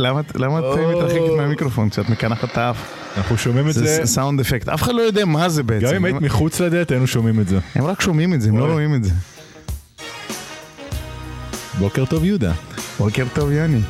למה 0.00 0.20
את 0.20 0.36
מתרחקת 0.36 1.36
מהמיקרופון 1.36 1.90
כשאת 1.90 2.08
מקנחת 2.08 2.44
את 2.44 2.58
האף? 2.58 2.76
אנחנו 3.16 3.38
שומעים 3.38 3.68
את 3.68 3.74
זה, 3.74 3.84
זה 3.84 4.06
סאונד 4.06 4.40
אפקט, 4.40 4.68
אף 4.68 4.82
אחד 4.82 4.94
לא 4.94 5.02
יודע 5.02 5.24
מה 5.24 5.48
זה 5.48 5.62
בעצם. 5.62 5.86
גם 5.86 5.94
אם 5.94 6.04
היית 6.04 6.16
מחוץ 6.20 6.60
לדלת 6.60 6.90
היינו 6.90 7.06
שומעים 7.06 7.40
את 7.40 7.48
זה. 7.48 7.58
הם 7.74 7.84
רק 7.84 8.00
שומעים 8.00 8.34
את 8.34 8.40
זה, 8.40 8.48
הם 8.48 8.58
לא. 8.58 8.72
רואים 8.72 8.94
את 8.94 9.04
זה. 9.04 9.10
בוקר 11.78 12.04
טוב 12.04 12.24
יהודה. 12.24 12.52
בוקר 12.98 13.24
טוב 13.32 13.50
יוני. 13.50 13.80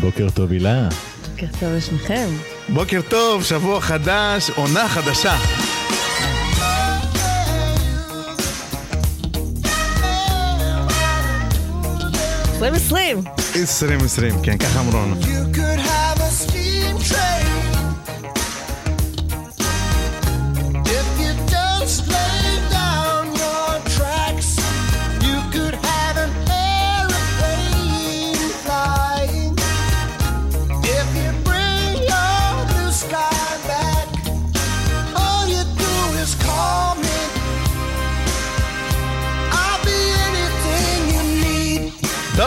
בוקר 0.00 0.30
טוב 0.34 0.50
הילה. 0.50 0.88
בוקר 1.30 1.46
טוב 1.60 1.68
לשניכם. 1.76 2.26
בוקר 2.68 3.00
טוב, 3.08 3.42
שבוע 3.44 3.80
חדש, 3.80 4.50
עונה 4.50 4.88
חדשה. 4.88 5.36
עשרים 12.64 12.74
עשרים. 12.74 13.18
2020, 13.56 14.34
כן, 14.42 14.58
ככה 14.58 14.80
אמרו 14.80 14.98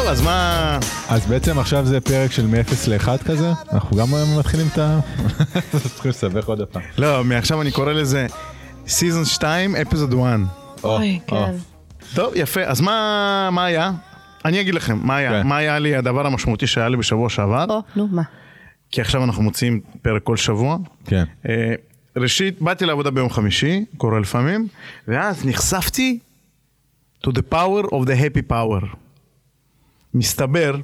טוב, 0.07 0.15
אז 0.15 0.21
מה... 0.21 0.79
אז 1.09 1.25
בעצם 1.25 1.59
עכשיו 1.59 1.85
זה 1.85 2.01
פרק 2.01 2.31
של 2.31 2.47
מ-0 2.47 2.89
ל-1 2.89 3.23
כזה? 3.25 3.51
אנחנו 3.73 3.97
גם 3.97 4.07
מתחילים 4.39 4.67
את 4.73 4.77
ה... 4.77 4.99
צריכים 5.93 6.09
לסבך 6.09 6.47
עוד 6.47 6.61
פעם. 6.65 6.81
לא, 6.97 7.23
מעכשיו 7.23 7.61
אני 7.61 7.71
קורא 7.71 7.93
לזה 7.93 8.27
סיזון 8.87 9.25
2, 9.25 9.75
אפיזוד 9.75 10.13
1. 10.13 10.39
אוי, 10.83 11.19
או. 11.31 11.45
כן. 11.45 11.55
טוב, 12.15 12.33
יפה, 12.35 12.61
אז 12.63 12.81
מה, 12.81 13.49
מה 13.51 13.65
היה? 13.65 13.91
אני 14.45 14.61
אגיד 14.61 14.75
לכם, 14.75 14.99
מה 15.03 15.15
היה? 15.15 15.31
כן. 15.31 15.47
מה 15.47 15.57
היה 15.57 15.79
לי 15.79 15.95
הדבר 15.95 16.27
המשמעותי 16.27 16.67
שהיה 16.67 16.89
לי 16.89 16.97
בשבוע 16.97 17.29
שעבר? 17.29 17.65
או, 17.69 17.81
נו, 17.95 18.07
מה? 18.11 18.23
כי 18.91 19.01
עכשיו 19.01 19.23
אנחנו 19.23 19.43
מוציאים 19.43 19.81
פרק 20.01 20.23
כל 20.23 20.37
שבוע. 20.37 20.77
כן. 21.05 21.23
אה, 21.49 21.73
ראשית, 22.17 22.61
באתי 22.61 22.85
לעבודה 22.85 23.11
ביום 23.11 23.29
חמישי, 23.29 23.85
קורה 23.97 24.19
לפעמים, 24.19 24.67
ואז 25.07 25.45
נחשפתי 25.45 26.19
to 27.25 27.29
the 27.29 27.53
power 27.53 27.87
of 27.91 28.05
the 28.05 28.15
happy 28.21 28.51
power. 28.51 29.06
מסתבר, 30.17 30.75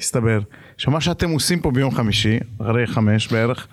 מסתבר, 0.00 0.38
שמה 0.76 1.00
שאתם 1.00 1.30
עושים 1.30 1.60
פה 1.60 1.70
ביום 1.70 1.94
חמישי, 1.94 2.38
אחרי 2.62 2.86
חמש 2.86 3.28
בערך, 3.32 3.66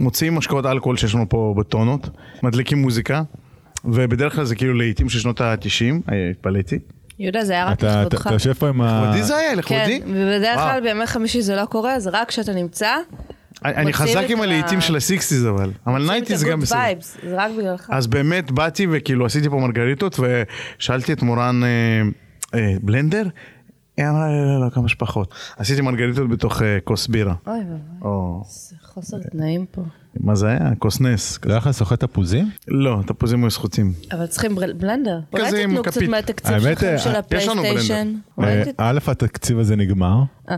מוציאים 0.00 0.34
משקאות 0.34 0.66
אלכוהול 0.66 0.96
שיש 0.96 1.14
לנו 1.14 1.28
פה 1.28 1.54
בטונות, 1.58 2.08
מדליקים 2.42 2.78
מוזיקה, 2.82 3.22
ובדרך 3.84 4.34
כלל 4.34 4.44
זה 4.44 4.54
כאילו 4.56 4.74
להיטים 4.74 5.08
של 5.08 5.18
שנות 5.18 5.40
ה-90, 5.40 6.12
התפלאתי. 6.30 6.78
יהודה, 7.18 7.44
זה 7.44 7.52
היה 7.52 7.66
רק 7.66 7.78
אתה 7.78 7.86
אתה- 7.92 8.00
לכבודך. 8.00 8.26
אתה 8.26 8.34
יושב 8.34 8.52
פה 8.52 8.68
עם 8.68 8.80
ה... 8.80 9.02
לכבודי 9.02 9.22
זה 9.22 9.36
היה, 9.36 9.50
כן, 9.50 9.58
לכבודי? 9.58 10.00
ובדרך 10.06 10.56
וואו. 10.56 10.68
כלל 10.70 10.80
בימי 10.80 11.06
חמישי 11.06 11.42
זה 11.42 11.56
לא 11.56 11.64
קורה, 11.64 12.00
זה 12.00 12.10
רק 12.12 12.28
כשאתה 12.28 12.52
נמצא. 12.52 12.88
אני 13.64 13.92
חזק 13.92 14.22
עם 14.28 14.40
ה- 14.40 14.44
הלהיטים 14.44 14.80
של 14.80 14.96
ה 14.96 15.02
sixties 15.02 15.46
אבל, 15.46 15.70
אבל 15.86 16.06
nineties 16.06 16.44
גם 16.44 16.60
בסדר. 16.60 16.78
זה 17.22 17.36
רק 17.36 17.50
בגללך. 17.58 17.88
אז 17.90 18.06
באמת 18.06 18.50
באתי 18.50 18.86
וכאילו 18.90 19.26
עשיתי 19.26 19.48
פה 19.48 19.56
מרגריטות 19.56 20.20
ושאלתי 20.78 21.12
את 21.12 21.22
מורן 21.22 21.60
אה, 21.64 21.68
אה, 22.60 22.74
בלנדר, 22.82 23.26
היא 23.96 24.08
אמרה 24.08 24.28
לי 24.28 24.44
לא, 24.44 24.64
לא, 24.64 24.70
כמה 24.70 24.88
שפחות. 24.88 25.34
עשיתי 25.56 25.80
מרגריטות 25.80 26.28
בתוך 26.28 26.62
אה, 26.62 26.78
כוס 26.84 27.06
בירה. 27.06 27.34
אוי 27.46 27.58
ואבוי, 27.58 28.08
חוסר 28.82 29.18
תנאים 29.18 29.66
פה. 29.70 29.82
מה 30.20 30.34
זה 30.34 30.46
היה? 30.48 30.70
כוס 30.78 31.00
נס. 31.00 31.38
לא 31.44 31.50
היה 31.50 31.58
לך 31.58 31.70
סוחט 31.70 32.00
תפוזים? 32.00 32.50
לא, 32.68 32.98
תפוזים 33.06 33.42
היו 33.44 33.50
זכותים. 33.50 33.92
אבל 34.12 34.26
צריכים 34.26 34.54
בל- 34.54 34.72
בלנדר. 34.72 35.20
אולי 35.32 35.46
כזה 35.46 35.62
עם 35.62 35.68
תיתנו 35.70 35.82
קצת 35.82 35.94
כפית. 35.94 36.08
מהתקציב 36.10 36.52
האמת, 36.52 36.78
שלכם 36.78 36.86
אה, 36.86 36.98
של 36.98 37.10
יש 37.36 37.48
לנו 37.48 37.60
הפלייסטיישן. 37.60 37.94
בלנדר. 38.04 38.18
אולי 38.38 38.52
אה, 38.80 38.90
א', 38.90 38.98
התקציב 39.06 39.58
הזה 39.58 39.76
נגמר, 39.76 40.22
אה. 40.50 40.56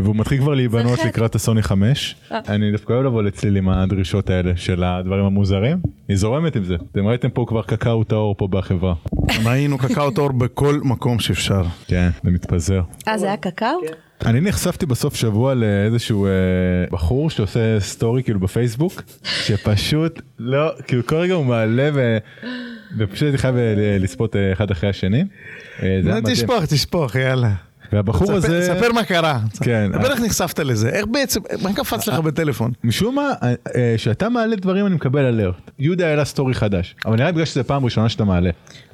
והוא 0.00 0.16
מתחיל 0.16 0.38
כבר 0.38 0.54
להיבנות. 0.54 0.98
לקראת 1.04 1.34
הסוני 1.34 1.62
5. 1.62 2.16
אה. 2.32 2.38
אני 2.48 2.72
דווקא 2.72 2.92
אוהב 2.92 3.04
לבוא 3.04 3.22
לצליל 3.22 3.56
עם 3.56 3.68
הדרישות 3.68 4.30
האלה 4.30 4.52
של 4.56 4.84
הדברים 4.84 5.24
המוזרים. 5.24 5.78
היא 6.08 6.16
זורמת 6.16 6.56
עם 6.56 6.64
זה. 6.64 6.74
אתם 6.92 7.06
ראיתם 7.06 7.28
פה 7.30 7.44
כבר 7.48 7.62
קקאו 7.62 8.04
טהור 8.04 8.34
פה 8.38 8.48
בחברה. 8.50 8.94
ראינו 9.44 9.78
קקאו 9.78 10.10
טהור 10.10 10.32
בכל 10.32 10.80
מקום 10.84 11.18
שאפשר. 11.18 11.62
כן, 11.86 12.08
זה 12.24 12.30
מתפזר. 12.30 12.82
אה, 13.08 13.18
זה 13.18 13.26
היה 13.26 13.36
קקאו? 13.36 13.78
אני 14.24 14.40
נחשפתי 14.40 14.86
בסוף 14.86 15.14
שבוע 15.14 15.54
לאיזשהו 15.54 16.26
אה, 16.26 16.30
בחור 16.90 17.30
שעושה 17.30 17.80
סטורי 17.80 18.22
כאילו 18.22 18.40
בפייסבוק 18.40 19.02
שפשוט 19.24 20.20
לא 20.38 20.70
כאילו 20.86 21.06
כל 21.06 21.16
רגע 21.16 21.34
הוא 21.34 21.44
מעלה 21.44 21.90
ו... 21.94 22.18
ופשוט 22.98 23.22
הייתי 23.22 23.38
חייב 23.38 23.56
אה, 23.56 23.74
לצפות 24.00 24.36
אה, 24.36 24.52
אחד 24.52 24.70
אחרי 24.70 24.90
השני. 24.90 25.24
אה. 25.82 26.00
תשפוך, 26.24 26.64
תשפוך, 26.68 27.14
יאללה. 27.16 27.52
והבחור 27.92 28.26
ספר- 28.26 28.36
הזה 28.36 28.62
ספר 28.62 28.92
מה 28.92 29.04
קרה. 29.04 29.38
כן. 29.62 29.90
דבר 29.92 30.10
איך 30.12 30.20
נחשפת 30.20 30.58
לזה, 30.58 30.88
איך 30.88 31.06
בעצם, 31.12 31.40
מה 31.62 31.72
קפץ 31.72 32.06
לך 32.08 32.18
בטלפון? 32.18 32.72
משום 32.84 33.14
מה 33.14 33.28
כשאתה 33.96 34.28
מעלה 34.28 34.56
דברים 34.56 34.86
אני 34.86 34.94
מקבל 34.94 35.24
אלרט. 35.24 35.70
יהודה 35.78 36.06
העלה 36.08 36.24
סטורי 36.24 36.54
חדש 36.54 36.94
אבל 37.06 37.16
נראה 37.16 37.26
לי 37.26 37.32
בגלל 37.32 37.44
שזה 37.44 37.62
פעם 37.64 37.84
ראשונה 37.84 38.08
שאתה 38.08 38.24
מעלה. 38.24 38.50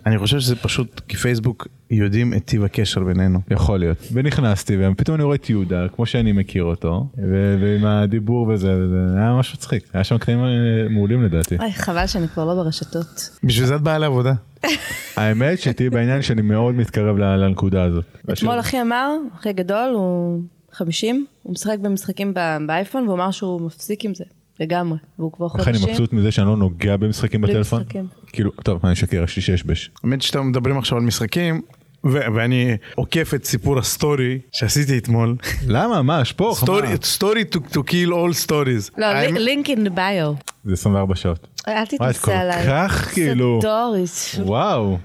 אני 0.06 0.18
חושב 0.18 0.40
שזה 0.40 0.56
פשוט 0.56 1.00
כי 1.08 1.16
פייסבוק 1.16 1.68
יודעים 1.90 2.34
את 2.34 2.44
טיב 2.44 2.64
הקשר 2.64 3.04
בינינו. 3.04 3.38
יכול 3.50 3.78
להיות. 3.78 3.98
ונכנסתי 4.12 4.76
ופתאום 4.80 5.14
אני 5.14 5.24
רואה 5.24 5.36
את 5.36 5.50
יהודה 5.50 5.86
כמו 5.96 6.06
שאני 6.06 6.32
מכיר 6.32 6.64
אותו 6.64 7.06
ו- 7.18 7.56
ועם 7.60 7.84
הדיבור 7.84 8.48
וזה 8.48 8.76
וזה 8.76 9.18
היה 9.18 9.30
ממש 9.30 9.54
מצחיק 9.54 9.84
היה 9.92 10.04
שם 10.04 10.18
קטעים 10.18 10.38
אה, 10.44 10.48
מעולים 10.90 11.22
לדעתי. 11.22 11.56
אוי, 11.58 11.72
חבל 11.72 12.06
שאני 12.06 12.28
כבר 12.28 12.44
לא 12.44 12.54
ברשתות. 12.54 13.38
בשביל 13.44 13.66
זה 13.66 13.76
את 13.76 13.80
באה 13.80 13.98
לעבודה. 13.98 14.32
האמת 15.16 15.58
שתהיי 15.60 15.90
בעניין 15.90 16.22
שאני 16.22 16.42
מאוד 16.42 16.74
מתקרב 16.74 17.16
לנקודה 17.16 17.84
הזאת. 17.84 18.04
אתמול 18.32 18.60
אחי 18.60 18.80
אמר, 18.82 19.16
אחי 19.34 19.52
גדול, 19.52 19.90
הוא 19.94 20.42
50, 20.72 21.26
הוא 21.42 21.52
משחק 21.52 21.78
במשחקים 21.82 22.34
באייפון, 22.66 23.02
והוא 23.02 23.14
אמר 23.14 23.30
שהוא 23.30 23.60
מפסיק 23.60 24.04
עם 24.04 24.14
זה, 24.14 24.24
לגמרי, 24.60 24.98
והוא 25.18 25.32
כבר 25.32 25.46
איך 25.58 25.68
אני 25.68 25.76
חודשים. 25.78 25.90
מבסוט 25.90 26.12
מזה 26.12 26.32
שאני 26.32 26.46
לא 26.46 26.56
נוגע 26.56 26.96
במשחקים 26.96 27.40
בטלפון? 27.40 27.80
משחקים. 27.80 28.06
כאילו, 28.26 28.50
טוב, 28.50 28.80
אני 28.84 28.92
אשקר, 28.92 29.22
יש 29.24 29.36
לי 29.36 29.42
שש 29.42 29.62
בש. 29.62 29.90
האמת 30.04 30.22
שאתם 30.22 30.48
מדברים 30.48 30.78
עכשיו 30.78 30.98
על 30.98 31.04
משחקים, 31.04 31.62
ו- 32.06 32.34
ואני 32.34 32.76
עוקף 32.94 33.32
את 33.34 33.44
סיפור 33.44 33.78
הסטורי 33.78 34.38
שעשיתי 34.52 34.98
אתמול. 34.98 35.36
למה? 35.66 36.02
מה? 36.02 36.24
שפוך? 36.24 36.58
סטורי, 37.02 37.42
to, 37.54 37.58
to 37.72 37.78
kill 37.78 38.10
all 38.10 38.46
stories. 38.46 38.90
לא, 38.98 39.12
לינק 39.22 39.70
אין 39.70 39.94
ביו. 39.94 40.34
זה 40.64 40.72
24 40.72 41.14
שעות. 41.14 41.46
אל 41.68 41.84
כל 41.86 41.96
תתנסה 41.96 42.40
עליי. 42.40 42.66
כך 42.66 43.10
כאילו... 43.14 43.58
סדורית. 43.62 44.48
וואו. 44.48 44.98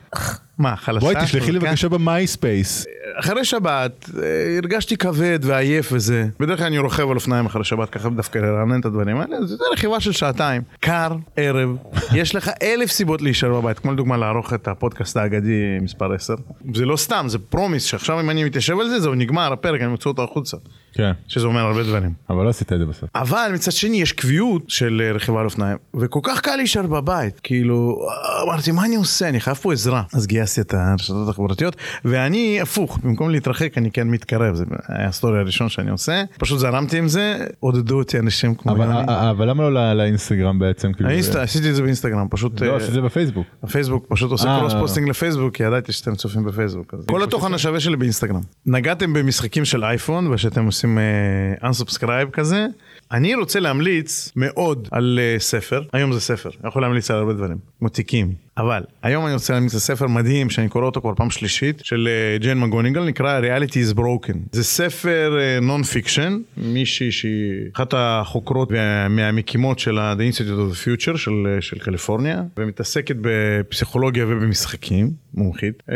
מה, 0.58 0.76
חלשה? 0.76 1.00
בואי 1.00 1.16
תשלחי 1.16 1.52
לי 1.52 1.60
חלקה? 1.60 1.70
בבקשה 1.70 1.90
במייספייס. 1.90 2.86
אחרי 3.20 3.46
שבת 3.46 4.10
אה, 4.18 4.58
הרגשתי 4.58 4.98
כבד 4.98 5.40
ועייף 5.42 5.90
וזה. 5.92 6.28
בדרך 6.40 6.58
כלל 6.58 6.68
אני 6.68 6.78
רוכב 6.78 7.10
על 7.10 7.16
אופניים 7.16 7.46
אחרי 7.46 7.64
שבת 7.64 7.90
ככה 7.90 8.10
דווקא 8.10 8.40
לרענן 8.40 8.80
את 8.80 8.86
הדברים 8.86 9.18
האלה. 9.18 9.46
זה 9.46 9.56
רכיבה 9.74 10.00
של 10.00 10.12
שעתיים. 10.12 10.62
קר, 10.80 11.16
ערב, 11.36 11.70
יש 12.20 12.36
לך 12.36 12.52
אלף 12.64 12.92
סיבות 12.92 13.22
להישאר 13.22 13.62
בבית. 13.62 13.80
כמו 13.80 13.94
לדוגמה 13.94 14.18
לערוך 14.18 14.54
את 14.54 14.68
הפודקאסט 14.68 15.18
האגדי 15.18 15.80
מספר 15.82 16.14
10. 16.14 16.36
זה 16.74 16.86
לא 16.86 16.98
סתם, 16.98 17.26
זה 17.30 17.40
promise 17.40 17.84
שעכשיו 17.84 18.20
אם 18.20 18.30
אני 18.30 18.44
מתיישב 18.44 18.80
על 18.80 18.90
זה, 18.90 19.00
זהו 19.00 19.16
נגמר 19.16 19.54
הפרק, 19.54 19.82
אני 19.82 19.90
מוציא 19.90 20.12
אותו 20.12 20.24
החוצה. 20.24 20.58
כן. 20.94 21.12
שזה 21.28 21.48
אומר 21.48 21.62
הרבה 21.62 21.84
דברים. 21.84 22.14
אבל 22.30 22.44
לא 22.44 22.50
עשית 22.50 22.74
את 22.74 22.80
זה 22.80 22.86
בסוף. 22.86 23.10
אבל 23.16 23.52
מצד 23.54 23.72
שני 23.72 24.02
יש 24.02 24.12
קביעות 24.12 24.62
של 24.68 25.02
אה, 25.06 25.12
רכיבה 25.12 25.40
על 25.40 25.46
אופניים, 25.46 25.78
וכל 25.96 26.20
כך 26.24 26.42
קל 26.42 26.56
להישאר 26.56 26.88
בבית, 26.88 27.40
כאילו, 27.40 28.08
אמרתי 28.44 28.72
מה 28.72 28.86
אני 28.86 28.96
עושה, 28.96 29.30
אני 29.30 29.40
חייב 29.40 29.58
פה 29.58 29.74
עזרה. 29.74 30.04
אז 30.14 30.28
גייסתי 30.48 30.62
את 30.62 30.74
הרשתות 30.74 31.30
החברתיות, 31.30 31.76
ואני 32.06 32.62
הפוך, 32.62 33.00
במקום 33.04 33.30
להתרחק 33.30 33.78
אני 33.78 33.92
כן 33.92 34.08
מתקרב, 34.08 34.56
זה 34.56 34.64
ה 34.90 34.98
story 34.98 35.40
הראשון 35.40 35.70
שאני 35.70 35.92
עושה, 35.92 36.24
פשוט 36.40 36.60
זרמתי 36.60 36.98
עם 36.98 37.08
זה, 37.08 37.38
עודדו 37.60 37.98
אותי 37.98 38.20
אנשים 38.20 38.56
כמו 38.56 38.72
אבל- 38.72 38.86
יוני. 38.86 39.30
אבל 39.32 39.50
למה 39.50 39.64
לא 39.64 39.74
לא- 39.74 39.94
לאינסטגרם 39.94 40.60
בעצם? 40.60 40.94
כאילו, 40.94 41.10
האינסטה, 41.10 41.42
עשיתי 41.42 41.70
את 41.70 41.76
זה 41.76 41.82
באינסטגרם, 41.82 42.28
פשוט... 42.30 42.62
לא, 42.62 42.74
אה, 42.74 42.80
שזה 42.80 43.02
בפייסבוק. 43.02 43.48
הפייסבוק 43.64 44.06
פשוט 44.10 44.32
עושה 44.32 44.50
אה, 44.50 44.60
cross 44.60 44.74
לא, 44.74 44.80
לא. 44.80 44.84
posting 44.84 45.10
לפייסבוק 45.10 45.56
כי 45.56 45.64
ידעתי 45.64 45.92
שאתם 45.92 46.16
צופים 46.16 46.44
בפייסבוק. 46.44 46.94
כל 47.06 47.24
התוכן 47.24 47.54
השווה 47.54 47.80
שלי 47.80 47.96
באינסטגרם. 47.96 48.42
נגעתם 48.66 49.14
במשחקים 49.14 49.66
של 49.66 49.84
אייפון 49.84 50.28
ושאתם 50.28 50.66
עושים 50.66 50.98
אה, 50.98 51.70
unsubscribe 51.70 52.30
כזה. 52.34 52.68
אני 53.12 53.36
רוצה 53.36 53.60
להמליץ 53.60 54.32
מאוד 54.36 54.88
על 54.92 55.20
אה, 55.22 55.40
ספר, 55.40 55.82
היום 55.94 56.14
זה 56.14 56.20
ספר, 56.20 56.50
אני 56.62 56.68
יכול 56.70 56.82
להמליץ 56.82 57.12
על 57.12 57.18
הרבה 57.18 57.34
דברים, 57.34 57.58
כמו 57.80 57.90
תיקים. 57.90 58.34
אבל 58.58 58.84
היום 59.04 59.26
אני 59.26 59.34
רוצה 59.34 59.54
להמליץ 59.54 59.76
ספר 59.76 60.08
מדהים 60.08 60.50
שאני 60.50 60.70
קורא 60.70 60.86
אותו 60.86 61.02
כבר 61.02 61.14
פעם 61.16 61.30
שלישית 61.30 61.80
של 61.84 62.08
אה, 62.08 62.38
ג'יין 62.38 62.60
מקגוניגל 62.60 63.04
נקרא 63.04 63.42
Reality 63.42 63.94
is 63.94 63.98
Broken. 63.98 64.38
זה 64.52 64.64
ספר 64.64 65.34
non 65.62 65.84
fiction, 65.84 66.38
מישהי 66.58 67.12
שהיא 67.12 67.32
אחת 67.76 67.94
החוקרות 67.98 68.72
וה- 68.72 69.08
מהמקימות 69.08 69.80
של 69.80 69.98
ה- 69.98 70.14
The 70.14 70.34
Institute 70.34 70.42
of 70.42 70.74
the 70.74 70.86
Future 70.88 71.18
של, 71.18 71.32
אה, 71.56 71.62
של 71.62 71.80
קליפורניה 71.80 72.42
ומתעסקת 72.58 73.16
בפסיכולוגיה 73.22 74.26
ובמשחקים, 74.28 75.12
מומחית. 75.34 75.84
אה, 75.92 75.96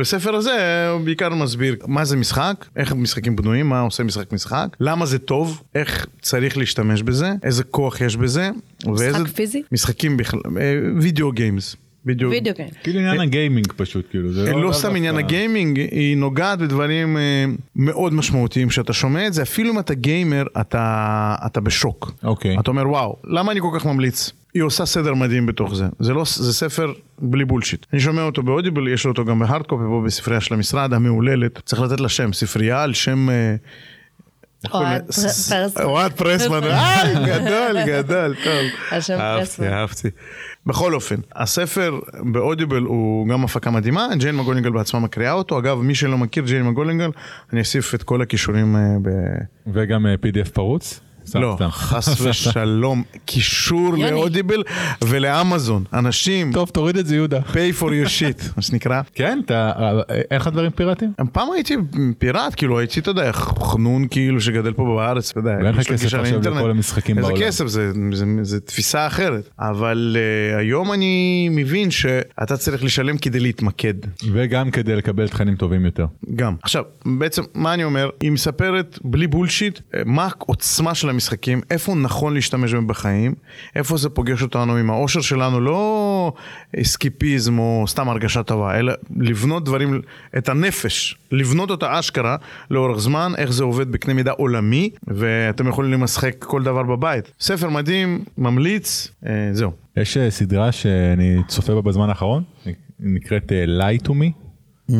בספר 0.00 0.34
הזה 0.34 0.88
הוא 0.92 1.00
בעיקר 1.00 1.28
מסביר 1.34 1.76
מה 1.86 2.04
זה 2.04 2.16
משחק, 2.16 2.64
איך 2.76 2.92
משחקים 2.92 3.36
בנויים, 3.36 3.68
מה 3.68 3.80
עושה 3.80 4.02
משחק 4.02 4.32
משחק, 4.32 4.66
למה 4.80 5.06
זה 5.06 5.18
טוב, 5.18 5.62
איך 5.74 6.06
צריך 6.22 6.58
להשתמש 6.58 7.02
בזה, 7.02 7.32
איזה 7.42 7.64
כוח 7.64 8.00
יש 8.00 8.16
בזה. 8.16 8.50
ואיזה... 8.96 9.24
פיזי? 9.34 9.62
משחקים 9.72 10.16
בכלל, 10.16 10.40
אה, 10.60 10.80
video 11.00 11.32
games. 11.32 11.76
video 12.06 12.30
video 12.30 12.52
game. 12.56 12.68
כאילו 12.82 13.00
עניין 13.00 13.20
ה 13.20 13.27
gaming 13.27 13.72
פשוט, 13.76 14.10
כאילו. 14.10 14.32
זה 14.32 14.52
לא 14.52 14.62
לאו 14.62 14.74
סתם 14.74 14.82
דווקא- 14.82 14.96
עניין 14.96 15.16
ה 15.16 15.24
gaming, 15.24 15.78
היא 15.78 16.16
נוגעת 16.16 16.58
בדברים 16.58 17.16
אה, 17.16 17.44
מאוד 17.76 18.14
משמעותיים. 18.14 18.68
כשאתה 18.68 18.92
שומע 18.92 19.26
את 19.26 19.32
זה, 19.32 19.42
אפילו 19.42 19.72
אם 19.72 19.78
אתה 19.78 19.94
gamer, 19.94 20.44
אתה, 20.60 21.34
אתה 21.46 21.60
בשוק. 21.60 22.12
אוקיי. 22.24 22.56
אתה 22.60 22.70
אומר, 22.70 22.88
וואו, 22.88 23.16
למה 23.24 23.52
אני 23.52 23.60
כל 23.60 23.70
כך 23.78 23.86
ממליץ? 23.86 24.30
היא 24.54 24.62
עושה 24.62 24.86
סדר 24.86 25.14
מדהים 25.14 25.46
בתוך 25.46 25.74
זה. 25.74 25.84
זה 26.00 26.12
לא, 26.14 26.24
זה 26.36 26.52
ספר 26.54 26.92
בלי 27.20 27.44
בולשיט. 27.44 27.86
אני 27.92 28.00
שומע 28.00 28.22
אותו 28.22 28.42
באודיבל, 28.42 28.88
יש 28.88 29.04
לו 29.04 29.10
אותו 29.10 29.24
גם 29.24 29.38
ב 29.38 29.43
hard 29.43 29.61
copy, 29.61 29.84
פה 29.84 30.02
בספרייה 30.06 30.40
של 30.40 30.54
המשרד, 30.54 30.92
המהוללת. 30.92 31.60
צריך 31.64 31.82
לתת 31.82 32.00
לה 32.00 32.08
שם, 32.08 32.32
ספרייה 32.32 32.82
על 32.82 32.94
שם... 32.94 33.30
אה, 33.30 33.56
אוהד 34.74 35.02
פרסמן. 35.02 35.82
אוהד 35.82 36.12
פרסמן, 36.12 36.64
אה, 36.70 37.04
גדול, 37.26 37.84
גדול, 37.86 38.34
טוב. 38.44 38.64
אהבתי, 38.92 39.12
פרסמן. 39.16 39.66
אהבתי. 39.66 40.08
בכל 40.66 40.94
אופן, 40.94 41.16
הספר 41.36 41.98
באודיבל 42.32 42.82
הוא 42.82 43.28
גם 43.28 43.44
הפקה 43.44 43.70
מדהימה, 43.70 44.08
ג'יין 44.18 44.36
מקגוניגל 44.36 44.70
בעצמה 44.70 45.00
מקריאה 45.00 45.32
אותו. 45.32 45.58
אגב, 45.58 45.78
מי 45.78 45.94
שלא 45.94 46.18
מכיר 46.18 46.44
ג'יין 46.44 46.62
מקגוניגל, 46.62 47.10
אני 47.52 47.60
אוסיף 47.60 47.94
את 47.94 48.02
כל 48.02 48.22
הכישורים 48.22 48.76
אה, 48.76 48.80
ב... 49.02 49.08
וגם 49.72 50.06
PDF 50.06 50.50
פרוץ? 50.50 51.00
סתם, 51.30 51.40
לא. 51.40 51.56
חס 51.70 52.20
ושלום, 52.20 53.02
קישור. 53.24 53.94
לאודיבל 53.96 54.62
ולאמזון. 55.04 55.84
אנשים, 55.92 56.52
טוב, 56.52 56.68
תוריד 56.68 56.96
את 56.96 57.06
זה 57.06 57.14
יהודה. 57.14 57.38
pay 57.38 57.80
for 57.80 57.84
your 57.84 58.08
shit, 58.08 58.44
מה 58.56 58.62
שנקרא. 58.62 59.00
כן, 59.14 59.40
אתה, 59.44 59.72
אה, 59.78 60.00
אין 60.30 60.40
לך 60.40 60.48
דברים 60.48 60.70
פיראטיים? 60.70 61.12
פעם 61.32 61.48
הייתי 61.54 61.76
פיראט, 62.18 62.54
כאילו 62.56 62.78
הייתי, 62.78 63.00
אתה 63.00 63.10
יודע, 63.10 63.32
חנון 63.32 64.06
כאילו 64.10 64.40
שגדל 64.40 64.72
פה 64.72 64.84
בארץ, 64.84 65.30
אתה 65.30 65.40
יודע. 65.40 65.56
ואין 65.62 65.74
לך 65.74 65.88
כסף 65.88 66.14
עכשיו. 66.14 66.40
לכל 66.40 66.70
המשחקים 66.70 67.18
איזה 67.18 67.28
בעולם. 67.28 67.46
כסף, 67.46 67.66
זה, 68.42 68.60
תפיסה 68.60 69.06
אחרת. 69.06 69.50
אבל 69.58 70.16
uh, 70.16 70.58
היום 70.58 70.92
אני 70.92 71.48
מבין 71.50 71.90
שאתה 71.90 72.56
צריך 72.56 72.84
לשלם 72.84 73.18
כדי 73.18 73.40
להתמקד. 73.40 73.94
וגם 74.32 74.70
כדי 74.70 74.96
לקבל 74.96 75.28
תכנים 75.28 75.56
טובים 75.56 75.84
יותר. 75.84 76.06
גם. 76.36 76.54
עכשיו, 76.62 76.84
בעצם, 77.06 77.42
מה 77.54 77.74
אני 77.74 77.84
אומר? 77.84 78.10
היא 78.20 78.30
מספרת 78.30 78.98
בלי 79.04 79.26
בולשיט, 79.26 79.80
אה, 79.94 80.02
מה 80.06 80.28
העוצמה 80.40 80.94
של 80.94 81.08
המשחקים, 81.20 81.60
איפה 81.70 81.94
נכון 81.94 82.34
להשתמש 82.34 82.74
בהם 82.74 82.86
בחיים, 82.86 83.34
איפה 83.76 83.96
זה 83.96 84.08
פוגש 84.08 84.42
אותנו 84.42 84.76
עם 84.76 84.90
האושר 84.90 85.20
שלנו, 85.20 85.60
לא 85.60 86.32
אסקיפיזם 86.80 87.58
או 87.58 87.84
סתם 87.88 88.08
הרגשה 88.08 88.42
טובה, 88.42 88.78
אלא 88.78 88.92
לבנות 89.16 89.64
דברים, 89.64 90.00
את 90.38 90.48
הנפש, 90.48 91.16
לבנות 91.32 91.70
אותה 91.70 91.98
אשכרה 91.98 92.36
לאורך 92.70 92.98
זמן, 92.98 93.32
איך 93.36 93.52
זה 93.52 93.64
עובד 93.64 93.92
בקנה 93.92 94.14
מידה 94.14 94.30
עולמי, 94.30 94.90
ואתם 95.06 95.68
יכולים 95.68 96.02
לשחק 96.02 96.36
כל 96.38 96.62
דבר 96.62 96.82
בבית. 96.82 97.32
ספר 97.40 97.68
מדהים, 97.70 98.24
ממליץ, 98.38 99.08
אה, 99.26 99.48
זהו. 99.52 99.72
יש 99.96 100.16
אה, 100.16 100.30
סדרה 100.30 100.72
שאני 100.72 101.36
צופה 101.48 101.74
בה 101.74 101.80
בזמן 101.80 102.08
האחרון, 102.08 102.42
נקראת 103.00 103.52
אה, 103.52 103.64
Lie 103.64 104.06
to 104.06 104.10
me, 104.10 104.92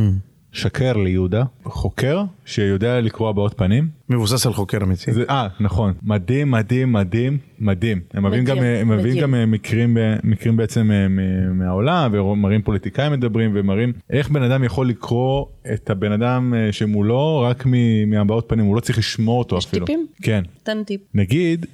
שקר 0.52 0.92
ליהודה, 0.96 1.42
חוקר 1.64 2.22
שיודע 2.44 3.00
לקרוא 3.00 3.28
הבעות 3.28 3.54
פנים. 3.56 3.88
מבוסס 4.08 4.46
על 4.46 4.52
חוקר 4.52 4.78
אמיתי. 4.82 5.12
זה, 5.12 5.24
אה, 5.30 5.48
נכון, 5.60 5.92
מדהים, 6.02 6.50
מדהים, 6.50 6.92
מדהים, 6.92 7.38
מדהים. 7.58 8.00
הם 8.14 8.26
מביאים 8.26 8.44
גם, 8.44 8.58
הם 8.58 8.88
מביאים. 8.88 9.22
גם 9.22 9.34
אה, 9.34 9.46
מקרים, 9.46 9.96
מקרים 10.24 10.56
בעצם 10.56 10.90
אה, 10.92 11.08
מהעולם, 11.54 12.14
ומראים 12.14 12.62
פוליטיקאים 12.62 13.12
מדברים, 13.12 13.50
ומראים 13.54 13.92
איך 14.10 14.28
בן 14.28 14.42
אדם 14.42 14.64
יכול 14.64 14.88
לקרוא 14.88 15.46
את 15.72 15.90
הבן 15.90 16.12
אדם 16.12 16.54
אה, 16.54 16.72
שמולו 16.72 17.40
רק 17.40 17.64
מהבעות 18.06 18.44
פנים, 18.48 18.64
הוא 18.64 18.76
לא 18.76 18.80
צריך 18.80 18.98
לשמוע 18.98 19.38
אותו 19.38 19.58
יש 19.58 19.66
אפילו. 19.66 19.86
טיפים? 19.86 20.06
כן. 20.22 20.42
תן 20.62 20.84
טיפ. 20.84 21.00
נגיד, 21.14 21.66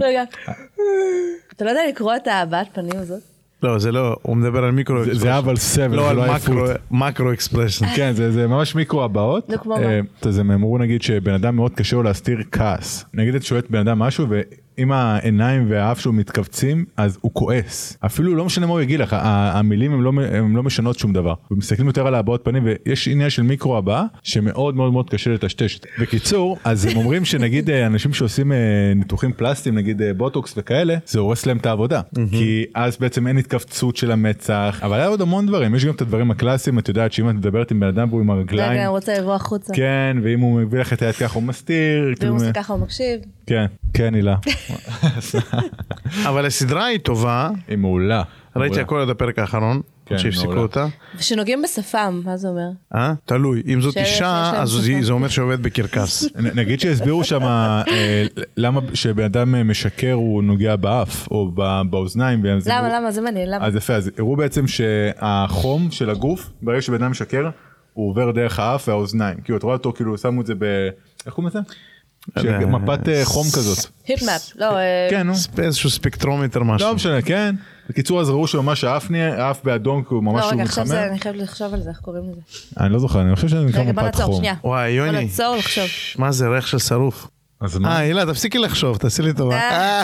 רגע. 0.00 0.22
אתה 1.56 1.64
לא 1.64 1.70
יודע 1.70 1.82
לקרוא 1.88 2.16
את 2.16 2.28
הבעת 2.28 2.66
פנים 2.74 2.96
הזאת? 2.96 3.31
לא, 3.62 3.78
זה 3.78 3.92
לא, 3.92 4.16
הוא 4.22 4.36
מדבר 4.36 4.64
על 4.64 4.70
מיקרו 4.70 5.04
זה- 5.04 5.14
זה 5.14 5.38
אבל 5.38 5.56
סבל, 5.56 5.96
לא 5.96 6.02
זה 6.02 6.10
על 6.10 6.16
לא 6.16 6.22
מקרו, 6.34 6.54
עייפות. 6.64 6.76
מקרו 6.90 7.32
אקספרשן. 7.32 7.86
כן, 7.96 8.12
זה, 8.12 8.32
זה 8.32 8.46
ממש 8.46 8.74
מיקרו. 8.74 9.08
נו, 9.48 9.58
כמו 9.62 9.76
אה, 9.76 10.00
מה? 10.22 10.28
אז 10.28 10.38
הם 10.38 10.50
אמרו 10.50 10.78
נגיד 10.78 11.02
שבן 11.02 11.34
אדם 11.34 11.56
מאוד 11.56 11.72
קשה 11.74 11.96
לו 11.96 12.02
להסתיר 12.02 12.38
כעס. 12.52 13.04
נגיד 13.14 13.34
את 13.34 13.42
שואלת 13.42 13.70
בן 13.70 13.78
אדם 13.78 13.98
משהו 13.98 14.26
ואם 14.78 14.92
העיניים 14.92 15.66
והאף 15.70 16.00
שלו 16.00 16.12
מתכווצים 16.12 16.84
אז 16.96 17.18
הוא 17.20 17.30
כועס. 17.34 17.98
אפילו 18.06 18.34
לא 18.34 18.44
משנה 18.44 18.66
מה 18.66 18.72
הוא 18.72 18.80
יגיד 18.80 19.00
לך, 19.00 19.16
המילים 19.20 19.92
הם 19.92 20.02
לא, 20.02 20.12
הם 20.32 20.56
לא 20.56 20.62
משנות 20.62 20.98
שום 20.98 21.12
דבר. 21.12 21.34
ומסתכלים 21.50 21.86
יותר 21.86 22.06
על 22.06 22.14
הבעות 22.14 22.40
פנים 22.44 22.64
ויש 22.64 23.08
עניין 23.08 23.30
של 23.30 23.42
מיקרו 23.42 23.76
הבעה 23.76 24.04
שמאוד 24.22 24.76
מאוד 24.76 24.92
מאוד 24.92 25.10
קשה 25.10 25.30
לטשטש. 25.30 25.78
בקיצור, 26.00 26.58
אז 26.64 26.84
הם 26.84 26.96
אומרים 26.96 27.24
שנגיד 27.24 27.70
אה, 27.70 27.86
אנשים 27.86 28.12
שעושים 28.12 28.52
אה, 28.52 28.58
ניתוחים 28.96 29.32
פלסטיים, 29.32 29.74
נגיד 29.74 30.02
אה, 30.02 30.14
בוטוקס 30.14 30.54
וכאלה, 30.56 30.96
זה 31.06 31.18
הורס 31.18 31.46
להם 31.46 31.56
את 31.56 31.66
העבודה. 31.66 32.00
כי 32.30 32.64
אז 32.74 32.96
בעצם 32.96 33.26
אין 33.26 33.38
התכווצות 33.38 33.96
של 33.96 34.12
המצח, 34.12 34.80
אבל 34.82 34.96
היה 34.96 35.06
עוד 35.06 35.20
המון 35.20 35.46
דברים, 35.46 35.74
יש 35.74 35.84
גם 35.84 35.94
את 35.94 36.00
הדברים 36.00 36.30
הקלאסיים, 36.30 36.78
את 36.78 36.88
יודעת 36.88 37.12
שאם 37.12 37.30
את 37.30 37.34
מדברת 37.34 37.70
עם 37.70 37.80
בן 37.80 37.86
אדם 37.86 38.08
והוא 38.08 38.20
עם 38.20 38.30
הרגליים. 38.30 38.72
רגע, 38.72 38.86
הוא 38.86 38.96
רוצה 38.96 39.18
לבוא 39.18 39.34
החוצה. 39.34 39.74
כן, 39.74 40.16
ואם 40.22 40.40
הוא 40.40 40.60
מביא 40.60 40.80
לך 40.80 40.92
את 40.92 41.02
היד 41.02 41.14
ככה 41.14 41.34
הוא 41.34 41.42
מסתיר. 41.42 42.04
ואם 42.06 42.14
כאילו, 42.14 42.32
הוא 42.32 42.36
עושה 42.36 42.52
ככה 42.52 42.72
הוא 42.72 42.82
מקשיב. 42.82 43.20
כן, 43.46 43.66
כן 43.94 44.14
הילה. 44.14 44.36
אבל 46.28 46.46
הסדרה 46.46 46.84
היא 46.86 46.98
טובה, 46.98 47.50
היא 47.68 47.78
מעולה. 47.78 48.22
ראיתי. 48.56 48.80
הכל 48.80 49.00
עד 49.00 49.08
הפרק 49.10 49.38
האחרון, 49.38 49.80
כן, 50.06 50.18
שהפסיקו 50.18 50.44
מעולה. 50.46 50.60
אותה. 50.60 50.86
ושנוגעים 51.18 51.62
בשפם, 51.62 52.20
מה 52.24 52.36
זה 52.36 52.48
אומר? 52.48 52.68
אה? 52.94 53.12
תלוי, 53.24 53.62
אם 53.66 53.80
זאת 53.80 53.96
אישה, 53.96 54.52
אז. 54.54 54.68
זה- 54.70 54.98
זה 55.00 55.12
אומר 55.12 55.28
שעובד 55.28 55.62
בקרקס. 55.62 56.24
נ- 56.42 56.58
נגיד 56.58 56.80
שהסבירו 56.80 57.24
שם 57.24 57.42
אה, 57.42 57.82
למה 58.56 58.80
שבן 58.94 59.24
אדם 59.24 59.54
אה, 59.54 59.62
משקר 59.62 60.12
הוא 60.12 60.42
נוגע 60.42 60.76
באף 60.76 61.28
או 61.30 61.50
באוזניים. 61.90 62.44
למה, 62.66 62.88
למה? 62.98 63.10
זה 63.10 63.20
מעניין, 63.20 63.50
למה? 63.50 63.66
אז 63.66 63.76
יפה, 63.76 63.94
אז 63.94 64.10
הראו 64.18 64.36
בעצם 64.36 64.66
שהחום 64.66 65.90
של 65.90 66.10
הגוף, 66.10 66.50
ברגע 66.62 66.80
שבן 66.82 67.02
אדם 67.02 67.10
משקר, 67.10 67.50
הוא 67.92 68.10
עובר 68.10 68.30
דרך 68.30 68.58
האף 68.58 68.88
והאוזניים. 68.88 69.40
כאילו 69.44 69.58
את 69.58 69.62
רואה 69.62 69.74
אותו 69.74 69.92
כאילו 69.92 70.18
שמו 70.18 70.40
את 70.40 70.46
זה 70.46 70.54
ב... 70.54 70.64
איך 71.26 71.34
קוראים 71.34 71.48
לזה? 71.48 71.58
יודע. 72.36 72.66
מפת 72.66 73.08
אה, 73.08 73.24
חום 73.24 73.46
כזאת. 73.46 73.86
היטמאפ. 74.06 74.50
לא, 74.56 74.76
אה, 74.78 75.06
כן, 75.10 75.26
נו. 75.26 75.32
איזשהו 75.58 75.90
ספקטרומטר 75.90 76.62
משהו. 76.62 76.88
לא 76.88 76.94
משנה, 76.94 77.22
כן. 77.22 77.54
בקיצור 77.88 78.20
אז 78.20 78.30
ראו 78.30 78.46
שממש 78.46 78.84
האף 78.84 79.10
נהיה, 79.10 79.46
האף 79.46 79.64
באדום, 79.64 80.02
כי 80.02 80.14
הוא 80.14 80.22
ממש 80.22 80.40
לא, 80.40 80.44
הוא 80.44 80.52
רגע, 80.52 80.62
עכשיו 80.62 80.86
זה, 80.86 80.94
מתחמם. 80.94 81.10
אני 81.10 81.20
חייבת 81.20 81.38
לחשוב 81.38 81.74
על 81.74 81.80
זה, 81.80 81.90
איך 81.90 81.98
קוראים 81.98 82.24
לזה? 82.30 82.40
אני 82.80 82.92
לא 82.92 82.98
זוכר, 82.98 83.20
אני 83.22 83.34
חושב 83.36 83.48
שזה 83.48 83.64
נקרא 83.64 83.80
רגע, 83.80 83.92
בוא 83.92 84.02
מפת 84.02 84.14
נעצור, 84.14 84.26
חום. 84.26 84.36
שנייה. 84.36 84.54
וואי, 84.64 84.98
בוא 84.98 85.06
יוני. 85.06 85.24
נעצור, 85.24 85.56
לחשוב. 85.56 85.84
מה 86.18 86.32
זה 86.32 86.48
ריח 86.48 86.66
של 86.66 86.78
שרוף? 86.78 87.26
אז 87.62 87.76
אה, 87.76 87.80
מה? 87.80 87.98
הילה, 87.98 88.26
תפסיקי 88.26 88.58
לחשוב, 88.58 88.96
תעשי 88.96 89.22
לי 89.22 89.32
טובה. 89.32 89.56
אה. 89.58 90.02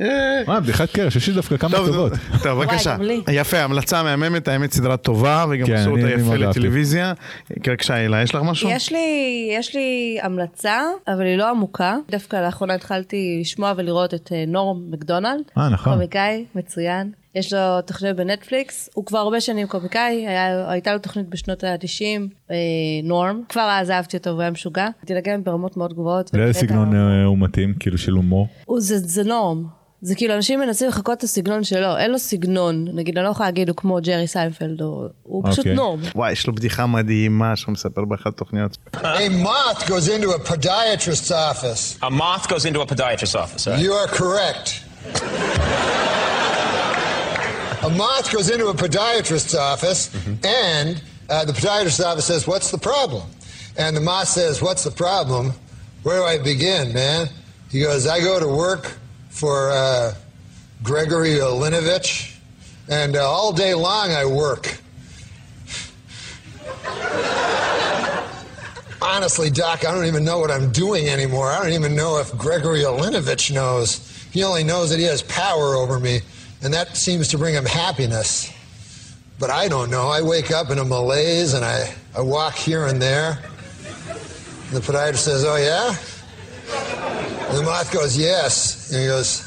מה, 0.48 0.60
בדיחת 0.60 0.90
קרש, 0.90 1.16
יש 1.16 1.28
לי 1.28 1.34
דווקא 1.34 1.56
כמה 1.56 1.76
טוב, 1.76 1.86
טובות. 1.86 2.12
טוב, 2.42 2.64
בבקשה. 2.64 2.96
יפה, 3.32 3.58
המלצה 3.58 4.02
מהממת, 4.02 4.48
האמת 4.48 4.72
סדרה 4.72 4.96
טובה, 4.96 5.44
וגם 5.50 5.66
כן, 5.66 5.74
עשו 5.74 5.90
אותה 5.90 6.10
יפה. 6.10 6.36
לטלוויזיה. 6.36 7.12
בבקשה, 7.50 7.94
הילה, 7.94 8.22
יש 8.22 8.34
לך 8.34 8.42
משהו? 8.44 8.70
יש 8.70 8.92
לי, 8.92 9.48
יש 9.58 9.74
לי 9.74 10.18
המלצה, 10.22 10.80
אבל 11.08 11.22
היא 11.22 11.36
לא 11.36 11.50
עמוקה. 11.50 11.96
דווקא 12.10 12.36
לאחרונה 12.36 12.74
התחלתי 12.74 13.38
לשמוע 13.40 13.72
ולראות 13.76 14.14
את 14.14 14.32
אה, 14.32 14.44
נורם 14.46 14.90
מקדונלד. 14.90 15.42
אה, 15.58 15.68
נכון. 15.68 15.92
קומיקאי, 15.92 16.44
מצוין. 16.54 17.21
יש 17.34 17.52
לו 17.52 17.82
תוכנית 17.82 18.16
בנטפליקס, 18.16 18.88
הוא 18.94 19.06
כבר 19.06 19.18
הרבה 19.18 19.40
שנים 19.40 19.66
קומיקאי, 19.66 20.26
היה, 20.28 20.70
הייתה 20.70 20.92
לו 20.92 20.98
תוכנית 20.98 21.28
בשנות 21.28 21.64
ה-90, 21.64 22.04
אה, 22.50 22.56
נורם. 23.04 23.42
כבר 23.48 23.68
אז 23.80 23.90
אהבתי 23.90 24.16
אותו 24.16 24.30
והוא 24.30 24.40
היה 24.40 24.50
משוגע. 24.50 24.88
אינטליגנט 24.98 25.44
ברמות 25.44 25.76
מאוד 25.76 25.92
גבוהות. 25.92 26.30
לאיזה 26.34 26.60
סגנון 26.60 26.94
אה, 26.96 27.24
הוא 27.24 27.38
מתאים, 27.38 27.74
כאילו 27.80 27.98
של 27.98 28.12
הומור? 28.12 28.48
זה, 28.78 28.98
זה 28.98 29.24
נורם. 29.24 29.64
זה 30.02 30.14
כאילו 30.14 30.34
אנשים 30.34 30.60
מנסים 30.60 30.88
לחקות 30.88 31.18
את 31.18 31.22
הסגנון 31.22 31.64
שלו, 31.64 31.96
אין 31.96 32.10
לו 32.10 32.18
סגנון. 32.18 32.88
נגיד, 32.94 33.18
אני 33.18 33.26
לא 33.26 33.30
יכולה 33.30 33.48
להגיד 33.48 33.68
הוא 33.68 33.76
כמו 33.76 33.98
ג'רי 34.02 34.26
סיינפלד, 34.26 34.80
או... 34.80 35.06
הוא 35.22 35.44
פשוט 35.46 35.58
אוקיי. 35.58 35.74
נורם. 35.74 36.00
וואי, 36.14 36.32
יש 36.32 36.46
לו 36.46 36.54
בדיחה 36.54 36.86
מדהימה 36.86 37.56
שהוא 37.56 37.72
מספר 37.72 38.04
באחת 38.04 38.26
התוכניות. 38.26 38.76
A 38.96 38.98
moth 39.44 39.86
goes 39.86 40.08
into 40.08 40.28
a 40.28 40.50
podiatrist's 40.50 41.30
office. 41.30 41.98
A 42.02 42.10
moth 42.10 42.48
goes 42.48 42.64
into 42.64 42.80
a 42.80 42.86
podiatrist's 42.86 43.34
office. 43.34 43.66
Right? 43.66 43.78
You 43.78 43.92
are 43.92 44.08
correct. 44.18 44.68
A 47.82 47.90
moth 47.90 48.32
goes 48.32 48.48
into 48.48 48.68
a 48.68 48.74
podiatrist's 48.74 49.56
office, 49.56 50.14
and 50.44 51.02
uh, 51.28 51.44
the 51.44 51.52
podiatrist's 51.52 52.00
office 52.00 52.26
says, 52.26 52.46
What's 52.46 52.70
the 52.70 52.78
problem? 52.78 53.28
And 53.76 53.96
the 53.96 54.00
moth 54.00 54.28
says, 54.28 54.62
What's 54.62 54.84
the 54.84 54.92
problem? 54.92 55.52
Where 56.04 56.18
do 56.18 56.24
I 56.24 56.38
begin, 56.38 56.92
man? 56.92 57.28
He 57.70 57.80
goes, 57.80 58.06
I 58.06 58.20
go 58.20 58.38
to 58.38 58.46
work 58.46 58.92
for 59.30 59.70
uh, 59.70 60.14
Gregory 60.84 61.38
Olinovich, 61.40 62.36
And 62.88 63.16
uh, 63.16 63.28
all 63.28 63.52
day 63.52 63.74
long 63.74 64.10
I 64.12 64.26
work. 64.26 64.78
Honestly, 69.00 69.50
Doc, 69.50 69.84
I 69.84 69.92
don't 69.92 70.06
even 70.06 70.24
know 70.24 70.38
what 70.38 70.52
I'm 70.52 70.70
doing 70.70 71.08
anymore. 71.08 71.50
I 71.50 71.60
don't 71.60 71.72
even 71.72 71.96
know 71.96 72.18
if 72.18 72.32
Gregory 72.38 72.80
Olinovich 72.80 73.52
knows. 73.52 74.08
He 74.30 74.44
only 74.44 74.62
knows 74.62 74.90
that 74.90 75.00
he 75.00 75.04
has 75.06 75.22
power 75.24 75.74
over 75.74 75.98
me, 75.98 76.20
and 76.62 76.72
that 76.72 76.96
seems 76.96 77.28
to 77.28 77.38
bring 77.38 77.54
him 77.54 77.64
happiness. 77.64 78.52
But 79.38 79.50
I 79.50 79.66
don't 79.66 79.90
know. 79.90 80.08
I 80.08 80.22
wake 80.22 80.52
up 80.52 80.70
in 80.70 80.78
a 80.78 80.84
malaise 80.84 81.54
and 81.54 81.64
I, 81.64 81.92
I 82.16 82.20
walk 82.20 82.54
here 82.54 82.86
and 82.86 83.02
there. 83.02 83.42
And 84.68 84.76
the 84.76 84.80
podiatrist 84.80 85.16
says, 85.16 85.44
Oh, 85.44 85.56
yeah? 85.56 85.96
And 87.48 87.58
the 87.58 87.62
moth 87.64 87.92
goes, 87.92 88.16
Yes. 88.16 88.92
And 88.92 89.00
he 89.00 89.06
goes, 89.08 89.42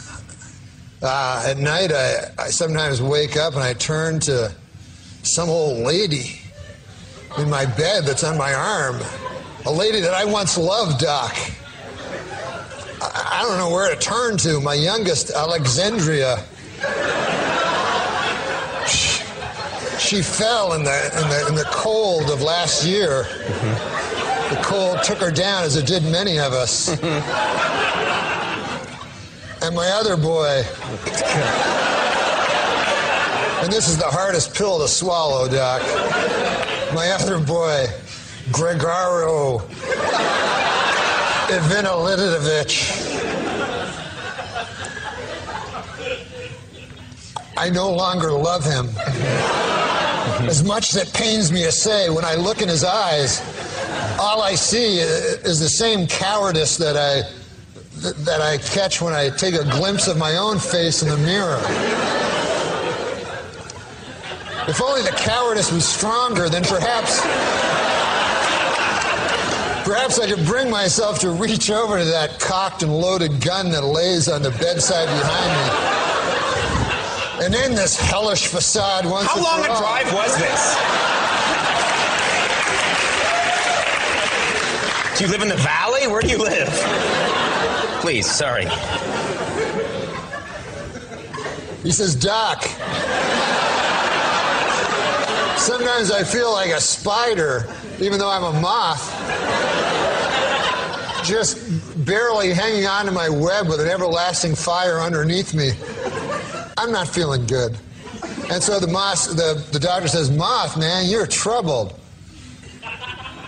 uh, 1.01 1.45
At 1.47 1.57
night, 1.57 1.93
I, 1.93 2.31
I 2.37 2.47
sometimes 2.47 3.01
wake 3.01 3.37
up 3.37 3.53
and 3.53 3.63
I 3.63 3.73
turn 3.73 4.19
to 4.21 4.53
some 5.23 5.47
old 5.49 5.85
lady 5.85 6.41
in 7.37 7.49
my 7.49 7.65
bed 7.65 8.03
that's 8.03 8.25
on 8.25 8.37
my 8.37 8.53
arm. 8.53 8.99
A 9.65 9.71
lady 9.71 10.01
that 10.01 10.13
I 10.13 10.25
once 10.25 10.57
loved, 10.57 10.99
Doc. 10.99 11.33
I, 13.01 13.39
I 13.39 13.45
don't 13.47 13.57
know 13.57 13.69
where 13.69 13.95
to 13.95 13.99
turn 14.01 14.35
to. 14.39 14.59
My 14.59 14.73
youngest, 14.73 15.31
Alexandria. 15.31 16.43
She, 18.87 19.23
she 19.99 20.21
fell 20.21 20.73
in 20.73 20.83
the, 20.83 21.05
in, 21.21 21.29
the, 21.29 21.47
in 21.49 21.55
the 21.55 21.67
cold 21.71 22.29
of 22.29 22.41
last 22.41 22.85
year. 22.85 23.23
Mm-hmm. 23.23 24.55
The 24.55 24.61
cold 24.61 25.03
took 25.03 25.17
her 25.19 25.31
down, 25.31 25.63
as 25.63 25.75
it 25.75 25.87
did 25.87 26.03
many 26.03 26.37
of 26.39 26.53
us. 26.53 26.89
Mm-hmm. 26.89 27.23
and 29.63 29.75
my 29.75 29.87
other 29.89 30.15
boy. 30.17 30.63
And 33.65 33.73
this 33.73 33.87
is 33.87 33.97
the 33.97 34.03
hardest 34.05 34.53
pill 34.53 34.79
to 34.79 34.87
swallow, 34.87 35.47
Doc. 35.47 35.81
My 36.93 37.09
other 37.09 37.39
boy, 37.39 37.87
Gregaro 38.51 39.61
Ivanilidovich. 41.47 43.14
I 47.57 47.69
no 47.69 47.91
longer 47.91 48.31
love 48.31 48.63
him. 48.63 48.89
As 50.47 50.63
much 50.63 50.93
as 50.93 51.07
it 51.07 51.13
pains 51.13 51.51
me 51.51 51.63
to 51.63 51.71
say, 51.71 52.09
when 52.09 52.25
I 52.25 52.35
look 52.35 52.61
in 52.61 52.67
his 52.67 52.83
eyes, 52.83 53.41
all 54.19 54.41
I 54.41 54.55
see 54.55 54.97
is 54.97 55.59
the 55.59 55.69
same 55.69 56.07
cowardice 56.07 56.77
that 56.77 56.97
I 56.97 57.23
that 58.01 58.41
I 58.41 58.57
catch 58.57 59.01
when 59.01 59.13
I 59.13 59.29
take 59.29 59.55
a 59.55 59.63
glimpse 59.63 60.07
of 60.07 60.17
my 60.17 60.35
own 60.35 60.59
face 60.59 61.01
in 61.01 61.09
the 61.09 61.17
mirror. 61.17 61.59
If 64.67 64.81
only 64.81 65.01
the 65.01 65.15
cowardice 65.15 65.71
was 65.71 65.87
stronger, 65.87 66.49
then 66.49 66.63
perhaps 66.63 67.21
perhaps 69.85 70.19
I 70.19 70.27
could 70.27 70.45
bring 70.45 70.69
myself 70.69 71.19
to 71.19 71.29
reach 71.29 71.69
over 71.69 71.99
to 71.99 72.05
that 72.05 72.39
cocked 72.39 72.83
and 72.83 72.93
loaded 72.93 73.41
gun 73.41 73.69
that 73.71 73.83
lays 73.83 74.27
on 74.27 74.41
the 74.41 74.51
bedside 74.51 75.05
behind 75.05 75.91
me. 75.91 75.94
And 77.41 77.53
end 77.53 77.77
this 77.77 77.95
hellish 77.99 78.47
facade 78.47 79.05
once 79.05 79.27
How 79.27 79.43
long 79.43 79.65
a 79.65 79.69
all. 79.69 79.79
drive 79.79 80.13
was 80.13 80.37
this? 80.37 80.75
Do 85.17 85.23
you 85.25 85.31
live 85.31 85.41
in 85.41 85.49
the 85.49 85.55
valley? 85.55 86.07
Where 86.07 86.21
do 86.21 86.27
you 86.29 86.37
live? 86.37 86.69
Please, 88.01 88.25
sorry. 88.29 88.65
He 91.83 91.91
says, 91.91 92.15
Doc, 92.15 92.63
sometimes 95.57 96.11
I 96.11 96.23
feel 96.25 96.51
like 96.51 96.71
a 96.71 96.81
spider, 96.81 97.67
even 97.99 98.17
though 98.19 98.29
I'm 98.29 98.43
a 98.43 98.59
moth, 98.59 99.11
just 101.25 101.57
barely 102.05 102.53
hanging 102.53 102.85
on 102.85 103.05
to 103.05 103.11
my 103.11 103.29
web 103.29 103.67
with 103.67 103.79
an 103.79 103.87
everlasting 103.87 104.55
fire 104.55 104.99
underneath 104.99 105.53
me. 105.53 105.71
I'm 106.84 106.92
not 106.92 107.08
feeling 107.08 107.46
good. 107.46 107.76
And 108.50 108.62
so 108.62 108.80
the, 108.80 108.86
moth, 108.86 109.36
the, 109.36 109.64
the 109.72 109.78
doctor 109.78 110.08
says, 110.08 110.30
Moth, 110.30 110.76
man, 110.76 111.06
you're 111.08 111.26
troubled. 111.26 111.98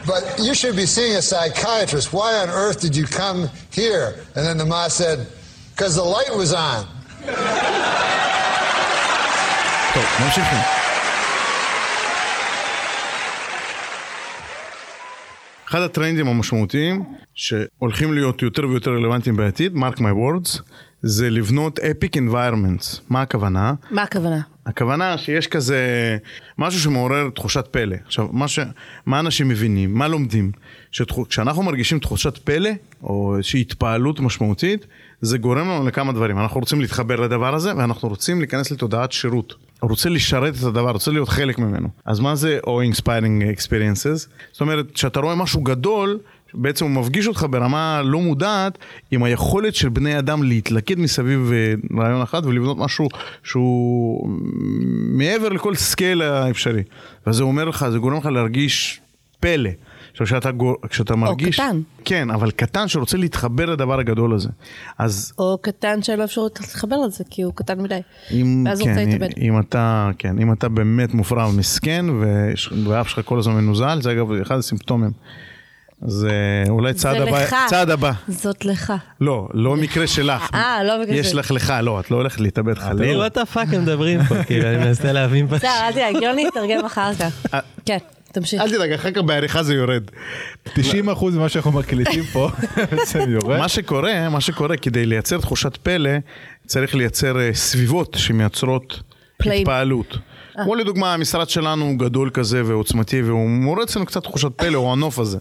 But 0.06 0.38
you 0.38 0.54
should 0.54 0.76
be 0.76 0.86
seeing 0.86 1.14
a 1.16 1.22
psychiatrist. 1.22 2.12
Why 2.12 2.38
on 2.38 2.48
earth 2.48 2.80
did 2.80 2.96
you 2.96 3.06
come 3.06 3.48
here? 3.72 4.24
And 4.34 4.46
then 4.46 4.58
the 4.58 4.66
moth 4.66 4.92
said, 4.92 5.26
because 5.70 5.94
the 5.96 6.02
light 6.02 6.34
was 6.34 6.52
on. 6.52 6.86
טוב, 9.94 10.04
ממשיכים. 10.20 10.58
אחד 15.68 15.80
הטרנדים 15.80 16.28
המשמעותיים 16.28 17.04
שהולכים 17.34 18.12
להיות 18.12 18.42
יותר 18.42 18.68
ויותר 18.68 18.90
רלוונטיים 18.90 19.36
בעתיד, 19.36 19.74
mark 19.74 19.98
my 19.98 20.12
words, 20.12 20.60
זה 21.01 21.29
לבנות 21.29 21.79
epic 21.79 22.17
environments. 22.17 23.01
מה 23.09 23.21
הכוונה? 23.21 23.73
מה 23.91 24.03
הכוונה? 24.03 24.41
הכוונה 24.65 25.17
שיש 25.17 25.47
כזה 25.47 25.77
משהו 26.57 26.79
שמעורר 26.79 27.29
תחושת 27.29 27.67
פלא. 27.71 27.95
עכשיו, 28.05 28.27
מה, 28.31 28.47
ש... 28.47 28.59
מה 29.05 29.19
אנשים 29.19 29.47
מבינים, 29.47 29.93
מה 29.93 30.07
לומדים? 30.07 30.51
שכשאנחנו 30.91 31.63
מרגישים 31.63 31.99
תחושת 31.99 32.37
פלא, 32.37 32.69
או 33.03 33.33
איזושהי 33.37 33.61
התפעלות 33.61 34.19
משמעותית, 34.19 34.87
זה 35.21 35.37
גורם 35.37 35.69
לנו 35.69 35.87
לכמה 35.87 36.13
דברים. 36.13 36.39
אנחנו 36.39 36.59
רוצים 36.59 36.81
להתחבר 36.81 37.15
לדבר 37.15 37.55
הזה, 37.55 37.75
ואנחנו 37.75 38.09
רוצים 38.09 38.39
להיכנס 38.39 38.71
לתודעת 38.71 39.11
שירות. 39.11 39.66
רוצה 39.81 40.09
לשרת 40.09 40.55
את 40.59 40.63
הדבר, 40.63 40.91
רוצה 40.91 41.11
להיות 41.11 41.29
חלק 41.29 41.59
ממנו. 41.59 41.87
אז 42.05 42.19
מה 42.19 42.35
זה 42.35 42.59
Awe-Inspiring 42.65 43.57
Experiences? 43.57 44.27
זאת 44.51 44.61
אומרת, 44.61 44.91
כשאתה 44.91 45.19
רואה 45.19 45.35
משהו 45.35 45.61
גדול, 45.61 46.19
בעצם 46.53 46.85
הוא 46.85 46.91
מפגיש 46.91 47.27
אותך 47.27 47.45
ברמה 47.49 48.01
לא 48.05 48.19
מודעת 48.19 48.77
עם 49.11 49.23
היכולת 49.23 49.75
של 49.75 49.89
בני 49.89 50.19
אדם 50.19 50.43
להתלכד 50.43 50.99
מסביב 50.99 51.51
אה, 51.53 51.73
רעיון 52.01 52.21
אחד 52.21 52.45
ולבנות 52.45 52.77
משהו 52.77 53.09
שהוא 53.43 54.29
מעבר 55.11 55.49
לכל 55.49 55.75
scale 55.75 56.21
האפשרי. 56.21 56.83
וזה 57.27 57.43
אומר 57.43 57.65
לך, 57.65 57.85
זה 57.91 57.97
גורם 57.97 58.17
לך 58.17 58.25
להרגיש 58.25 59.01
פלא. 59.39 59.69
עכשיו 60.21 60.25
כשאתה, 60.39 60.51
גור- 60.51 60.75
כשאתה 60.89 61.15
מרגיש... 61.15 61.55
קטן. 61.59 61.81
כן, 62.05 62.29
אבל 62.29 62.51
קטן 62.51 62.87
שרוצה 62.87 63.17
להתחבר 63.17 63.65
לדבר 63.65 63.99
הגדול 63.99 64.33
הזה. 64.33 64.49
אז 64.97 65.33
או 65.39 65.57
קטן 65.61 66.01
שאין 66.03 66.19
לו 66.19 66.25
אפשרות 66.25 66.59
להתחבר 66.59 66.97
לזה, 67.07 67.23
כי 67.29 67.41
הוא 67.41 67.53
קטן 67.55 67.81
מדי. 67.81 67.99
אם, 68.31 68.63
ואז 68.67 68.79
הוא 68.79 68.89
רוצה 68.89 69.01
כן, 69.01 69.09
להתאבד. 69.09 69.29
אם 69.37 69.59
אתה, 69.59 70.09
כן, 70.17 70.39
אם 70.39 70.53
אתה 70.53 70.69
באמת 70.69 71.13
מופרע 71.13 71.47
ומסכן 71.47 72.05
והאף 72.87 73.07
שלך 73.07 73.21
כל 73.25 73.39
הזמן 73.39 73.53
מנוזל, 73.53 74.01
זה 74.01 74.11
אגב 74.11 74.31
אחד 74.31 74.57
הסימפטומים. 74.57 75.11
אה, 76.03 76.09
אולי 76.69 76.93
צעד 76.93 77.17
זה 77.17 77.23
הבא, 77.23 77.43
לך. 77.43 77.55
צעד 77.69 77.89
הבא. 77.89 78.11
זאת 78.27 78.65
לך. 78.65 78.93
לא, 79.21 79.47
לא 79.53 79.75
מקרה 79.75 80.07
שלך. 80.07 80.49
אה, 80.53 80.83
לא 80.83 81.01
מקרה 81.01 81.15
יש 81.15 81.27
שלי. 81.27 81.39
לך 81.39 81.51
לך, 81.51 81.73
לא, 81.81 81.99
את 81.99 82.11
לא 82.11 82.15
הולכת 82.15 82.39
להתאבד 82.39 82.77
חלילה. 82.77 83.17
what 83.17 83.37
the 83.37 83.45
fuck 83.45 83.67
הם 83.73 83.81
מדברים 83.81 84.23
פה, 84.23 84.43
כאילו, 84.43 84.67
אני 84.69 84.77
מנסה 84.77 85.11
להבין 85.11 85.47
פשוט. 85.47 85.57
בסדר, 85.57 85.87
אל 85.87 85.91
תדאג, 85.91 86.23
יוני 86.23 86.47
יתרגם 86.47 86.85
אחר 86.85 87.13
כך. 87.13 87.45
כן, 87.85 87.97
תמשיך. 88.31 88.61
אל 88.61 88.69
תדאג, 88.69 88.91
אחר 88.91 89.11
כך 89.11 89.21
בעריכה 89.21 89.63
זה 89.63 89.73
יורד. 89.73 90.03
90 90.63 91.09
אחוז 91.09 91.35
ממה 91.35 91.49
שאנחנו 91.49 91.71
מקליטים 91.71 92.23
פה, 92.23 92.49
בעצם 92.91 93.19
יורד. 93.31 93.57
מה 93.57 93.67
שקורה, 93.67 94.29
מה 94.29 94.41
שקורה, 94.41 94.77
כדי 94.77 95.05
לייצר 95.05 95.37
תחושת 95.41 95.77
פלא, 95.77 96.09
צריך 96.67 96.95
לייצר 96.95 97.39
אה, 97.39 97.53
סביבות 97.53 98.15
שמייצרות. 98.19 98.99
התפעלות. 99.39 100.17
כמו 100.63 100.75
לדוגמה, 100.75 101.13
המשרד 101.13 101.49
שלנו 101.49 101.85
הוא 101.85 101.99
גדול 101.99 102.29
כזה 102.29 102.61
ועוצמתי, 102.65 103.21
והוא 103.21 103.49
מעורר 103.49 103.83
אצלנו 103.83 104.05
קצת 104.05 104.23
תחושת 104.23 104.51
פלא, 104.55 104.77
או 104.77 104.93
הנוף 104.93 105.19
הזה. 105.19 105.37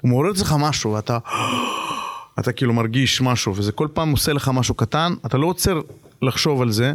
הוא 0.00 0.08
מעורר 0.08 0.30
אצלך 0.30 0.54
משהו, 0.58 0.92
ואתה... 0.92 1.18
אתה 2.38 2.52
כאילו 2.52 2.72
מרגיש 2.72 3.20
משהו, 3.20 3.56
וזה 3.56 3.72
כל 3.72 3.88
פעם 3.92 4.10
עושה 4.10 4.32
לך 4.32 4.50
משהו 4.54 4.74
קטן, 4.74 5.12
אתה 5.26 5.38
לא 5.38 5.46
עוצר 5.46 5.80
לחשוב 6.22 6.62
על 6.62 6.70
זה, 6.70 6.92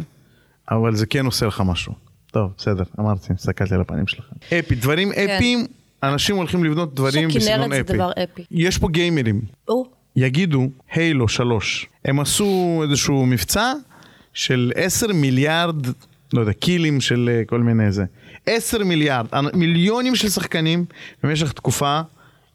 אבל 0.70 0.94
זה 0.94 1.06
כן 1.06 1.26
עושה 1.26 1.46
לך 1.46 1.62
משהו. 1.66 1.92
טוב, 2.32 2.52
בסדר, 2.58 2.84
אמרתי, 3.00 3.32
הסתכלתי 3.32 3.74
על 3.74 3.80
הפנים 3.80 4.06
שלכם. 4.06 4.36
אפי, 4.58 4.74
דברים 4.74 5.12
אפיים, 5.12 5.66
אנשים 6.02 6.36
הולכים 6.36 6.64
לבנות 6.64 6.94
דברים 6.94 7.30
שכנרת 7.30 7.42
בסגנון 7.42 7.70
זה 7.74 7.80
אפי. 7.80 7.92
דבר 7.92 8.10
אפי. 8.24 8.42
יש 8.50 8.78
פה 8.78 8.88
גיימרים, 8.88 9.40
או, 9.68 9.86
יגידו 10.16 10.68
הילו 10.92 11.28
3, 11.28 11.86
הם 12.04 12.20
עשו 12.20 12.80
איזשהו 12.84 13.26
מבצע 13.26 13.72
של 14.34 14.72
10 14.74 15.12
מיליארד, 15.12 15.86
לא 16.32 16.40
יודע, 16.40 16.52
קילים 16.52 17.00
של 17.00 17.30
אה, 17.32 17.42
כל 17.46 17.60
מיני 17.60 17.92
זה. 17.92 18.04
10 18.46 18.84
מיליארד, 18.84 19.26
מיליונים 19.54 20.16
של 20.16 20.28
שחקנים 20.28 20.84
במשך 21.22 21.52
תקופה 21.52 22.00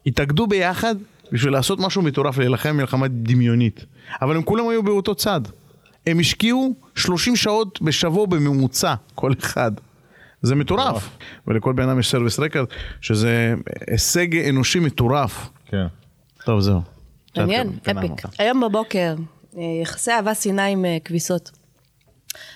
התאגדו 0.06 0.46
ביחד 0.46 0.94
בשביל 1.32 1.52
לעשות 1.52 1.80
משהו 1.80 2.02
מטורף, 2.02 2.38
להילחם 2.38 2.76
מלחמה 2.76 3.08
דמיונית. 3.08 3.84
אבל 4.22 4.36
הם 4.36 4.42
כולם 4.42 4.68
היו 4.68 4.82
באותו 4.82 5.14
צד. 5.14 5.40
הם 6.10 6.18
השקיעו 6.18 6.74
30 6.94 7.36
שעות 7.36 7.82
בשבוע 7.82 8.26
בממוצע, 8.26 8.94
כל 9.14 9.32
אחד. 9.40 9.72
זה 10.42 10.54
מטורף. 10.54 11.08
ולכל 11.46 11.72
בן 11.72 11.88
אדם 11.88 11.98
יש 11.98 12.10
סרוויס 12.10 12.38
רקורד, 12.38 12.66
שזה 13.00 13.54
הישג 13.86 14.36
אנושי 14.36 14.78
מטורף. 14.78 15.48
כן. 15.66 15.86
טוב, 16.44 16.60
זהו. 16.60 16.80
מעניין, 17.36 17.72
כן, 17.84 17.98
אפיק. 17.98 18.12
היום 18.38 18.60
בבוקר, 18.60 19.14
אה, 19.56 19.62
יחסי 19.82 20.10
אהבה 20.10 20.34
שנאה 20.34 20.66
עם 20.66 20.84
אה, 20.84 20.96
כביסות. 21.04 21.50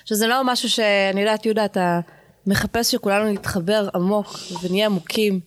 שזה 0.05 0.27
לא 0.27 0.41
משהו 0.45 0.69
שאני 0.69 1.21
יודעת, 1.21 1.45
יהודה, 1.45 1.65
אתה 1.65 1.99
מחפש 2.47 2.91
שכולנו 2.91 3.31
נתחבר 3.31 3.89
עמוק 3.95 4.35
ונהיה 4.63 4.85
עמוקים. 4.85 5.39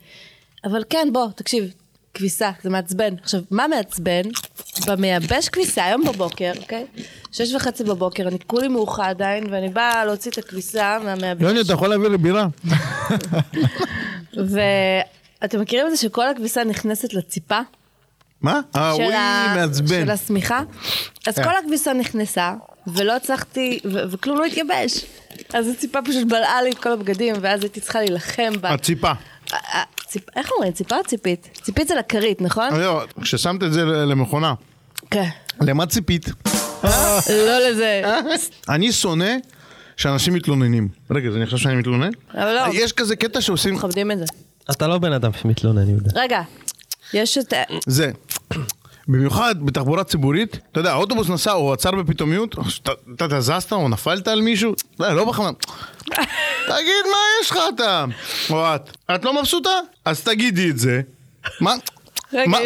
אבל 0.64 0.82
כן, 0.90 1.08
בוא, 1.12 1.26
תקשיב, 1.36 1.72
כביסה, 2.14 2.50
זה 2.62 2.70
מעצבן. 2.70 3.14
עכשיו, 3.22 3.40
מה 3.50 3.68
מעצבן? 3.68 4.22
במייבש 4.80 5.48
כביסה 5.48 5.84
היום 5.84 6.04
בבוקר, 6.04 6.52
אוקיי? 6.62 6.86
שש 7.32 7.54
וחצי 7.54 7.84
בבוקר, 7.84 8.28
אני 8.28 8.38
כולי 8.46 8.68
מאוחה 8.68 9.08
עדיין, 9.08 9.46
ואני 9.50 9.68
באה 9.68 10.04
להוציא 10.04 10.30
את 10.30 10.38
הכביסה 10.38 10.98
מהמייבש. 11.04 11.42
יוני, 11.42 11.60
אתה 11.60 11.72
יכול 11.72 11.88
להביא 11.88 12.08
לי 12.08 12.18
בירה? 12.18 12.46
ואתם 15.42 15.60
מכירים 15.60 15.86
את 15.86 15.90
זה 15.90 15.96
שכל 15.96 16.28
הכביסה 16.28 16.64
נכנסת 16.64 17.14
לציפה? 17.14 17.58
מה? 18.42 18.60
אה, 18.76 18.94
וואי, 18.94 19.56
מעצבן. 19.56 20.04
של 20.04 20.10
השמיכה. 20.10 20.62
אז 21.26 21.38
אה. 21.38 21.44
כל 21.44 21.50
הכביסה 21.64 21.92
נכנסה, 21.92 22.54
ולא 22.86 23.16
הצלחתי, 23.16 23.80
וכלום 24.10 24.38
לא 24.38 24.44
התייבש. 24.44 25.04
אז 25.54 25.68
הציפה 25.68 25.98
פשוט 26.02 26.28
בלעה 26.28 26.62
לי 26.62 26.70
את 26.70 26.78
כל 26.78 26.92
הבגדים, 26.92 27.34
ואז 27.40 27.62
הייתי 27.62 27.80
צריכה 27.80 27.98
להילחם 27.98 28.52
בה. 28.60 28.68
הציפה. 28.68 29.12
אה, 30.16 30.22
אה, 30.22 30.24
ציפ- 30.32 30.36
איך 30.36 30.50
אומרים? 30.52 30.72
ציפה 30.72 30.96
או 30.98 31.04
ציפית? 31.04 31.48
ציפית 31.62 31.88
זה 31.88 31.94
לכרית, 31.94 32.40
נכון? 32.40 32.74
לא, 32.80 33.04
כששמת 33.22 33.62
את 33.62 33.72
זה 33.72 33.84
למכונה, 33.84 34.54
כן. 35.10 35.28
למה 35.60 35.86
ציפית? 35.86 36.26
לא 37.28 37.68
לזה. 37.70 38.02
אני 38.68 38.92
שונא 38.92 39.34
שאנשים 39.96 40.34
מתלוננים. 40.34 40.88
רגע, 41.10 41.30
זה 41.30 41.38
נחשב 41.38 41.56
שאני 41.56 41.76
מתלונן? 41.76 42.10
אבל 42.34 42.54
לא. 42.54 42.62
יש 42.72 42.92
כזה 42.92 43.16
קטע 43.16 43.40
שעושים... 43.40 43.74
מכבדים 43.74 44.10
את 44.10 44.18
זה. 44.18 44.24
אתה 44.70 44.86
לא 44.86 44.98
בן 44.98 45.12
אדם 45.12 45.30
שמתלונן, 45.42 45.88
יהודה. 45.90 46.10
רגע, 46.20 46.40
יש 47.12 47.38
את... 47.38 47.52
זה. 47.86 48.10
במיוחד 49.08 49.54
בתחבורה 49.64 50.04
ציבורית, 50.04 50.58
אתה 50.72 50.80
יודע, 50.80 50.92
האוטובוס 50.92 51.28
נסע 51.28 51.52
או 51.52 51.72
עצר 51.72 51.90
בפתאומיות, 51.90 52.54
אתה- 53.14 53.40
זזת 53.40 53.72
או 53.72 53.88
נפלת 53.88 54.28
על 54.28 54.40
מישהו, 54.40 54.74
לא, 55.00 55.12
לא 55.12 55.24
בכוונה. 55.24 55.50
תגיד, 56.66 57.04
מה 57.10 57.16
יש 57.42 57.50
לך 57.50 57.58
אתה? 57.74 58.04
או 58.50 58.74
את. 58.74 58.96
את 59.14 59.24
לא 59.24 59.40
מבסוטה? 59.40 59.70
אז 60.04 60.20
תגידי 60.20 60.70
את 60.70 60.78
זה. 60.78 61.00
מה? 61.60 61.74
מה- 62.46 62.58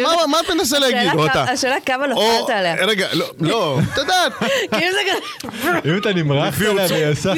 אתה 0.45 0.55
מנסה 0.55 0.79
להגיד? 0.79 0.97
השאלה 0.97 1.13
או 1.13 1.17
כמה- 1.17 1.31
אתה. 1.43 1.51
השאלה 1.51 1.75
כמה 1.85 2.07
נפלת 2.07 2.49
עליה. 2.49 2.75
רגע, 2.85 3.07
לא, 3.13 3.25
לא, 3.39 3.79
את 3.93 3.97
יודעת, 3.97 4.33
כי 4.71 4.75
אם 4.75 4.91
זה 4.91 4.99
כזה... 5.51 5.79
אם 5.93 5.97
אתה 5.97 6.13
נמרחת 6.13 6.53
לפי 6.53 6.67
עליה 6.67 7.11
לך... 7.11 7.29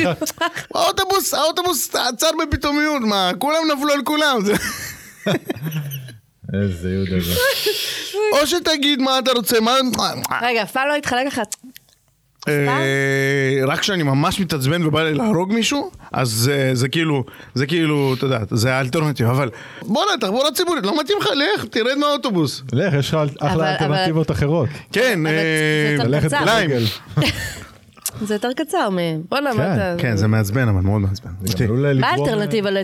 האוטובוס, 0.76 1.34
האוטובוס 1.34 1.96
עצר 1.96 2.28
בפתאומיות, 2.42 3.02
מה? 3.02 3.32
כולם 3.40 3.62
נפלו 3.78 3.94
על 3.94 4.02
כולם. 4.04 4.38
זה- 6.54 6.60
איזה 6.62 6.90
יהודה 6.90 7.20
זה. 7.26 7.34
או 8.42 8.48
שתגיד 8.48 9.02
מה 9.02 9.20
אתה 9.20 9.32
רוצה, 9.32 9.60
מה... 9.60 9.72
רגע, 10.42 10.64
אף 10.64 10.72
פעם 10.72 10.88
לא 10.88 10.96
התחלק 10.96 11.26
לך... 11.28 11.42
אה, 12.48 13.60
רק 13.68 13.80
כשאני 13.80 14.04
ממש 14.04 14.40
מתעצבן 14.40 14.86
ובא 14.86 15.04
לי 15.04 15.14
להרוג 15.14 15.54
מישהו, 15.54 15.92
אז 16.12 16.30
זה- 16.30 16.70
זה 16.74 16.88
כאילו, 16.90 17.24
זה 17.56 17.66
כאילו, 17.66 18.14
אתה 18.18 18.26
יודע, 18.26 18.40
זה 18.52 18.74
האלטרנטיבה, 18.76 19.32
אבל 19.32 19.50
בואנה, 19.82 20.12
תחבורה 20.22 20.52
ציבורית, 20.52 20.86
לא 20.86 21.00
מתאים 21.00 21.18
לך, 21.22 21.28
לך, 21.56 21.66
תרד 21.66 21.96
מהאוטובוס. 21.98 22.62
לך, 22.74 22.94
יש 22.94 23.10
לך 23.10 23.14
אבל- 23.14 23.30
אחלה 23.40 23.72
אלטרנטיבות 23.74 24.32
אחרות. 24.32 24.70
כן, 24.92 25.28
אה, 25.28 25.96
ללכת 26.06 26.28
קצר. 26.28 26.46
ליים. 26.46 26.70
ברגל. 26.70 26.86
זה 28.28 28.34
יותר 28.36 28.50
קצר 28.56 28.90
מ... 28.90 28.98
בוא'נה, 29.30 29.52
כן, 29.52 29.58
מה 29.58 29.76
אתה... 29.76 29.96
כן, 30.02 30.18
זה 30.18 30.28
מעצבן, 30.28 30.68
אבל 30.68 30.82
מאוד 30.82 31.02
מעצבן. 31.02 31.30
עלול 31.64 32.00
מה 32.00 32.08
האלטרנטיבה 32.08 32.70
ל... 32.70 32.78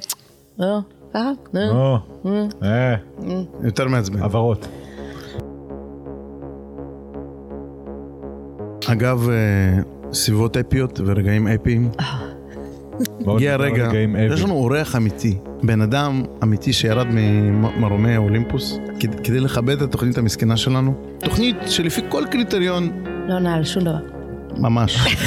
ככה? 1.13 1.31
נו. 1.53 1.97
אה, 2.63 2.95
יותר 3.63 3.87
מעצבן. 3.87 4.21
הבהרות. 4.23 4.67
אגב, 8.87 9.29
אה, 9.29 9.35
סביבות 10.13 10.57
אפיות 10.57 10.99
ורגעים 11.05 11.47
אפיים, 11.47 11.89
בואו 13.21 13.35
הגיע 13.35 13.53
הרגע, 13.53 13.89
יש. 14.33 14.41
לנו 14.43 14.53
אורח 14.53 14.95
אמיתי, 14.95 15.37
בן 15.63 15.81
אדם 15.81 16.23
אמיתי 16.43 16.73
שירד 16.73 17.07
ממרומי 17.09 18.15
האולימפוס, 18.15 18.77
כד- 18.99 19.19
כדי 19.23 19.39
לכבד 19.39 19.69
את 19.75 19.81
התוכנית 19.81 20.17
המסכנה 20.17 20.57
שלנו. 20.57 20.93
תוכנית 21.19 21.55
שלפי 21.67 22.01
כל 22.09 22.23
קריטריון 22.31 22.89
לא 23.27 23.39
נעל 23.39 23.63
שום 23.63 23.83
דבר. 23.83 23.97
ממש. 24.57 25.17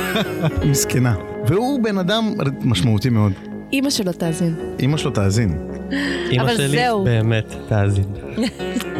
מסכנה. 0.70 1.14
והוא 1.46 1.82
בן 1.82 1.98
אדם 1.98 2.32
משמעותי 2.64 3.10
מאוד. 3.10 3.32
אימא 3.72 3.90
שלו 3.90 4.12
תאזין. 4.12 4.54
אמא 4.82 4.96
שלו 4.96 5.10
תאזין. 5.10 5.58
אבל 6.40 6.56
שלי, 6.56 6.68
זהו. 6.68 7.04
באמת, 7.04 7.54
תאזין. 7.68 8.04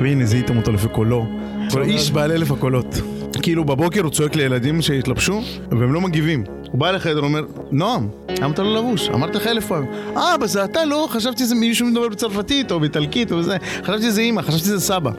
והנה 0.02 0.24
זיהיתם 0.24 0.56
אותו 0.56 0.72
לפי 0.72 0.88
קולו. 0.88 1.26
כל 1.70 1.82
איש 1.82 2.10
בעל 2.10 2.32
אלף 2.32 2.50
הקולות. 2.50 3.00
כאילו 3.42 3.64
בבוקר 3.64 4.00
הוא 4.00 4.10
צועק 4.10 4.36
לילדים 4.36 4.82
שהתלבשו, 4.82 5.40
והם 5.70 5.92
לא 5.92 6.00
מגיבים. 6.00 6.44
הוא 6.72 6.80
בא 6.80 6.90
לחדר 6.90 7.22
ואומר, 7.22 7.42
נועם, 7.70 8.08
למה 8.38 8.54
אתה 8.54 8.62
לא 8.62 8.78
לבוש? 8.78 9.08
אמרתי 9.08 9.38
לך 9.38 9.46
אלף 9.46 9.66
פעמים. 9.66 9.90
אה, 10.16 10.34
אבל 10.34 10.46
זה 10.46 10.64
אתה 10.64 10.84
לא, 10.84 11.06
חשבתי 11.10 11.42
שזה 11.42 11.54
מישהו 11.54 11.86
מדבר 11.86 12.08
בצרפתית 12.08 12.72
או 12.72 12.80
באיטלקית 12.80 13.32
או 13.32 13.38
בזה. 13.38 13.56
חשבתי 13.82 14.02
שזה 14.02 14.20
אימא, 14.20 14.42
חשבתי 14.42 14.64
שזה 14.64 14.80
סבא. 14.80 15.10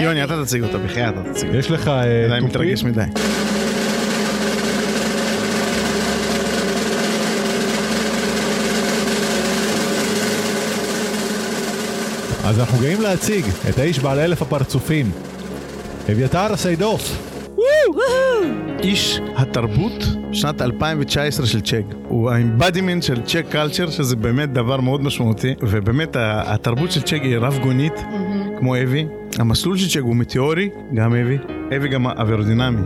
יוני, 0.00 0.24
אתה 0.24 0.44
תציג 0.44 0.62
אותה, 0.62 0.78
בחייאת, 0.78 1.14
אתה 1.14 1.32
תציג 1.32 1.48
אותה. 1.48 1.58
יש 1.58 1.70
לך 1.70 1.88
אה, 1.88 2.24
אני 2.26 2.28
תופים? 2.28 2.44
מתרגש 2.44 2.84
מדי. 2.84 3.02
אז 12.46 12.60
אנחנו 12.60 12.78
גאים 12.78 13.00
להציג 13.00 13.44
את 13.68 13.78
האיש 13.78 13.98
בעל 13.98 14.18
אלף 14.18 14.42
הפרצופים. 14.42 15.10
אביתר 16.12 16.52
הסיידוף. 16.52 17.32
איש 18.82 19.20
התרבות 19.36 20.04
שנת 20.32 20.62
2019 20.62 21.46
של 21.46 21.60
צ'ק. 21.60 21.82
הוא 22.08 22.30
ה 22.30 22.37
embodiment 22.37 23.02
של 23.02 23.22
צ'ק 23.22 23.46
culture, 23.48 23.90
שזה 23.90 24.16
באמת 24.16 24.52
דבר 24.52 24.80
מאוד 24.80 25.02
משמעותי, 25.02 25.54
ובאמת 25.62 26.16
התרבות 26.20 26.92
של 26.92 27.02
צ'ק 27.02 27.20
היא 27.22 27.38
רב 27.38 27.58
גונית, 27.62 28.04
כמו 28.58 28.76
אבי. 28.76 29.06
המסלול 29.38 29.76
של 29.76 29.88
צ'ק 29.88 30.04
הוא 30.04 30.16
מטאורי, 30.16 30.70
גם 30.94 31.14
אבי. 31.14 31.38
אבי 31.76 31.88
גם 31.88 32.06
אווירודינמי. 32.06 32.82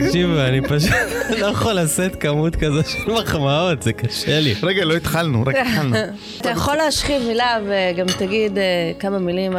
תקשיב, 0.00 0.30
אני 0.30 0.60
פשוט 0.60 0.90
לא 1.40 1.46
יכול 1.46 1.72
לשאת 1.72 2.16
כמות 2.16 2.56
כזו 2.56 2.82
של 2.84 3.12
מחמאות, 3.12 3.82
זה 3.82 3.92
קשה 3.92 4.40
לי. 4.40 4.54
רגע, 4.62 4.84
לא 4.84 4.96
התחלנו, 4.96 5.42
רק 5.46 5.54
התחלנו. 5.56 5.96
אתה 6.40 6.50
יכול 6.50 6.76
להשחיל 6.76 7.26
מילה 7.26 7.58
וגם 7.66 8.06
תגיד 8.18 8.58
אה, 8.58 8.92
כמה 8.98 9.18
מילים 9.18 9.56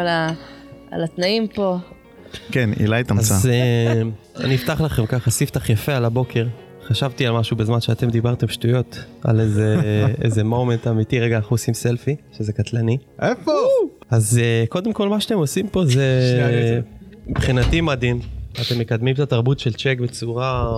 על 0.91 1.03
התנאים 1.03 1.47
פה. 1.47 1.77
כן, 2.51 2.69
אילי 2.79 3.03
תמצא. 3.03 3.33
אז 3.33 3.47
אה, 3.47 4.01
אני 4.43 4.55
אפתח 4.55 4.81
לכם 4.81 5.05
ככה 5.05 5.31
ספתח 5.31 5.69
יפה 5.69 5.95
על 5.95 6.05
הבוקר. 6.05 6.45
חשבתי 6.87 7.27
על 7.27 7.33
משהו 7.33 7.57
בזמן 7.57 7.81
שאתם 7.81 8.09
דיברתם 8.09 8.47
שטויות, 8.47 8.99
על 9.23 9.39
איזה, 9.39 9.75
איזה 10.23 10.43
מומנט 10.43 10.87
אמיתי, 10.87 11.19
רגע 11.19 11.35
אנחנו 11.35 11.53
עושים 11.53 11.73
סלפי, 11.73 12.15
שזה 12.37 12.53
קטלני. 12.53 12.97
איפה? 13.21 13.51
אז 14.09 14.39
אה, 14.43 14.63
קודם 14.69 14.93
כל 14.93 15.09
מה 15.09 15.19
שאתם 15.19 15.35
עושים 15.35 15.67
פה 15.67 15.85
זה. 15.85 16.81
מבחינתי 17.27 17.81
מדהים. 17.81 18.42
אתם 18.61 18.79
מקדמים 18.79 19.13
את 19.13 19.19
התרבות 19.19 19.59
של 19.59 19.73
צ'ק 19.73 19.97
בצורה 20.01 20.69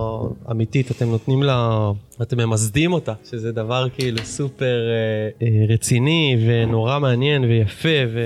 אמיתית, 0.52 0.92
אתם 0.92 1.10
נותנים 1.10 1.44
לה, 1.44 1.92
אתם 2.22 2.38
ממסדים 2.38 2.94
אותה, 2.94 3.14
שזה 3.30 3.52
דבר 3.52 3.88
כאילו 3.90 4.18
סופר 4.24 4.66
אה, 4.90 5.48
אה, 5.48 5.66
רציני 5.70 6.38
ונורא 6.48 7.00
מעניין 7.00 7.44
ויפה 7.44 7.90
ו, 8.14 8.20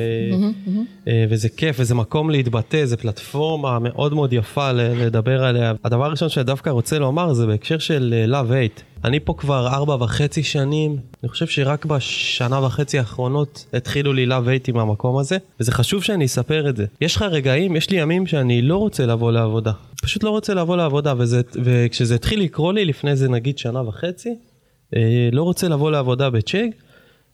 אה, 1.07 1.25
וזה 1.29 1.49
כיף 1.49 1.75
וזה 1.79 1.95
מקום 1.95 2.29
להתבטא, 2.29 2.85
זה 2.85 2.97
פלטפורמה 2.97 3.79
מאוד 3.79 4.13
מאוד 4.13 4.33
יפה 4.33 4.71
לדבר 4.71 5.43
עליה. 5.43 5.73
הדבר 5.83 6.05
הראשון 6.05 6.29
שאני 6.29 6.43
דווקא 6.43 6.69
רוצה 6.69 6.99
לומר 6.99 7.33
זה 7.33 7.47
בהקשר 7.47 7.77
של 7.77 8.13
אה, 8.13 8.41
Love 8.41 8.49
Hate. 8.49 8.88
אני 9.03 9.19
פה 9.19 9.33
כבר 9.37 9.67
ארבע 9.67 9.95
וחצי 9.95 10.43
שנים, 10.43 10.97
אני 11.23 11.29
חושב 11.29 11.47
שרק 11.47 11.85
בשנה 11.85 12.65
וחצי 12.65 12.99
האחרונות 12.99 13.65
התחילו 13.73 14.13
לי 14.13 14.25
Hate 14.25 14.65
עם 14.67 14.77
המקום 14.77 15.17
הזה, 15.17 15.37
וזה 15.59 15.71
חשוב 15.71 16.03
שאני 16.03 16.25
אספר 16.25 16.69
את 16.69 16.77
זה. 16.77 16.85
יש 17.01 17.15
לך 17.15 17.21
רגעים, 17.21 17.75
יש 17.75 17.89
לי 17.89 17.97
ימים 17.99 18.27
שאני 18.27 18.61
לא 18.61 18.77
רוצה 18.77 19.05
לבוא 19.05 19.31
לעבודה. 19.31 19.71
פשוט 20.01 20.23
לא 20.23 20.29
רוצה 20.29 20.53
לבוא 20.53 20.77
לעבודה, 20.77 21.13
וזה, 21.17 21.41
וכשזה 21.63 22.15
התחיל 22.15 22.41
לקרות 22.41 22.75
לי 22.75 22.85
לפני 22.85 23.15
זה 23.15 23.29
נגיד 23.29 23.57
שנה 23.57 23.87
וחצי, 23.87 24.35
אה, 24.95 25.29
לא 25.31 25.43
רוצה 25.43 25.67
לבוא 25.67 25.91
לעבודה 25.91 26.29
בצ'ק, 26.29 26.67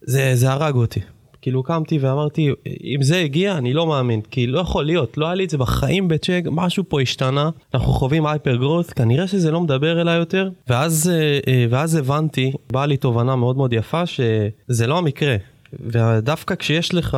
זה, 0.01 0.31
זה 0.35 0.51
הרג 0.51 0.75
אותי. 0.75 0.99
כאילו 1.45 1.63
קמתי 1.63 1.97
ואמרתי, 1.97 2.49
אם 2.83 3.03
זה 3.03 3.19
הגיע, 3.19 3.57
אני 3.57 3.73
לא 3.73 3.87
מאמין, 3.87 4.21
כי 4.21 4.47
לא 4.47 4.59
יכול 4.59 4.85
להיות, 4.85 5.17
לא 5.17 5.25
היה 5.25 5.35
לי 5.35 5.45
את 5.45 5.49
זה 5.49 5.57
בחיים 5.57 6.07
בצ'ק, 6.07 6.43
משהו 6.51 6.83
פה 6.87 7.01
השתנה, 7.01 7.49
אנחנו 7.73 7.93
חווים 7.93 8.25
הייפר 8.25 8.55
גרוס, 8.55 8.89
כנראה 8.89 9.27
שזה 9.27 9.51
לא 9.51 9.61
מדבר 9.61 10.01
אליי 10.01 10.17
יותר, 10.17 10.49
ואז, 10.67 11.11
אה, 11.13 11.39
אה, 11.47 11.65
ואז 11.69 11.95
הבנתי, 11.95 12.51
באה 12.71 12.85
לי 12.85 12.97
תובנה 12.97 13.35
מאוד 13.35 13.57
מאוד 13.57 13.73
יפה, 13.73 14.05
שזה 14.05 14.87
לא 14.87 14.97
המקרה, 14.97 15.35
ודווקא 15.79 16.55
כשיש 16.55 16.93
לך 16.93 17.17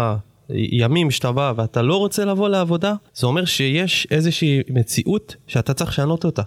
ימים 0.50 1.12
שאתה 1.12 1.32
בא 1.32 1.54
ואתה 1.56 1.82
לא 1.82 1.98
רוצה 1.98 2.26
לבוא 2.26 2.50
לעבודה, 2.50 2.94
זה 3.14 3.28
אומר 3.28 3.46
שיש 3.46 4.08
איזושהי 4.12 4.62
מציאות 4.70 5.36
שאתה 5.48 5.74
צריך 5.74 5.90
לשנות 5.90 6.26
אותה. 6.26 6.44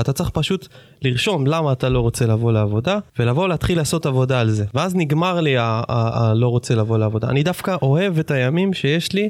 אתה 0.00 0.12
צריך 0.12 0.30
פשוט 0.30 0.68
לרשום 1.02 1.46
למה 1.46 1.72
אתה 1.72 1.88
לא 1.88 2.00
רוצה 2.00 2.26
לבוא 2.26 2.52
לעבודה, 2.52 2.98
ולבוא 3.18 3.48
להתחיל 3.48 3.78
לעשות 3.78 4.06
עבודה 4.06 4.40
על 4.40 4.50
זה. 4.50 4.64
ואז 4.74 4.94
נגמר 4.94 5.40
לי 5.40 5.54
הלא 5.58 6.48
רוצה 6.48 6.74
לבוא 6.74 6.98
לעבודה. 6.98 7.28
אני 7.28 7.42
דווקא 7.42 7.76
אוהב 7.82 8.18
את 8.18 8.30
הימים 8.30 8.74
שיש 8.74 9.12
לי, 9.12 9.28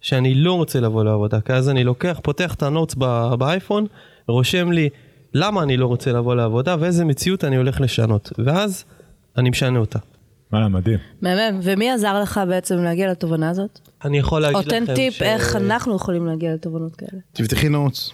שאני 0.00 0.34
לא 0.34 0.52
רוצה 0.52 0.80
לבוא 0.80 1.04
לעבודה, 1.04 1.40
כי 1.40 1.52
אז 1.52 1.68
אני 1.68 1.84
לוקח, 1.84 2.20
פותח 2.22 2.54
את 2.54 2.62
ה 2.62 2.67
notes 2.67 2.94
באייפון, 3.38 3.86
רושם 4.28 4.72
לי 4.72 4.88
למה 5.34 5.62
אני 5.62 5.76
לא 5.76 5.86
רוצה 5.86 6.12
לבוא 6.12 6.34
לעבודה 6.34 6.76
ואיזה 6.78 7.04
מציאות 7.04 7.44
אני 7.44 7.56
הולך 7.56 7.80
לשנות, 7.80 8.32
ואז 8.38 8.84
אני 9.36 9.50
משנה 9.50 9.78
אותה. 9.78 9.98
וואלה, 10.52 10.68
מדהים. 10.68 10.98
מהמם. 11.22 11.60
ומי 11.62 11.90
עזר 11.90 12.20
לך 12.20 12.40
בעצם 12.48 12.78
להגיע 12.78 13.10
לתובנה 13.10 13.50
הזאת? 13.50 13.78
אני 14.04 14.18
יכול 14.18 14.42
להגיד 14.42 14.58
לכם 14.58 14.84
תן 14.86 14.94
טיפ 14.94 15.14
ש- 15.14 15.22
איך 15.22 15.56
אנחנו 15.56 15.96
יכולים 15.96 16.26
להגיע 16.26 16.54
לתובנות 16.54 16.96
כאלה. 16.96 17.20
תפתחי 17.32 17.68
נוטס. 17.68 18.10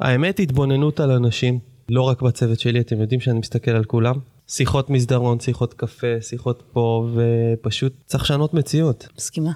האמת, 0.00 0.40
התבוננות 0.40 1.00
על 1.00 1.10
אנשים, 1.10 1.58
לא 1.88 2.02
רק 2.02 2.22
בצוות 2.22 2.60
שלי, 2.60 2.80
אתם 2.80 3.00
יודעים 3.00 3.20
שאני 3.20 3.38
מסתכל 3.38 3.70
על 3.70 3.84
כולם. 3.84 4.14
שיחות 4.48 4.90
מסדרון, 4.90 5.40
שיחות 5.40 5.74
קפה, 5.74 6.06
שיחות 6.20 6.62
פה, 6.72 7.08
ופשוט 7.14 7.92
צריך 8.06 8.24
לשנות 8.24 8.54
מציאות. 8.54 9.08
מסכימה. 9.18 9.52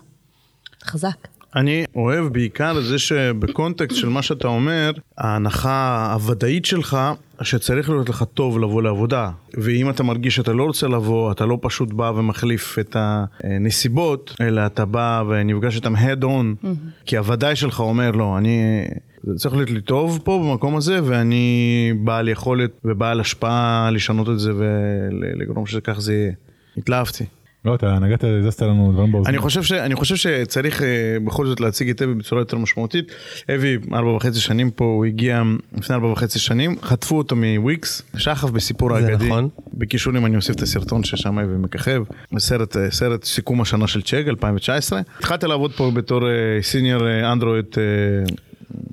חזק. 0.84 1.28
אני 1.56 1.84
אוהב 1.94 2.24
בעיקר 2.32 2.78
את 2.78 2.84
זה 2.84 2.98
שבקונטקסט 2.98 3.96
של 3.96 4.08
מה 4.08 4.22
שאתה 4.22 4.48
אומר, 4.48 4.90
ההנחה 5.18 6.12
הוודאית 6.12 6.64
שלך 6.64 6.98
שצריך 7.42 7.90
להיות 7.90 8.08
לך 8.08 8.24
טוב 8.34 8.58
לבוא 8.58 8.82
לעבודה. 8.82 9.30
ואם 9.54 9.90
אתה 9.90 10.02
מרגיש 10.02 10.36
שאתה 10.36 10.52
לא 10.52 10.62
רוצה 10.64 10.88
לבוא, 10.88 11.32
אתה 11.32 11.46
לא 11.46 11.58
פשוט 11.62 11.92
בא 11.92 12.12
ומחליף 12.16 12.78
את 12.78 12.96
הנסיבות, 13.44 14.36
אלא 14.40 14.66
אתה 14.66 14.84
בא 14.84 15.22
ונפגש 15.28 15.76
איתם 15.76 15.96
head 15.96 16.22
on, 16.22 16.66
כי 17.06 17.16
הוודאי 17.16 17.56
שלך 17.56 17.80
אומר, 17.80 18.10
לא, 18.10 18.38
אני... 18.38 18.84
זה 19.24 19.34
צריך 19.34 19.54
להיות 19.54 19.70
לי 19.70 19.80
טוב 19.80 20.20
פה 20.24 20.38
במקום 20.44 20.76
הזה, 20.76 21.00
ואני 21.04 21.92
בעל 22.04 22.28
יכולת 22.28 22.70
ובעל 22.84 23.20
השפעה 23.20 23.90
לשנות 23.90 24.28
את 24.28 24.38
זה 24.38 24.52
ולגרום 24.56 25.66
שכך 25.66 26.00
זה 26.00 26.14
יהיה. 26.14 26.32
התלהבתי. 26.76 27.24
לא, 27.64 27.74
אתה 27.74 27.98
נגעת, 27.98 28.24
הזזת 28.24 28.62
לנו 28.62 28.92
דברים 28.92 29.12
באוזן. 29.12 29.30
אני 29.30 29.38
חושב, 29.38 29.62
ש, 29.62 29.72
אני 29.72 29.94
חושב 29.94 30.16
שצריך 30.16 30.80
uh, 30.80 30.84
בכל 31.24 31.46
זאת 31.46 31.60
להציג 31.60 31.90
את 31.90 32.02
אבי 32.02 32.14
בצורה 32.14 32.40
יותר 32.40 32.58
משמעותית. 32.58 33.12
אבי, 33.54 33.76
ארבע 33.92 34.10
וחצי 34.10 34.40
שנים 34.40 34.70
פה, 34.70 34.84
הוא 34.84 35.04
הגיע 35.04 35.42
לפני 35.78 35.96
ארבע 35.96 36.06
וחצי 36.06 36.38
שנים, 36.38 36.76
חטפו 36.82 37.18
אותו 37.18 37.36
מוויקס, 37.36 38.02
שחף 38.16 38.50
בסיפור 38.50 39.00
זה 39.00 39.06
האגדי. 39.06 39.26
נכון. 39.26 39.48
בקישורים 39.74 40.26
אני 40.26 40.36
אוסיף 40.36 40.56
את 40.56 40.62
הסרטון 40.62 41.04
ששם 41.04 41.38
אבי 41.38 41.54
מככב, 41.58 42.02
סרט, 42.38 42.76
אה, 42.76 42.90
סרט 42.90 43.24
סיכום 43.24 43.60
השנה 43.60 43.86
של 43.86 44.02
צ'ק 44.02 44.24
2019. 44.28 45.00
התחלתי 45.18 45.46
לעבוד 45.46 45.72
פה 45.72 45.90
בתור 45.90 46.20
סיניור 46.62 47.02
אנדרואיד 47.32 47.66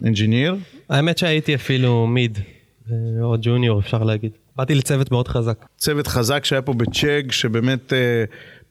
אנג'יניר. 0.06 0.56
האמת 0.90 1.18
שהייתי 1.18 1.56
אפילו 1.56 2.08
מיד, 2.08 2.38
אה, 2.92 2.96
או 3.22 3.36
ג'וניור 3.42 3.80
אפשר 3.80 4.04
להגיד. 4.04 4.32
באתי 4.56 4.76
לצוות 4.76 5.12
מאוד 5.12 5.28
חזק. 5.28 5.66
צוות 5.78 6.08
חזק 6.08 6.46
שהיה 6.46 6.62
פה 6.62 6.74
בצ'ק, 6.74 7.24
שבאמת 7.30 7.94
אה, 7.94 8.24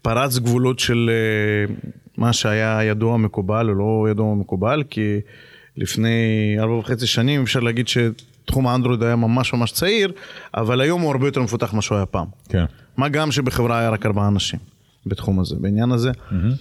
פרץ 0.07 0.39
גבולות 0.39 0.79
של 0.79 1.11
אה, 1.13 1.75
מה 2.17 2.33
שהיה 2.33 2.85
ידוע 2.85 3.17
מקובל 3.17 3.69
או 3.69 3.75
לא 3.75 4.07
ידוע 4.11 4.35
מקובל, 4.35 4.83
כי 4.91 5.21
לפני 5.77 6.57
ארבע 6.59 6.75
וחצי 6.75 7.07
שנים 7.07 7.43
אפשר 7.43 7.61
להגיד 7.61 7.89
שתחום 7.89 8.67
האנדרואיד 8.67 9.03
היה 9.03 9.17
ממש 9.17 9.53
ממש 9.53 9.73
צעיר, 9.73 10.13
אבל 10.55 10.81
היום 10.81 11.03
הוא 11.03 11.11
הרבה 11.11 11.27
יותר 11.27 11.43
מפותח 11.43 11.73
ממה 11.73 11.83
שהוא 11.83 11.97
היה 11.97 12.07
פעם. 12.07 12.27
כן. 12.49 12.65
מה 12.97 13.09
גם 13.09 13.33
שבחברה 13.33 13.79
היה 13.79 13.91
רק 13.91 14.07
ארבעה 14.07 14.29
אנשים 14.29 14.59
בתחום 15.07 15.41
הזה, 15.41 15.57
בעניין 15.61 15.93
הזה. 15.93 16.11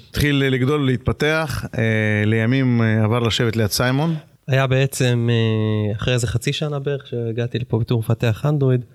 התחיל 0.09 0.35
לגדול, 0.35 0.85
להתפתח, 0.85 1.65
אה, 1.77 2.23
לימים 2.25 2.81
אה, 2.81 3.03
עבר 3.03 3.19
לשבת 3.19 3.55
ליד 3.55 3.71
סיימון. 3.71 4.15
היה 4.47 4.67
בעצם 4.67 5.29
אה, 5.31 5.95
אחרי 5.95 6.13
איזה 6.13 6.27
חצי 6.27 6.53
שנה 6.53 6.79
בערך 6.79 7.07
שהגעתי 7.07 7.59
לפה 7.59 7.79
בתור 7.79 7.99
מפתח 7.99 8.45
אנדרואיד, 8.45 8.85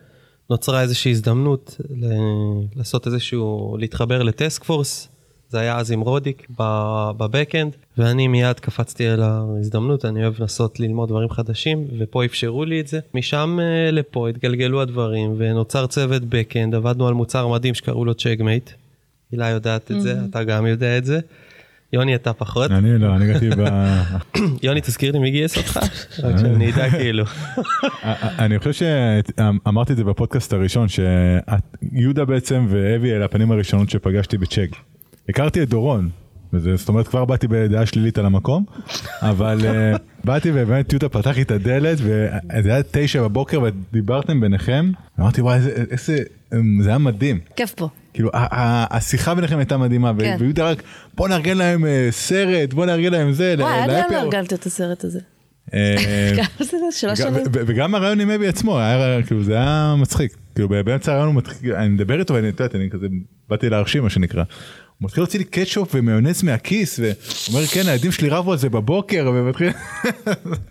נוצרה 0.51 0.83
איזושהי 0.83 1.11
הזדמנות 1.11 1.77
ל- 1.91 2.07
לעשות 2.77 3.07
איזשהו, 3.07 3.77
להתחבר 3.81 4.23
ל 4.23 4.31
task 4.31 4.64
force, 4.64 5.09
זה 5.49 5.61
היה 5.61 5.77
אז 5.79 5.91
עם 5.91 6.01
רודיק 6.01 6.47
ב 7.16 7.23
backend, 7.23 7.77
ואני 7.99 8.29
מיד 8.29 8.61
קפצתי 8.61 9.07
על 9.07 9.23
ההזדמנות, 9.23 10.05
אני 10.05 10.23
אוהב 10.23 10.35
לנסות 10.41 10.81
ללמוד 10.81 11.09
דברים 11.09 11.31
חדשים, 11.31 11.87
ופה 11.99 12.25
אפשרו 12.25 12.65
לי 12.65 12.81
את 12.81 12.87
זה. 12.87 13.01
משם 13.15 13.59
אה, 13.61 13.91
לפה 13.91 14.29
התגלגלו 14.29 14.83
הדברים, 14.83 15.35
ונוצר 15.39 15.87
צוות 15.87 16.23
backend, 16.25 16.75
עבדנו 16.75 17.09
על 17.09 17.15
מוצר 17.15 17.49
מדהים 17.49 17.75
שקראו 17.75 18.05
לו 18.05 18.15
CheggMate. 18.14 18.71
הילה 19.33 19.49
יודעת 19.49 19.91
את 19.91 20.01
זה, 20.03 20.15
אתה 20.31 20.45
גם 20.45 20.67
יודע 20.67 20.99
את 20.99 21.05
זה. 21.05 21.21
יוני 21.92 22.14
אתה 22.14 22.33
פחות. 22.33 22.70
אני 22.70 22.98
לא, 22.98 23.16
אני 23.16 23.31
הגעתי 23.31 23.50
ב... 23.50 23.64
יוני 24.62 24.81
תזכיר 24.81 25.12
לי 25.12 25.18
מי 25.18 25.31
גייס 25.31 25.57
אותך? 25.59 25.81
רק 26.22 26.38
שאני 26.38 26.72
אדע 26.72 26.90
כאילו. 26.90 27.24
אני 28.38 28.59
חושב 28.59 28.72
שאמרתי 28.72 29.92
את 29.92 29.96
זה 29.96 30.05
בפודקאסט 30.05 30.53
הראשון, 30.53 30.87
שיהודה 30.88 32.24
בעצם 32.24 32.66
ואבי 32.68 33.12
אלה 33.12 33.24
הפנים 33.24 33.53
הראשונות 33.53 33.90
שפגשתי 33.90 34.38
בצ'ק. 34.38 34.70
הכרתי 35.29 35.62
את 35.62 35.68
דורון, 35.68 36.09
וזה, 36.53 36.76
זאת 36.76 36.88
אומרת 36.88 37.09
כבר 37.09 37.24
באתי 37.24 37.48
בדעה 37.48 37.87
שלילית 37.87 38.18
על 38.18 38.26
המקום, 38.26 38.64
אבל 39.22 39.61
אה, 39.64 39.96
באתי 40.24 40.50
ובאמת 40.55 40.92
יהודה 40.92 41.09
פתח 41.09 41.37
לי 41.37 41.42
את 41.42 41.50
הדלת 41.50 41.98
וזה 42.00 42.72
היה 42.72 42.83
תשע 42.90 43.22
בבוקר 43.22 43.61
ודיברתם 43.62 44.40
ביניכם, 44.40 44.90
אמרתי 45.20 45.40
וואי 45.40 45.57
איזה, 45.57 45.85
איזה, 45.90 46.18
זה 46.81 46.88
היה 46.88 46.98
מדהים. 46.98 47.38
כיף 47.57 47.74
פה. 47.74 47.88
כאילו 48.14 48.31
השיחה 48.90 49.35
ביניכם 49.35 49.59
הייתה 49.59 49.77
מדהימה 49.77 50.12
כן. 50.18 50.37
ויהודה 50.38 50.70
רק 50.70 50.83
בוא 51.14 51.29
נארגן 51.29 51.57
להם 51.57 51.85
אה, 51.87 52.09
סרט 52.11 52.73
בוא 52.75 52.87
נארגן 52.87 53.12
להם 53.12 53.33
זה. 53.33 53.55
וואי, 53.59 53.79
עד 53.79 53.90
לאן 53.90 54.03
אאור." 54.14 54.23
ארגנת 54.25 54.53
את 54.53 54.66
הסרט 54.66 55.05
הזה? 55.05 55.20
אה? 55.75 55.96
שלוש 56.90 57.20
וגם- 57.53 57.94
הרעיון 57.94 58.20
עם 58.20 58.31
אבי 58.31 58.49
עצמו 58.49 58.79
כאילו 59.27 59.44
זה 59.44 59.55
היה 59.55 59.94
מצחיק 59.99 60.37
כאילו 60.55 60.68
באמצע 60.68 61.12
הרעיון 61.12 61.29
הוא 61.29 61.37
מתחיל 61.37 61.75
אני 61.75 61.88
מדבר 61.88 62.18
איתו 62.18 62.35
ואני 62.35 62.46
יודעת, 62.46 62.75
אני 62.75 62.90
כזה 62.90 63.07
באתי 63.49 63.68
להרשים 63.70 64.03
מה 64.03 64.11
שנקרא. 64.11 64.44
הוא 65.01 65.07
מתחיל 65.07 65.23
להוציא 65.23 65.39
לי 65.39 65.45
קטשופ 65.45 65.95
ומיונז 65.95 66.43
מהכיס 66.43 67.01
ואומר 67.01 67.67
כן 67.67 67.81
הילדים 67.87 68.13
שלי 68.13 68.29
רבו 68.29 68.53
על 68.53 68.59
זה 68.59 68.69
בבוקר 68.69 69.31
ומתחיל 69.35 69.71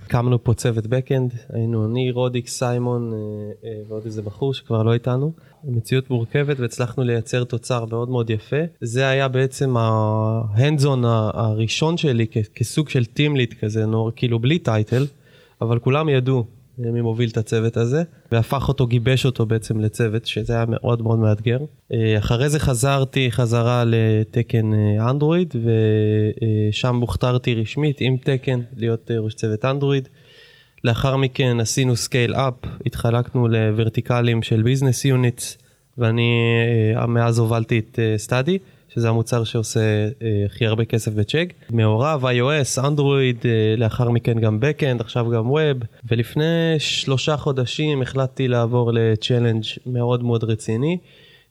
הקמנו 0.05 0.43
פה 0.43 0.53
צוות 0.53 0.87
backend, 0.87 1.33
היינו 1.53 1.85
אני, 1.85 2.11
רודיק, 2.11 2.47
סיימון 2.47 3.13
אה, 3.13 3.17
אה, 3.65 3.81
ועוד 3.87 4.05
איזה 4.05 4.21
בחור 4.21 4.53
שכבר 4.53 4.83
לא 4.83 4.93
איתנו. 4.93 5.33
מציאות 5.63 6.09
מורכבת 6.09 6.59
והצלחנו 6.59 7.03
לייצר 7.03 7.43
תוצר 7.43 7.85
מאוד 7.85 8.09
מאוד 8.09 8.29
יפה. 8.29 8.57
זה 8.81 9.07
היה 9.07 9.27
בעצם 9.27 9.77
ה 9.77 10.85
hands-on 10.85 11.05
הראשון 11.05 11.97
שלי 11.97 12.25
כסוג 12.55 12.89
של 12.89 13.05
team 13.05 13.35
lead 13.35 13.53
כזה, 13.61 13.85
נור, 13.85 14.11
כאילו 14.15 14.39
בלי 14.39 14.59
title, 14.59 15.07
אבל 15.61 15.79
כולם 15.79 16.09
ידעו 16.09 16.45
מי 16.79 17.01
מוביל 17.01 17.29
את 17.29 17.37
הצוות 17.37 17.77
הזה, 17.77 18.03
והפך 18.31 18.67
אותו, 18.67 18.87
גיבש 18.87 19.25
אותו 19.25 19.45
בעצם 19.45 19.79
לצוות, 19.79 20.25
שזה 20.25 20.53
היה 20.53 20.65
מאוד 20.67 21.01
מאוד 21.01 21.19
מאתגר. 21.19 21.59
אה, 21.93 22.17
אחרי 22.17 22.49
זה 22.49 22.59
חזרתי 22.59 23.31
חזרה 23.31 23.83
לתקן 23.87 24.73
אה, 24.73 25.09
אנדרואיד, 25.09 25.53
ושם 26.71 26.95
הוכתרתי 26.95 27.55
רשמית 27.55 27.97
עם 28.01 28.17
תקן 28.17 28.59
להיות 28.77 29.11
אה, 29.11 29.19
ראש 29.19 29.33
צוות 29.33 29.65
אנדרואיד. 29.65 30.09
לאחר 30.83 31.17
מכן 31.17 31.59
עשינו 31.59 31.95
scale 31.95 32.33
up, 32.33 32.53
התחלקנו 32.85 33.47
לוורטיקלים 33.47 34.41
של 34.41 34.61
business 34.61 35.05
units, 35.05 35.57
ואני 35.97 36.31
אה, 36.95 37.07
מאז 37.07 37.39
הובלתי 37.39 37.79
את 37.79 37.99
Study, 38.17 38.57
שזה 38.93 39.09
המוצר 39.09 39.43
שעושה 39.43 39.79
אה, 39.79 40.43
הכי 40.45 40.65
הרבה 40.65 40.85
כסף 40.85 41.13
ב 41.13 41.19
Chegg. 41.19 41.53
מעורב 41.69 42.25
iOS, 42.25 42.87
אנדרואיד, 42.87 43.37
אה, 43.45 43.75
לאחר 43.77 44.09
מכן 44.09 44.39
גם 44.39 44.59
backend, 44.61 45.01
עכשיו 45.01 45.29
גם 45.29 45.51
web, 45.51 45.77
ולפני 46.11 46.75
שלושה 46.79 47.37
חודשים 47.37 48.01
החלטתי 48.01 48.47
לעבור 48.47 48.91
ל 48.93 49.00
challenge 49.00 49.63
מאוד 49.85 50.23
מאוד 50.23 50.43
רציני. 50.43 50.97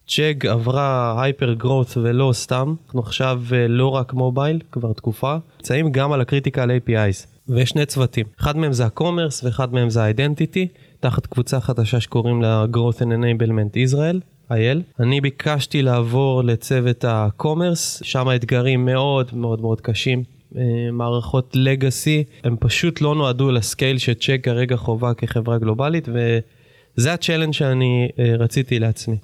Chegg 0.08 0.44
עברה 0.48 1.22
hyper 1.22 1.52
growth 1.52 1.96
ולא 1.96 2.30
סתם, 2.32 2.74
אנחנו 2.84 3.00
עכשיו 3.00 3.42
אה, 3.52 3.68
לא 3.68 3.88
רק 3.88 4.12
mobile, 4.12 4.60
כבר 4.72 4.92
תקופה, 4.92 5.36
נמצאים 5.56 5.92
גם 5.92 6.12
על 6.12 6.20
ה 6.20 6.26
critical 6.26 6.70
APIs, 6.70 7.26
ויש 7.48 7.70
שני 7.70 7.86
צוותים, 7.86 8.26
אחד 8.40 8.56
מהם 8.56 8.72
זה 8.72 8.86
ה 8.86 8.93
commerce 8.93 9.44
ואחד 9.44 9.72
מהם 9.72 9.90
זה 9.90 10.02
ה 10.02 10.09
identity, 10.09 10.68
תחת 11.00 11.26
קבוצה 11.26 11.60
חדשה 11.60 12.00
שקוראים 12.00 12.42
לה 12.42 12.64
growth 12.72 12.98
and 12.98 13.02
enablement 13.02 13.92
Israel. 13.92 14.37
אייל. 14.50 14.82
אני 15.00 15.20
ביקשתי 15.20 15.82
לעבור 15.82 16.44
לצוות 16.44 17.04
ה 17.08 17.18
commerce, 17.18 18.02
שם 18.04 18.28
האתגרים 18.28 18.84
מאוד 18.84 19.30
מאוד 19.32 19.60
מאוד 19.60 19.80
קשים. 19.80 20.22
אה, 20.56 20.62
מערכות 20.92 21.50
legacy, 21.54 22.24
הם 22.44 22.56
פשוט 22.60 23.00
לא 23.00 23.14
נועדו 23.14 23.50
ל 23.50 23.58
scale 23.58 23.98
ש 23.98 24.10
Chegg 24.10 24.40
כרגע 24.42 24.76
חובה 24.76 25.14
כחברה 25.14 25.58
גלובלית, 25.58 26.08
וזה 26.08 27.12
ה 27.12 27.16
challenge 27.16 27.52
שאני 27.52 28.08
אה, 28.18 28.34
רציתי 28.38 28.78
לעצמי. 28.78 29.16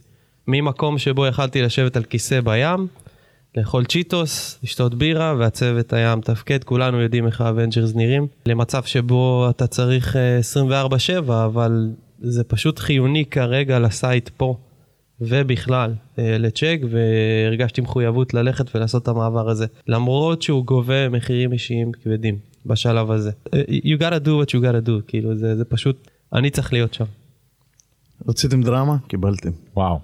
ממקום 0.48 0.98
שבו 0.98 1.26
יכלתי 1.26 1.62
לשבת 1.62 1.96
על 1.96 2.04
כיסא 2.04 2.40
בים, 2.40 2.86
לאכול 3.56 3.84
צ'יטוס, 3.84 4.58
לשתות 4.62 4.94
בירה, 4.94 5.34
והצוות 5.38 5.92
היה 5.92 6.16
מתפקד, 6.16 6.64
כולנו 6.64 7.00
יודעים 7.00 7.26
איך 7.26 7.40
ה 7.40 7.46
Avengers 7.46 7.94
נראים, 7.94 8.26
למצב 8.46 8.84
שבו 8.84 9.46
אתה 9.50 9.66
צריך 9.66 10.16
אה, 10.16 10.40
24/7, 11.22 11.30
אבל 11.30 11.90
זה 12.20 12.44
פשוט 12.44 12.78
חיוני 12.78 13.24
כרגע 13.24 13.78
לסייט 13.78 14.30
פה. 14.36 14.56
ובכלל 15.20 15.94
אה, 16.18 16.38
לצ'ק 16.38 16.78
והרגשתי 16.90 17.80
מחויבות 17.80 18.34
ללכת 18.34 18.76
ולעשות 18.76 19.02
את 19.02 19.08
המעבר 19.08 19.50
הזה 19.50 19.66
למרות 19.86 20.42
שהוא 20.42 20.64
גובה 20.64 21.08
מחירים 21.08 21.52
אישיים 21.52 21.92
כבדים 21.92 22.38
בשלב 22.66 23.10
הזה. 23.10 23.30
אה, 23.54 23.62
you 23.68 24.00
gotta 24.00 24.24
do 24.24 24.28
what 24.28 24.50
you 24.50 24.62
gotta 24.62 24.86
do 24.86 25.02
כאילו 25.06 25.36
זה, 25.38 25.56
זה 25.56 25.64
פשוט 25.64 26.10
אני 26.32 26.50
צריך 26.50 26.72
להיות 26.72 26.94
שם. 26.94 27.04
רציתם 28.28 28.62
דרמה? 28.62 28.96
קיבלתם. 29.08 29.50
וואו. 29.76 30.00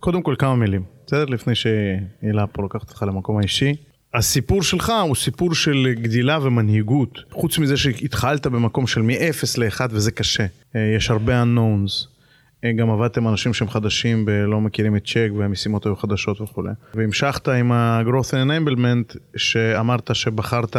קודם 0.00 0.22
כל 0.22 0.34
כמה 0.38 0.56
מילים, 0.56 0.82
בסדר? 1.06 1.24
לפני 1.24 1.54
שהילה 1.54 2.46
פה 2.46 2.62
לוקחת 2.62 2.90
אותך 2.90 3.02
למקום 3.08 3.38
האישי. 3.38 3.74
הסיפור 4.14 4.62
שלך 4.62 4.92
הוא 5.06 5.16
סיפור 5.16 5.54
של 5.54 5.86
גדילה 5.94 6.38
ומנהיגות. 6.42 7.18
חוץ 7.30 7.58
מזה 7.58 7.76
שהתחלת 7.76 8.46
במקום 8.46 8.86
של 8.86 9.02
מ-0 9.02 9.58
ל-1 9.58 9.80
וזה 9.90 10.10
קשה. 10.10 10.46
אה, 10.76 10.94
יש 10.96 11.10
הרבה 11.10 11.42
unknowns. 11.42 12.11
גם 12.70 12.90
עבדתם 12.90 13.28
אנשים 13.28 13.54
שהם 13.54 13.68
חדשים 13.68 14.24
ולא 14.26 14.60
מכירים 14.60 14.96
את 14.96 15.04
Chegg 15.06 15.28
והמשימות 15.38 15.86
היו 15.86 15.96
חדשות 15.96 16.40
וכולי. 16.40 16.70
והמשכת 16.94 17.48
עם 17.48 17.72
ה-growth 17.72 18.30
and 18.30 18.50
enablement 18.50 19.18
שאמרת 19.36 20.10
שבחרת 20.12 20.76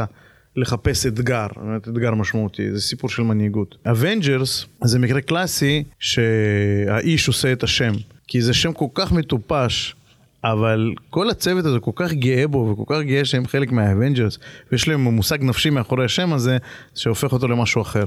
לחפש 0.56 1.06
אתגר, 1.06 1.48
באמת 1.58 1.88
אתגר 1.88 2.14
משמעותי, 2.14 2.72
זה 2.72 2.82
סיפור 2.82 3.10
של 3.10 3.24
מנהיגות. 3.24 3.76
Avengers 3.86 4.66
זה 4.84 5.00
מקרה 5.00 5.22
קלאסי 5.22 5.84
שהאיש 6.00 7.28
עושה 7.28 7.52
את 7.52 7.64
השם, 7.64 7.94
כי 8.28 8.42
זה 8.42 8.54
שם 8.54 8.74
כל 8.74 8.88
כך 8.94 9.12
מטופש. 9.12 9.96
אבל 10.44 10.94
כל 11.10 11.30
הצוות 11.30 11.66
הזה 11.66 11.80
כל 11.80 11.92
כך 11.96 12.14
גאה 12.14 12.48
בו 12.48 12.58
וכל 12.58 12.96
כך 12.96 13.02
גאה 13.02 13.26
שהם 13.26 13.48
חלק 13.48 13.72
מה 13.72 13.85
Avengers 13.85 14.40
ויש 14.72 14.88
להם 14.88 15.02
מושג 15.04 15.38
נפשי 15.42 15.70
מאחורי 15.70 16.06
השם 16.06 16.34
הזה 16.34 16.58
שהופך 16.96 17.34
אותו 17.34 17.48
למשהו 17.48 17.82
אחר. 17.82 18.04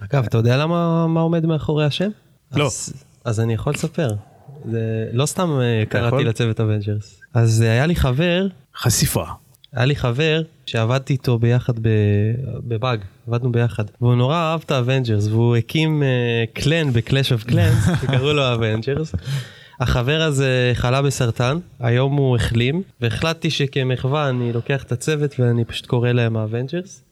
אגב, 0.00 0.24
אתה 0.24 0.38
יודע 0.38 0.56
למה 0.56 1.06
מה 1.06 1.20
עומד 1.20 1.46
מאחורי 1.46 1.84
השם? 1.84 2.08
לא. 2.56 2.66
אז, 2.66 3.04
אז 3.24 3.40
אני 3.40 3.54
יכול 3.54 3.72
לספר. 3.72 4.08
זה 4.64 5.08
לא 5.12 5.26
סתם 5.26 5.50
אה? 5.60 5.84
קראתי 5.88 6.24
לצוות 6.24 6.60
Avengers. 6.60 7.20
אז 7.34 7.62
אה, 7.62 7.70
היה 7.70 7.86
לי 7.86 7.96
חבר, 7.96 8.46
חשיפה. 8.76 9.24
היה 9.72 9.84
לי 9.84 9.96
חבר 9.96 10.42
שעבדתי 10.66 11.12
איתו 11.12 11.38
ביחד 11.38 11.78
ב- 11.78 11.88
בבאג, 12.68 13.00
עבדנו 13.28 13.52
ביחד. 13.52 13.84
והוא 14.00 14.14
נורא 14.14 14.36
אהב 14.36 14.60
את 14.66 14.70
ה 14.70 14.76
Avengers, 14.76 15.26
והוא 15.26 15.56
הקים 15.56 16.02
אה, 16.02 16.44
clan 16.52 16.92
ב 16.92 16.99
Clash 16.99 17.32
of 17.32 17.44
Clans, 17.44 17.88
שקראו 18.02 18.32
לו 18.32 18.42
ה 18.42 18.49
Avengers. 18.49 19.14
החבר 19.80 20.22
הזה 20.22 20.72
חלה 20.74 21.02
בסרטן, 21.02 21.58
היום 21.80 22.16
הוא 22.16 22.36
החלים, 22.36 22.82
והחלטתי 23.00 23.50
שכמחווה 23.50 24.28
אני 24.28 24.52
לוקח 24.52 24.82
את 24.82 24.92
הצוות 24.92 25.40
ואני 25.40 25.64
פשוט 25.64 25.86
קורא 25.86 26.12
להם 26.12 26.36
ה 26.36 26.43
Avengers. 26.43 27.02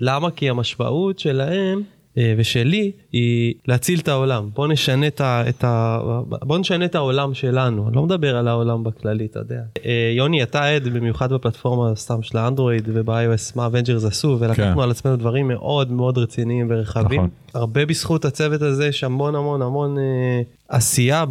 למה? 0.00 0.30
כי 0.30 0.50
המשמעות 0.50 1.18
שלהם 1.18 1.82
ושלי 2.16 2.92
היא 3.12 3.54
להציל 3.68 4.00
את 4.00 4.08
העולם. 4.08 4.48
בוא 4.54 4.68
נשנה 4.68 5.06
את, 5.06 5.20
ה, 5.20 5.44
את, 5.48 5.64
ה, 5.64 5.98
בוא 6.28 6.58
נשנה 6.58 6.84
את 6.84 6.94
העולם 6.94 7.34
שלנו. 7.34 7.88
אני 7.88 7.96
לא 7.96 8.02
מדבר 8.02 8.36
על 8.36 8.48
העולם 8.48 8.84
בכללי, 8.84 9.26
אתה 9.26 9.38
יודע. 9.38 9.60
אה, 9.84 10.12
יוני, 10.16 10.42
אתה 10.42 10.64
עד 10.64 10.88
במיוחד 10.88 11.32
בפלטפורמה 11.32 11.96
סתם 11.96 12.22
של 12.22 12.38
האנדרואיד 12.38 12.88
וב-iOS, 12.92 13.52
מה 13.56 13.66
Avengers 13.66 14.04
עשו, 14.04 14.36
ולקחנו 14.40 14.74
כן. 14.76 14.80
על 14.80 14.90
עצמנו 14.90 15.16
דברים 15.16 15.48
מאוד 15.48 15.92
מאוד 15.92 16.18
רציניים 16.18 16.66
ורחבים. 16.70 17.20
נכון. 17.20 17.30
הרבה 17.54 17.86
בזכות 17.86 18.24
הצוות 18.24 18.62
הזה 18.62 18.86
יש 18.86 19.04
המון 19.04 19.34
המון 19.34 19.62
המון 19.62 19.98
אה, 19.98 20.42
עשייה 20.68 21.24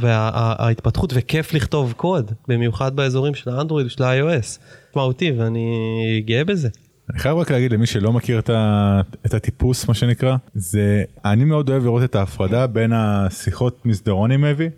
וההתפתחות 0.00 1.12
וכיף 1.16 1.54
לכתוב 1.54 1.94
קוד, 1.96 2.32
במיוחד 2.48 2.96
באזורים 2.96 3.34
של 3.34 3.50
האנדרואיד 3.50 3.86
ושל 3.86 4.02
ה-iOS. 4.02 4.58
משמעותי 4.90 5.32
ואני 5.32 6.22
גאה 6.26 6.44
בזה. 6.44 6.68
אני 7.10 7.18
חייב 7.18 7.36
רק 7.36 7.50
להגיד 7.50 7.72
למי 7.72 7.86
שלא 7.86 8.12
מכיר 8.12 8.38
את, 8.38 8.50
ה, 8.50 9.00
את 9.26 9.34
הטיפוס 9.34 9.88
מה 9.88 9.94
שנקרא 9.94 10.36
זה 10.54 11.04
אני 11.24 11.44
מאוד 11.44 11.70
אוהב 11.70 11.84
לראות 11.84 12.04
את 12.04 12.14
ההפרדה 12.14 12.66
בין 12.66 12.92
השיחות 12.92 13.86
מסדרון 13.86 14.30
עם 14.30 14.44
אבי 14.44 14.68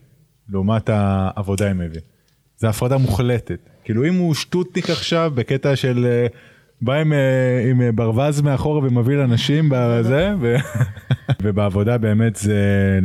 לעומת 0.48 0.88
העבודה 0.88 1.70
עם 1.70 1.80
אבי. 1.80 1.98
זה 2.56 2.68
הפרדה 2.68 2.98
מוחלטת 2.98 3.58
כאילו 3.84 4.04
אם 4.04 4.14
הוא 4.14 4.34
שטוטניק 4.34 4.90
עכשיו 4.90 5.32
בקטע 5.34 5.76
של 5.76 6.06
אה, 6.06 6.26
בא 6.82 6.94
עם, 6.94 7.12
אה, 7.12 7.70
עם 7.70 7.82
אה, 7.82 7.92
ברווז 7.92 8.40
מאחורה 8.40 8.78
ומביא 8.78 9.24
אנשים 9.24 9.68
בזה 9.72 10.34
ו, 10.40 10.56
ובעבודה 11.42 11.98
באמת 11.98 12.36
זה 12.36 12.98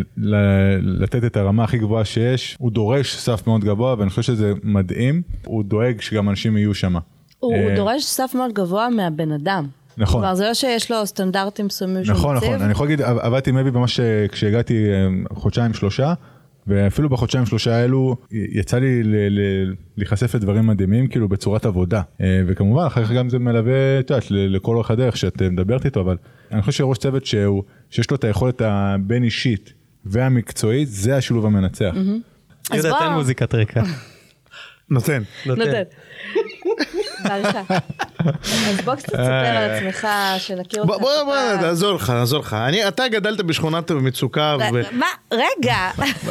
לתת 0.81 1.23
את 1.23 1.37
הרמה 1.37 1.63
הכי 1.63 1.77
גבוהה 1.77 2.05
שיש 2.05 2.55
הוא 2.59 2.71
דורש 2.71 3.15
סף 3.15 3.47
מאוד 3.47 3.63
גבוה 3.63 3.95
ואני 3.97 4.09
חושב 4.09 4.21
שזה 4.21 4.53
מדהים 4.63 5.21
הוא 5.45 5.63
דואג 5.63 6.01
שגם 6.01 6.29
אנשים 6.29 6.57
יהיו 6.57 6.73
שם. 6.73 6.95
הוא 7.39 7.53
אה, 7.55 7.75
דורש 7.75 8.03
סף 8.03 8.31
מאוד 8.35 8.53
גבוה 8.53 8.89
מהבן 8.89 9.31
אדם. 9.31 9.67
נכון. 9.97 10.21
כלומר, 10.21 10.35
זה 10.35 10.45
לא 10.47 10.53
שיש 10.53 10.91
לו 10.91 11.05
סטנדרטים 11.05 11.65
מסוימים 11.65 12.05
שהוא 12.05 12.15
נכון 12.15 12.37
מציב. 12.37 12.49
נכון 12.49 12.61
אני 12.61 12.71
יכול 12.71 12.85
להגיד 12.87 13.01
עב- 13.01 13.17
עבדתי 13.17 13.49
עם 13.49 13.57
אבי 13.57 13.69
ממש 13.71 13.99
כשהגעתי 14.31 14.87
אה, 14.89 15.07
חודשיים 15.35 15.73
שלושה 15.73 16.13
ואפילו 16.67 17.09
בחודשיים 17.09 17.45
שלושה 17.45 17.75
האלו 17.75 18.15
יצא 18.31 18.77
לי 18.79 19.01
להיחשף 19.97 20.35
לדברים 20.35 20.67
מדהימים 20.67 21.07
כאילו 21.07 21.29
בצורת 21.29 21.65
עבודה 21.65 22.01
אה, 22.21 22.41
וכמובן 22.47 22.85
אחר 22.85 23.05
כך 23.05 23.11
גם 23.11 23.29
זה 23.29 23.39
מלווה 23.39 23.99
את 23.99 24.09
יודעת 24.09 24.25
לכל 24.29 24.75
אורך 24.75 24.91
הדרך 24.91 25.17
שאת 25.17 25.41
מדברת 25.41 25.85
איתו 25.85 26.01
אבל 26.01 26.17
אני 26.51 26.61
חושב 26.61 26.71
שראש 26.71 26.97
צוות 26.97 27.25
שהוא 27.25 27.63
שיש 27.89 28.11
לו 28.11 28.17
את 28.17 28.23
היכולת 28.23 28.61
הבין 28.65 29.23
אישית 29.23 29.73
והמקצועית 30.05 30.87
זה 30.87 31.17
השילוב 31.17 31.45
המנצח. 31.45 31.93
אז 32.71 32.85
יהודה, 32.85 32.89
בוא. 32.89 32.99
תן 32.99 33.13
מוזיקת 33.13 33.55
רקע. 33.55 33.83
נותן. 34.89 35.21
נותן. 35.45 35.81
בעריכה. 37.23 37.61
אז 38.69 38.81
בוא 38.85 38.95
קצת 38.95 39.05
תספר 39.05 39.21
על 39.21 39.71
עצמך, 39.71 40.07
שנכיר 40.37 40.81
אותך. 40.81 40.93
בוא 41.01 41.23
בוא. 41.23 41.35
נעזור 41.61 41.93
לך 41.95 42.09
נעזור 42.09 42.39
לך. 42.39 42.53
אני 42.53 42.87
אתה 42.87 43.07
גדלת 43.07 43.41
בשכונת 43.41 43.91
מצוקה 43.91 44.57
ו... 44.73 44.81
מה? 44.91 45.05
רגע. 45.33 45.77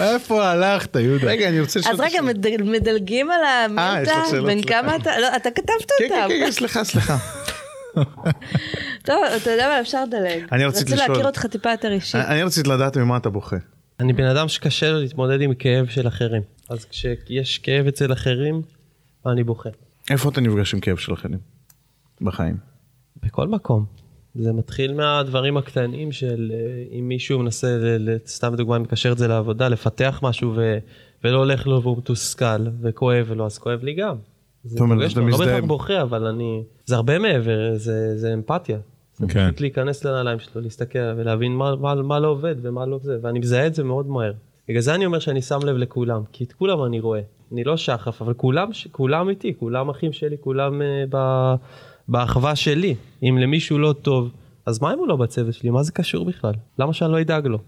איפה 0.00 0.44
הלכת 0.50 0.96
יהודה? 0.96 1.26
רגע 1.26 1.48
אני 1.48 1.60
רוצה 1.60 1.78
אז 1.80 1.86
לשאול 1.86 2.00
רגע, 2.06 2.18
אותך 2.20 2.28
מדל- 2.30 2.62
מדלגים 2.62 3.30
על 3.30 3.40
אה, 3.44 3.64
המילתא? 3.64 4.14
שאלות, 4.30 4.46
בן. 4.46 4.62
כמה 4.62 4.96
אתה? 4.96 5.18
לא, 5.20 5.36
אתה 5.36 5.50
כתבת 5.50 5.66
כן 5.98 6.08
כן 6.08 6.22
אותם. 6.22 6.28
כן 6.28 6.50
סליחה 6.52 6.84
סליחה. 6.84 7.16
טוב, 9.06 9.24
אתה 9.36 9.50
יודע 9.50 9.68
מה, 9.68 9.80
אפשר 9.80 10.04
לדלג. 10.04 10.44
אני 10.52 10.64
רציתי 10.64 10.66
רציתי 10.84 10.96
להכיר 10.96 11.12
לשאול. 11.12 11.26
אותך 11.26 11.46
טיפה 11.46 11.70
יותר 11.70 11.92
אישית. 11.92 12.14
אני 12.28 12.42
רציתי 12.42 12.68
לדעת 12.68 12.96
ממה 12.96 13.16
אתה 13.16 13.30
בוכה. 13.30 13.56
אני 14.00 14.12
בן 14.12 14.24
אדם 14.26 14.48
שקשה 14.48 14.90
לו 14.90 15.00
להתמודד 15.00 15.40
עם 15.40 15.54
כאב 15.54 15.86
של 15.88 16.08
אחרים. 16.08 16.42
אז 16.68 16.84
כשיש 16.84 17.58
כאב 17.58 17.86
אצל 17.86 18.12
אחרים, 18.12 18.62
אני 19.26 19.44
בוכה. 19.44 19.68
איפה 20.10 20.28
אתה 20.28 20.40
נפגש 20.40 20.74
עם 20.74 20.80
כאב 20.80 20.96
של 20.96 21.12
אחרים? 21.12 21.38
בחיים. 22.20 22.56
בכל 23.22 23.48
מקום. 23.48 23.84
זה 24.34 24.52
מתחיל 24.52 24.94
מהדברים 24.94 25.56
הקטנים 25.56 26.12
של 26.12 26.52
אה, 26.54 26.98
אם 26.98 27.08
מישהו 27.08 27.38
מנסה, 27.38 27.78
סתם 28.26 28.54
דוגמא, 28.56 28.78
מקשר 28.78 29.12
את 29.12 29.18
זה 29.18 29.28
לעבודה, 29.28 29.68
לפתח 29.68 30.20
משהו 30.22 30.52
ו, 30.56 30.78
ולא 31.24 31.38
הולך 31.38 31.66
לו 31.66 31.82
והוא 31.82 31.98
מתוסכל 31.98 32.66
וכואב 32.80 33.32
לו, 33.32 33.46
אז 33.46 33.58
כואב 33.58 33.84
לי 33.84 33.94
גם. 33.94 34.16
זאת 34.64 34.80
אומרת, 34.80 35.12
אתה 35.12 35.20
לא 35.20 35.26
מזדהה. 35.26 35.46
בהכרח 35.46 35.64
בוכה, 35.64 36.02
אבל 36.02 36.26
אני... 36.26 36.62
זה 36.84 36.96
הרבה 36.96 37.18
מעבר, 37.18 37.74
זה, 37.76 38.18
זה 38.18 38.34
אמפתיה. 38.34 38.78
זה 39.16 39.26
כן. 39.28 39.46
פשוט 39.46 39.60
להיכנס 39.60 40.04
לנעליים 40.04 40.38
שלו, 40.38 40.62
להסתכל 40.62 40.98
ולהבין 40.98 41.52
מה, 41.52 41.76
מה, 41.76 41.94
מה 41.94 42.18
לא 42.20 42.28
עובד 42.28 42.54
ומה 42.62 42.86
לא 42.86 42.98
זה, 43.02 43.18
ואני 43.22 43.38
מזהה 43.38 43.66
את 43.66 43.74
זה 43.74 43.84
מאוד 43.84 44.06
מהר. 44.06 44.32
בגלל 44.68 44.80
זה 44.80 44.94
אני 44.94 45.06
אומר 45.06 45.18
שאני 45.18 45.42
שם 45.42 45.58
לב 45.64 45.76
לכולם, 45.76 46.22
כי 46.32 46.44
את 46.44 46.52
כולם 46.52 46.84
אני 46.84 47.00
רואה. 47.00 47.20
אני 47.52 47.64
לא 47.64 47.76
שחף, 47.76 48.22
אבל 48.22 48.34
כולם, 48.34 48.68
כולם 48.92 49.28
איתי, 49.28 49.54
כולם 49.58 49.88
אחים 49.88 50.12
שלי, 50.12 50.36
כולם 50.40 50.80
uh, 50.80 50.84
ב, 51.10 51.18
באחווה 52.08 52.56
שלי. 52.56 52.94
אם 53.22 53.38
למישהו 53.38 53.78
לא 53.78 53.94
טוב, 54.02 54.30
אז 54.66 54.82
מה 54.82 54.94
אם 54.94 54.98
הוא 54.98 55.08
לא 55.08 55.16
בצוות 55.16 55.54
שלי? 55.54 55.70
מה 55.70 55.82
זה 55.82 55.92
קשור 55.92 56.24
בכלל? 56.24 56.52
למה 56.78 56.92
שאני 56.92 57.12
לא 57.12 57.20
אדאג 57.20 57.46
לו? 57.46 57.58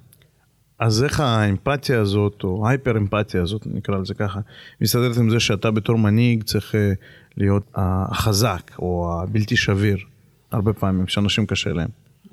אז 0.78 1.04
איך 1.04 1.20
האמפתיה 1.20 2.00
הזאת, 2.00 2.44
או 2.44 2.68
ההיפר 2.68 2.96
אמפתיה 2.98 3.42
הזאת, 3.42 3.66
נקרא 3.66 3.98
לזה 3.98 4.14
ככה, 4.14 4.40
מסתדרת 4.80 5.16
עם 5.16 5.30
זה 5.30 5.40
שאתה 5.40 5.70
בתור 5.70 5.98
מנהיג 5.98 6.42
צריך 6.42 6.74
אה, 6.74 6.92
להיות 7.36 7.62
החזק, 7.74 8.70
או 8.78 9.20
הבלתי 9.22 9.56
שביר, 9.56 9.96
הרבה 10.52 10.72
פעמים, 10.72 11.08
שאנשים 11.08 11.46
קשה 11.46 11.70
להם. 11.72 11.88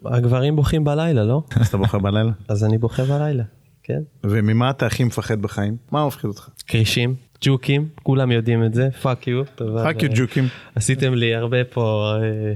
הגברים 0.05 0.55
בוכים 0.55 0.83
בלילה, 0.83 1.23
לא? 1.23 1.43
אז 1.55 1.67
אתה 1.67 1.77
בוכה 1.77 1.97
בלילה? 1.97 2.31
אז 2.47 2.63
אני 2.63 2.77
בוכה 2.77 3.03
בלילה, 3.03 3.43
כן? 3.83 3.99
וממה 4.23 4.69
אתה 4.69 4.85
הכי 4.85 5.03
מפחד 5.03 5.41
בחיים? 5.41 5.77
מה 5.91 6.07
מפחיד 6.07 6.27
אותך? 6.27 6.49
כרישים, 6.67 7.15
ג'וקים, 7.41 7.87
כולם 8.03 8.31
יודעים 8.31 8.63
את 8.63 8.73
זה, 8.73 8.89
fuck 9.01 9.27
you. 9.27 9.43
Fuck 9.55 10.03
you 10.03 10.09
ג'וקים. 10.15 10.47
עשיתם 10.75 11.13
לי 11.13 11.35
הרבה 11.35 11.63
פה... 11.63 12.13
אה, 12.15 12.53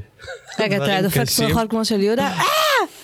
רגע, 0.64 0.78
אתה 0.78 1.02
דופק. 1.02 1.24
צרחות 1.24 1.70
כמו 1.70 1.86
של 1.86 2.02
יהודה? 2.02 2.34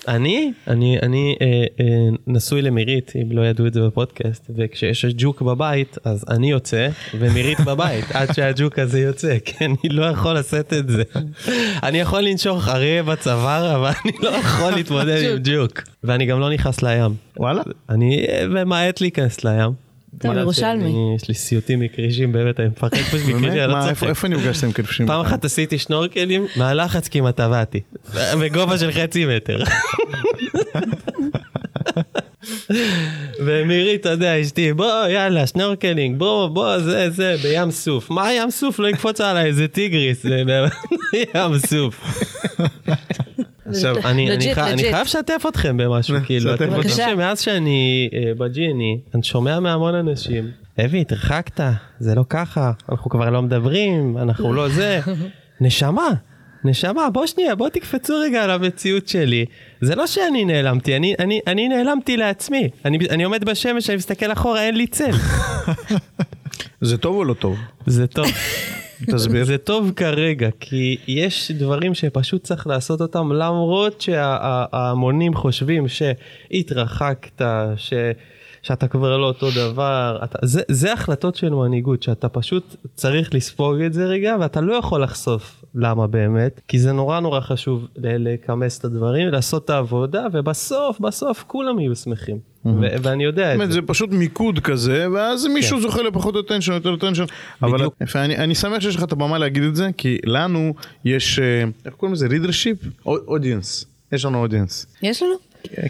אה! 0.07 0.15
אני, 0.15 0.53
אני, 0.67 0.99
אני 1.01 1.35
אה, 1.41 1.63
אה, 1.79 2.09
נשוי 2.27 2.61
למירית, 2.61 3.13
אם 3.21 3.31
לא 3.31 3.41
ידעו 3.41 3.67
את 3.67 3.73
זה 3.73 3.81
בפודקאסט, 3.81 4.49
וכשיש 4.55 5.05
ג'וק 5.17 5.41
בבית, 5.41 5.97
אז 6.03 6.25
אני 6.29 6.51
יוצא, 6.51 6.87
ומירית 7.19 7.59
בבית, 7.67 8.05
עד 8.13 8.33
שהג'וק 8.33 8.79
הזה 8.79 8.99
יוצא, 8.99 9.37
כי 9.45 9.65
אני 9.65 9.89
לא 9.89 10.05
יכול 10.05 10.33
לשאת 10.33 10.73
את 10.73 10.89
זה. 10.89 11.03
אני 11.87 11.99
יכול 11.99 12.21
לנשוך 12.21 12.69
אריה 12.69 13.03
בצוואר, 13.03 13.75
אבל 13.75 13.91
אני 14.05 14.13
לא 14.21 14.29
יכול 14.29 14.71
להתמודד 14.71 15.31
עם 15.31 15.37
ג'וק. 15.43 15.81
ואני 16.03 16.25
גם 16.25 16.39
לא 16.39 16.49
נכנס 16.49 16.83
לים. 16.83 17.15
וואלה? 17.37 17.61
אני 17.89 18.25
אה, 18.29 18.47
ממעט 18.47 19.01
להיכנס 19.01 19.45
לים. 19.45 19.82
טוב, 20.17 20.31
בגלל 20.31 20.41
ירושלמי. 20.43 21.15
יש 21.15 21.27
לי 21.27 21.33
סיוטים 21.33 21.79
מכרישים, 21.79 22.31
באמת, 22.31 22.59
אני 22.59 22.67
מפחד 22.67 22.89
פשוט 22.97 23.11
מכרישים, 23.13 23.41
באמת? 23.41 23.49
אני 23.51 23.67
לא 23.71 23.77
איפה- 23.77 23.89
צוחק. 23.95 24.03
איפה 24.09 24.27
נפגשתם 24.27 24.71
כתפשים? 24.71 25.07
פעם 25.07 25.21
אחת 25.21 25.45
עשיתי 25.45 25.77
שנורקלים, 25.77 26.45
מהלחץ 26.55 27.07
כמעט 27.07 27.35
טבעתי. 27.37 27.79
בגובה 28.41 28.77
של 28.77 28.91
חצי 28.91 29.25
מטר. 29.25 29.63
ומירי, 33.45 33.95
אתה 33.95 34.09
יודע, 34.09 34.41
אשתי, 34.41 34.73
בוא, 34.73 35.07
יאללה, 35.07 35.47
שנורקלינג, 35.47 36.17
בוא, 36.19 36.47
בוא, 36.47 36.79
זה, 36.79 37.09
זה, 37.09 37.35
בים 37.43 37.71
סוף. 37.71 38.09
מה 38.09 38.33
ים 38.33 38.51
סוף? 38.51 38.79
לא 38.79 38.87
יקפוץ 38.87 39.21
עליי 39.21 39.45
איזה 39.45 39.67
טיגריס, 39.67 40.23
זה 40.23 40.43
ים 41.35 41.57
סוף. 41.67 42.01
עכשיו, 43.75 43.95
אני. 44.09 44.53
חייב 44.55 45.05
לשתף 45.05 45.43
אתכם 45.49 45.77
במשהו, 45.77 46.17
כאילו, 46.25 46.53
אתם 46.53 46.63
יודעים. 46.63 46.89
שמאז 46.89 47.39
שאני 47.39 48.09
אה, 48.13 48.31
בג'יני, 48.37 48.99
אני 49.15 49.23
שומע 49.23 49.59
מהמון 49.59 49.95
אנשים, 49.95 50.51
אבי, 50.85 51.01
התרחקת, 51.01 51.63
זה 51.99 52.15
לא 52.15 52.23
ככה, 52.29 52.71
אנחנו 52.89 53.11
כבר 53.11 53.29
לא 53.29 53.41
מדברים, 53.41 54.17
אנחנו 54.17 54.53
לא 54.53 54.69
זה. 54.69 54.99
נשמה, 55.61 56.09
נשמה, 56.63 57.09
בוא 57.09 57.25
שנייה, 57.25 57.55
בוא 57.55 57.69
תקפצו 57.69 58.13
רגע 58.19 58.43
על 58.43 58.51
המציאות 58.51 59.07
שלי. 59.07 59.45
זה 59.81 59.95
לא 59.95 60.07
שאני 60.07 60.45
נעלמתי, 60.45 60.95
אני, 60.95 61.15
אני, 61.19 61.39
אני 61.47 61.67
נעלמתי 61.67 62.17
לעצמי. 62.17 62.69
אני, 62.85 62.97
אני 63.09 63.23
עומד 63.23 63.43
בשמש, 63.43 63.89
אני 63.89 63.97
מסתכל 63.97 64.31
אחורה, 64.31 64.63
אין 64.63 64.75
לי 64.75 64.87
צל. 64.87 65.11
זה 66.81 66.97
טוב 66.97 67.15
או 67.15 67.23
לא 67.23 67.33
טוב? 67.33 67.57
זה 67.85 68.07
טוב. 68.07 68.25
תסביר. 69.11 69.45
זה 69.45 69.57
טוב 69.57 69.91
כרגע, 69.95 70.49
כי 70.59 70.97
יש 71.07 71.51
דברים 71.51 71.93
שפשוט 71.93 72.43
צריך 72.43 72.67
לעשות 72.67 73.01
אותם, 73.01 73.31
למרות 73.31 74.01
שההמונים 74.01 75.33
חושבים 75.33 75.85
שהתרחקת, 75.87 77.41
ש... 77.77 77.93
שאתה 78.63 78.87
כבר 78.87 79.17
לא 79.17 79.25
אותו 79.25 79.47
דבר, 79.51 80.19
אתה, 80.23 80.39
זה, 80.43 80.61
זה 80.71 80.93
החלטות 80.93 81.35
של 81.35 81.49
מנהיגות, 81.49 82.03
שאתה 82.03 82.29
פשוט 82.29 82.75
צריך 82.95 83.33
לספוג 83.33 83.81
את 83.81 83.93
זה 83.93 84.05
רגע, 84.05 84.35
ואתה 84.39 84.61
לא 84.61 84.73
יכול 84.73 85.03
לחשוף 85.03 85.63
למה 85.75 86.07
באמת, 86.07 86.61
כי 86.67 86.79
זה 86.79 86.91
נורא 86.91 87.19
נורא 87.19 87.39
חשוב 87.39 87.87
לכמס 87.97 88.79
את 88.79 88.85
הדברים, 88.85 89.27
לעשות 89.27 89.65
את 89.65 89.69
העבודה, 89.69 90.25
ובסוף, 90.33 90.99
בסוף 90.99 91.43
כולם 91.47 91.79
יהיו 91.79 91.95
שמחים. 91.95 92.37
ו- 92.65 92.69
ואני 93.01 93.23
יודע 93.23 93.53
את 93.53 93.57
באמת, 93.57 93.69
זה. 93.69 93.73
זה 93.73 93.81
פשוט 93.81 94.09
מיקוד 94.11 94.59
כזה, 94.59 95.07
ואז 95.13 95.45
מישהו 95.45 95.81
זוכה 95.81 96.01
לפחות 96.01 96.35
attention, 96.35 96.71
יותר 96.73 96.95
attention. 96.95 97.31
אבל 97.61 97.87
אני, 98.15 98.37
אני 98.37 98.55
שמח 98.55 98.79
שיש 98.79 98.95
לך 98.95 99.03
את 99.03 99.11
הבמה 99.11 99.37
להגיד 99.37 99.63
את 99.63 99.75
זה, 99.75 99.89
כי 99.97 100.17
לנו 100.25 100.73
יש, 101.05 101.39
אה, 101.39 101.63
איך 101.85 101.93
קוראים 101.93 102.13
לזה? 102.13 102.27
readership? 102.27 103.05
אודיאנס. 103.05 103.85
יש 104.11 104.25
לנו 104.25 104.39
אודיאנס. 104.39 104.85
יש 105.01 105.23
לנו? 105.23 105.35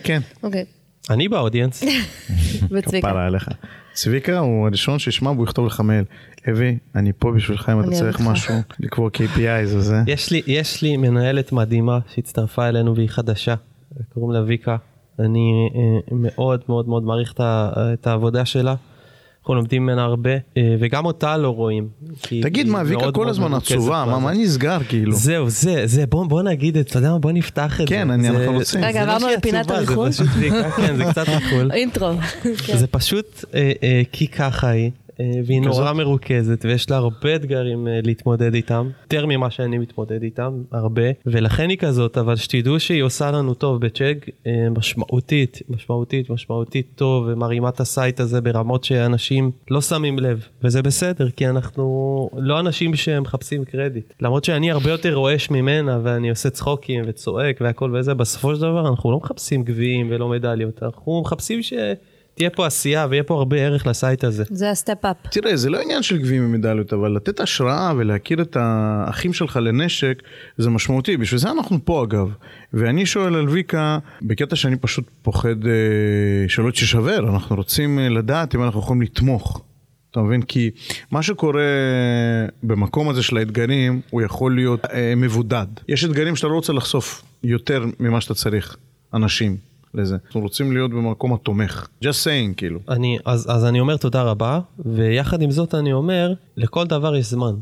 כן, 0.03 0.21
אוקיי. 0.43 0.65
אני 1.09 1.27
באודיאנס. 1.27 1.83
וצביקה. 2.71 3.07
כפרה 3.07 3.25
עליך. 3.25 3.47
צביקה 3.93 4.39
הוא 4.39 4.67
הראשון 4.67 4.99
שישמע 4.99 5.31
והוא 5.31 5.43
יכתוב 5.43 5.65
לך 5.65 5.79
מייל. 5.79 6.03
אבי, 6.49 6.77
אני 6.95 7.11
פה 7.19 7.31
בשבילך 7.31 7.71
אם 7.73 7.79
אתה 7.79 7.91
צריך 7.91 8.19
משהו, 8.19 8.55
לקבוע 8.79 9.09
KPIs 9.09 9.75
וזה. 9.75 10.01
יש 10.07 10.31
לי, 10.31 10.41
יש 10.47 10.81
לי 10.81 10.97
מנהלת 10.97 11.51
מדהימה 11.51 11.99
שהצטרפה 12.13 12.67
אלינו 12.67 12.95
והיא 12.95 13.09
חדשה, 13.09 13.55
קוראים 14.13 14.31
לה 14.31 14.43
ויקה. 14.43 14.77
אני 15.19 15.69
אה, 15.75 16.15
מאוד 16.15 16.61
מאוד 16.69 16.87
מאוד 16.87 17.03
מעריך 17.03 17.33
את 17.77 18.07
העבודה 18.07 18.45
שלה. 18.45 18.75
אנחנו 19.43 19.55
לומדים 19.55 19.83
ממנה 19.83 20.03
הרבה, 20.03 20.29
אה, 20.57 20.75
וגם 20.79 21.05
אותה 21.05 21.37
לא 21.37 21.49
רואים. 21.49 21.87
תגיד 22.41 22.67
מה, 22.67 22.81
ויקה 22.85 23.11
כל 23.11 23.29
הזמן 23.29 23.53
עצובה, 23.53 24.05
מה. 24.07 24.19
מה 24.19 24.31
נסגר 24.33 24.77
כאילו? 24.89 25.11
זהו, 25.13 25.49
זה, 25.49 25.81
זה, 25.85 26.05
בוא, 26.05 26.25
בוא 26.25 26.41
נגיד 26.43 26.77
את, 26.77 26.87
אתה 26.87 26.97
יודע 26.99 27.11
מה, 27.11 27.19
בוא 27.19 27.31
נפתח 27.31 27.81
את 27.81 27.87
כן, 27.89 28.07
זה. 28.07 28.13
אני- 28.13 28.23
זה- 28.23 28.29
אנחנו 28.29 28.53
רוצים. 28.53 28.83
רגע, 28.83 29.05
לא 29.05 29.11
עברנו 29.15 29.33
לפינת 29.37 29.71
הריכול? 29.71 30.09
זה 30.11 30.23
פשוט 30.23 30.37
ויקה, 30.39 30.71
כן, 30.71 30.95
זה 30.95 31.03
קצת 31.11 31.29
ריכול. 31.29 31.71
Intro. 31.77 32.11
כן. 32.65 32.77
זה 32.77 32.87
פשוט 32.87 33.45
אה, 33.53 33.71
אה, 33.83 34.01
כי 34.11 34.27
ככה 34.27 34.67
היא, 34.67 34.91
והיא 35.19 35.61
כזאת? 35.61 35.79
נורא 35.79 35.93
מרוכזת, 35.93 36.65
ויש 36.65 36.89
לה 36.89 36.97
הרבה 36.97 37.35
אתגרים 37.35 37.87
אה, 37.87 37.99
להתמודד 38.03 38.53
איתם, 38.53 38.89
יותר 39.03 39.25
ממה 39.25 39.49
שאני 39.51 39.77
מתמודד 39.77 40.23
איתם, 40.23 40.61
הרבה, 40.71 41.01
ולכן 41.25 41.69
היא 41.69 41.77
כזאת, 41.77 42.17
אבל 42.17 42.35
שתדעו 42.35 42.79
שהיא 42.79 43.03
עושה 43.03 43.31
לנו 43.31 43.53
טוב 43.53 43.81
ב 43.81 43.88
Chegg, 43.88 44.29
אה, 44.47 44.67
משמעותית, 44.77 45.59
משמעותית, 45.69 46.29
משמעותית 46.29 46.87
טוב, 46.95 47.25
ומרימה 47.27 47.69
את 47.69 47.79
ה 47.79 47.87
site 47.87 48.19
הזה 48.19 48.41
ברמות 48.41 48.83
שאנשים 48.83 49.51
לא 49.71 49.81
שמים 49.81 50.19
לב, 50.19 50.47
וזה 50.63 50.81
בסדר, 50.81 51.29
כי 51.29 51.47
אנחנו 51.47 52.29
לא 52.37 52.59
אנשים 52.59 52.95
שמחפשים 52.95 53.65
קרדיט. 53.65 54.13
למרות 54.21 54.43
שאני 54.43 54.71
הרבה 54.71 54.91
יותר 54.91 55.13
רועש 55.13 55.49
ממנה, 55.49 55.99
ואני 56.03 56.29
עושה 56.29 56.49
צחוקים 56.49 57.03
וצועק 57.07 57.57
והכל 57.61 57.95
וזה, 57.95 58.13
בסופו 58.13 58.55
של 58.55 58.61
דבר 58.61 58.89
אנחנו 58.89 59.11
לא 59.11 59.17
מחפשים 59.17 59.63
גביעים 59.63 60.07
ולא 60.09 60.29
מדליות, 60.29 60.83
אנחנו 60.83 61.21
מחפשים 61.21 61.63
ש... 61.63 61.73
תהיה 62.35 62.49
פה 62.49 62.67
עשייה 62.67 63.07
ויהיה 63.09 63.23
פה 63.23 63.33
הרבה 63.33 63.57
ערך 63.57 63.87
ל 63.87 63.95
site 63.95 64.23
הזה. 64.23 64.43
זה 64.49 64.69
ה 64.71 64.76
step-up. 64.76 65.17
תראה, 65.31 65.57
זה 65.57 65.69
לא 65.69 65.81
עניין 65.81 66.03
של 66.03 66.17
גביעים 66.17 66.45
ומדליות, 66.45 66.93
אבל 66.93 67.11
לתת 67.11 67.39
השראה 67.39 67.93
ולהכיר 67.97 68.41
את 68.41 68.57
האחים 68.59 69.33
שלך 69.33 69.59
לנשק, 69.61 70.23
זה 70.57 70.69
משמעותי. 70.69 71.17
בשביל 71.17 71.39
זה 71.39 71.51
אנחנו 71.51 71.85
פה 71.85 72.03
אגב. 72.03 72.29
ואני 72.73 73.05
שואל 73.05 73.35
על 73.35 73.49
ויקה, 73.49 73.97
בקטע 74.21 74.55
שאני 74.55 74.75
פשוט 74.75 75.05
פוחד 75.21 75.67
אה, 75.67 75.71
שלא 76.47 76.71
תשבר, 76.71 77.19
אנחנו 77.29 77.55
רוצים 77.55 77.99
אה, 77.99 78.09
לדעת 78.09 78.55
אם 78.55 78.63
אנחנו 78.63 78.79
יכולים 78.79 79.01
לתמוך. 79.01 79.61
אתה 80.11 80.21
מבין? 80.21 80.41
כי 80.41 80.69
מה 81.11 81.23
שקורה 81.23 81.63
במקום 82.63 83.09
הזה 83.09 83.23
של 83.23 83.37
האתגרים, 83.37 84.01
הוא 84.09 84.21
יכול 84.21 84.55
להיות 84.55 84.85
אה, 84.85 85.13
מבודד. 85.17 85.67
יש 85.87 86.05
אתגרים 86.05 86.35
שאתה 86.35 86.47
לא 86.47 86.53
רוצה 86.53 86.73
לחשוף 86.73 87.23
יותר 87.43 87.85
ממה 87.99 88.21
שאתה 88.21 88.33
צריך 88.33 88.77
אנשים 89.13 89.72
לזה. 89.93 90.17
אנחנו 90.25 90.41
רוצים 90.41 90.71
להיות 90.71 90.91
במקום 90.91 91.33
התומך. 91.33 91.87
just 92.03 92.07
saying, 92.23 92.55
כאילו. 92.57 92.79
אני, 92.89 93.17
אז, 93.25 93.47
אז 93.51 93.65
אני 93.65 93.79
אומר 93.79 93.97
תודה 93.97 94.21
רבה, 94.21 94.59
ויחד 94.85 95.41
עם 95.41 95.51
זאת 95.51 95.75
אני 95.75 95.93
אומר, 95.93 96.33
לכל 96.57 96.85
דבר 96.87 97.15
יש 97.15 97.25
זמן. 97.25 97.55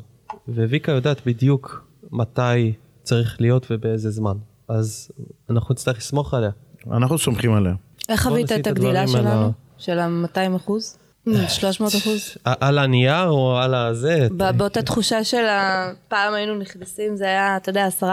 וויקה 0.48 0.91
יודעת 0.91 1.22
בדיוק 1.26 1.88
מתי 2.12 2.74
צריך 3.04 3.41
להיות 3.41 3.67
ובאיזה 3.72 4.10
זמן. 4.10 4.36
אז 4.67 5.12
אנחנו 5.50 5.74
נצטרך 5.74 5.98
לסמוך 5.98 6.34
עליה. 6.34 6.50
אנחנו 6.91 7.17
סומכים 7.17 7.54
עליה. 7.54 7.74
איך 8.10 8.24
חווית 8.24 8.52
את 8.52 8.67
הגדילה 8.67 9.08
שלנו? 9.08 9.52
של 9.78 10.00
ה-200 10.00 10.56
אחוז? 10.56 10.98
300 11.48 11.91
אחוז? 11.96 12.38
ע- 12.48 12.67
על 12.67 12.78
הנייר 12.78 13.28
או 13.30 13.58
על 13.58 13.76
הזה? 13.76 14.28
באותה 14.58 14.82
תחושה 14.82 15.24
של 15.24 15.46
ה- 15.46 15.91
פעם 16.08 16.34
היינו 16.34 16.56
נכנסים, 16.56 17.15
זה 17.15 17.26
היה, 17.26 17.58
אתה 17.58 17.70
יודע, 17.70 17.88
10-15 18.02 18.04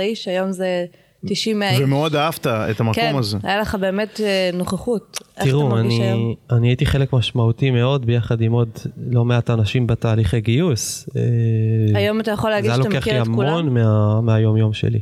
איש, 0.00 0.28
היום 0.28 0.52
זה 0.52 0.84
90 1.26 1.62
איש. 1.62 1.80
ומאוד 1.80 2.16
אהבת 2.16 2.46
את 2.46 2.80
המקום 2.80 2.94
כן, 2.94 3.16
הזה. 3.16 3.38
היה 3.42 3.60
לך 3.60 3.74
באמת 3.74 4.20
אה, 4.20 4.50
נוכחות. 4.52 5.18
תראו, 5.44 5.78
אני? 5.78 6.34
אני 6.50 6.68
הייתי 6.68 6.86
חלק 6.86 7.12
משמעותי 7.12 7.70
מאוד 7.70 8.06
ביחד 8.06 8.40
עם 8.40 8.52
עוד 8.52 8.68
לא 9.10 9.24
מעט 9.24 9.50
אנשים 9.50 9.86
בתהליכי 9.86 10.40
גיוס. 10.40 11.08
אה, 11.16 11.98
היום 11.98 12.20
אתה 12.20 12.30
יכול 12.30 12.50
להגיד 12.50 12.70
זה 12.70 12.74
היה 12.74 12.82
שאתה 12.82 12.88
לוקח 12.88 13.00
מכיר 13.00 13.14
לי 13.14 13.22
את 13.22 13.26
המון 13.26 13.46
כולם? 13.46 13.74
מה, 13.74 14.20
מהיום 14.20 14.56
יום 14.56 14.72
שלי. 14.72 15.00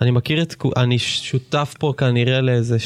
אני 0.00 0.10
מכיר 0.10 0.42
את, 0.42 0.54
אני 0.76 0.98
שותף 0.98 1.74
פה 1.78 1.92
כנראה 1.96 2.40
לאיזה 2.40 2.76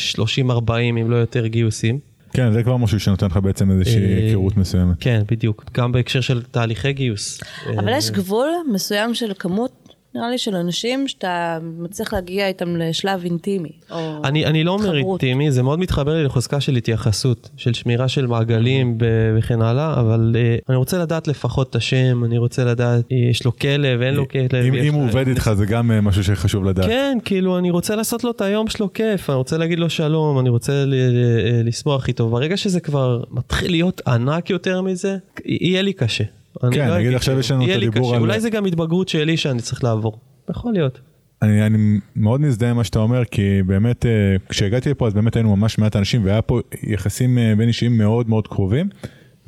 30-40 0.69 0.73
אם 0.81 1.11
לא 1.11 1.17
יותר 1.17 1.47
גיוסים. 1.47 1.99
כן, 2.33 2.53
זה 2.53 2.63
כבר 2.63 2.77
משהו 2.77 3.01
שנותן 3.01 3.27
לך 3.27 3.37
בעצם 3.37 3.71
איזושהי 3.71 4.05
אה, 4.05 4.17
היכרות 4.17 4.57
מסוימת. 4.57 4.97
כן, 5.01 5.23
בדיוק. 5.31 5.65
גם 5.75 5.93
בהקשר 5.93 6.21
של 6.21 6.43
תהליכי 6.43 6.93
גיוס. 6.93 7.41
אבל 7.79 7.93
יש 7.97 8.11
גבול 8.11 8.51
מסוים 8.73 9.15
של 9.15 9.33
כמות, 9.39 9.73
נראה 10.15 10.31
לי, 10.31 10.39
של 10.39 10.55
אנשים 10.55 11.09
שאתה 11.09 11.59
מצליח 11.79 12.13
להגיע 12.13 12.49
איתם 12.49 12.77
לשלב 12.77 13.25
אינטימי. 13.25 13.69
או 13.91 14.21
אני, 14.25 14.47
אני 14.47 14.65
לא 14.65 14.71
אומר. 14.71 14.97
אינטימי, 14.97 15.51
זה 15.51 15.63
מאוד 15.63 15.79
מתחבר 15.79 16.15
לי 16.15 16.25
לחוזקה 16.25 16.61
של 16.61 16.77
התייחסות, 16.77 17.51
של 17.57 17.75
שמירה 17.75 18.09
של 18.09 18.27
מעגלים 18.27 18.99
ב- 18.99 19.05
וכן 19.39 19.63
הלאה, 19.63 20.01
אבל 20.01 20.37
uh, 20.37 20.65
אני 20.69 20.77
רוצה 20.77 20.99
לדעת 20.99 21.29
לפחות 21.29 21.71
את 21.71 21.77
השם, 21.77 22.25
אני 22.25 22.39
רוצה 22.39 22.65
לדעת, 22.65 23.05
אה, 23.13 23.17
יש 23.17 23.45
לו 23.45 23.57
כלב, 23.57 24.03
אין 24.03 24.15
לו 24.15 24.29
כלב. 24.29 24.55
אם 24.55 24.75
אם 24.75 24.95
הוא 24.95 25.09
עובד 25.09 25.29
איתך 25.29 25.51
זה 25.55 25.67
גם 25.67 25.91
אה, 25.91 26.01
משהו 26.01 26.25
שחשוב 26.25 26.65
לדעת. 26.65 26.87
כן, 26.87 27.19
כאילו, 27.25 27.59
אני 27.59 27.71
רוצה 27.71 27.97
לעשות 27.97 28.25
לו 28.25 28.31
את 28.31 28.41
היום 28.41 28.69
שלו 28.69 28.93
כיף, 28.93 29.31
אני 29.31 29.37
רוצה 29.37 29.59
להגיד 29.59 29.79
לו 29.79 29.91
שלום, 29.91 30.39
אני 30.39 30.49
רוצה 30.49 30.85
ל- 30.85 30.95
ל- 30.95 31.69
לשמוח 31.69 32.09
איתו. 32.09 32.29
ברגע 32.29 32.57
שזה 32.57 32.81
כבר 32.81 33.23
מתחיל 33.31 33.71
להיות 33.71 34.01
ענק 34.07 34.51
יותר 34.51 34.83
מזה, 34.83 35.17
יהיה 35.45 35.83
לי 35.83 35.93
קשה. 35.93 36.25
כן, 36.73 36.89
לא 36.89 36.99
נגיד 36.99 37.15
עכשיו 37.15 37.27
כאילו, 37.27 37.41
יש 37.41 37.51
לנו 37.51 37.65
את 37.65 37.71
הדיבור. 37.77 38.15
על- 38.15 38.21
אולי 38.21 38.41
זה 38.41 38.51
גם 38.51 38.65
התבגרות 38.65 39.09
שלי 39.09 39.37
שאני 39.37 39.63
צריך 39.63 39.85
לעבור. 39.85 40.21
יכול 40.51 40.73
להיות. 40.73 41.01
אני, 41.43 41.67
אני 41.67 41.99
מאוד 42.17 42.41
מזדהה 42.41 42.71
עם 42.71 42.77
מה 42.77 42.85
שאתה 42.85 42.99
אומר, 42.99 43.25
כי 43.25 43.63
באמת, 43.67 44.07
אה, 44.07 44.11
כשהגעתי 44.49 44.91
לפה 44.91 45.07
אז 45.07 45.15
באמת 45.15 45.37
היינו 45.37 45.57
ממש 45.57 45.79
מעט 45.79 45.97
אנשים, 45.97 46.25
והיה 46.25 46.43
פה 46.43 46.61
יחסים 46.83 47.39
אה, 47.39 47.55
בין 47.57 47.69
אישיים 47.69 47.99
מאוד 47.99 48.29
מאוד 48.29 48.49
קרובים. 48.49 48.89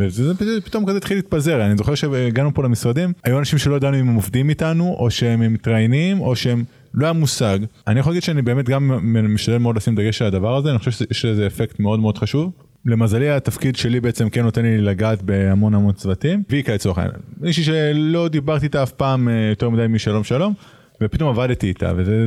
וזה 0.00 0.24
זה 0.28 0.34
פתאום- 0.34 0.60
פתאום 0.64 0.86
כזה 0.86 0.96
התחיל 0.96 1.16
להתפזר, 1.18 1.66
אני 1.66 1.76
זוכר 1.76 1.94
שהגענו 1.94 2.54
פה 2.54 2.64
למשרדים, 2.64 3.12
היו 3.24 3.38
אנשים 3.38 3.58
שלא 3.58 3.76
ידענו 3.76 4.00
אם 4.00 4.08
הם 4.08 4.14
עובדים 4.14 4.48
איתנו, 4.48 4.96
או 4.98 5.10
שהם 5.10 5.52
מתראיינים, 5.52 6.20
או 6.20 6.36
שהם, 6.36 6.64
לא 6.94 7.06
היה 7.06 7.12
מושג. 7.12 7.58
אני 7.86 8.00
יכול 8.00 8.10
להגיד 8.10 8.22
שאני 8.22 8.42
באמת 8.42 8.68
גם 8.68 8.90
משתדל 9.34 9.58
מאוד 9.58 9.76
לשים 9.76 9.94
דגש 9.94 10.22
על 10.22 10.28
הדבר 10.28 10.56
הזה, 10.56 10.70
אני 10.70 10.78
חושב 10.78 10.90
שיש 10.90 11.24
לזה 11.24 11.46
אפקט 11.46 11.80
מאוד 11.80 12.00
מאוד 12.00 12.18
חשוב. 12.18 12.52
למזלי 12.86 13.30
התפקיד 13.30 13.76
שלי 13.76 14.00
בעצם 14.00 14.30
כן 14.30 14.42
נותן 14.42 14.62
לי 14.62 14.78
לגעת 14.78 15.22
בהמון 15.22 15.74
המון 15.74 15.92
צוותים. 15.92 16.42
ויקה 16.50 16.74
לצורך 16.74 16.98
העניין, 16.98 17.16
מישהי 17.40 17.64
שלא 17.64 18.28
דיברתי 18.28 18.64
איתה 18.64 18.82
אף 18.82 18.92
פעם 18.92 19.28
אה, 19.28 19.48
יותר 19.50 19.70
מדי 19.70 19.86
משלום 19.88 20.24
שלום. 20.24 20.54
ופתאום 21.02 21.28
עבדתי 21.30 21.66
איתה 21.68 21.92
וזה 21.96 22.26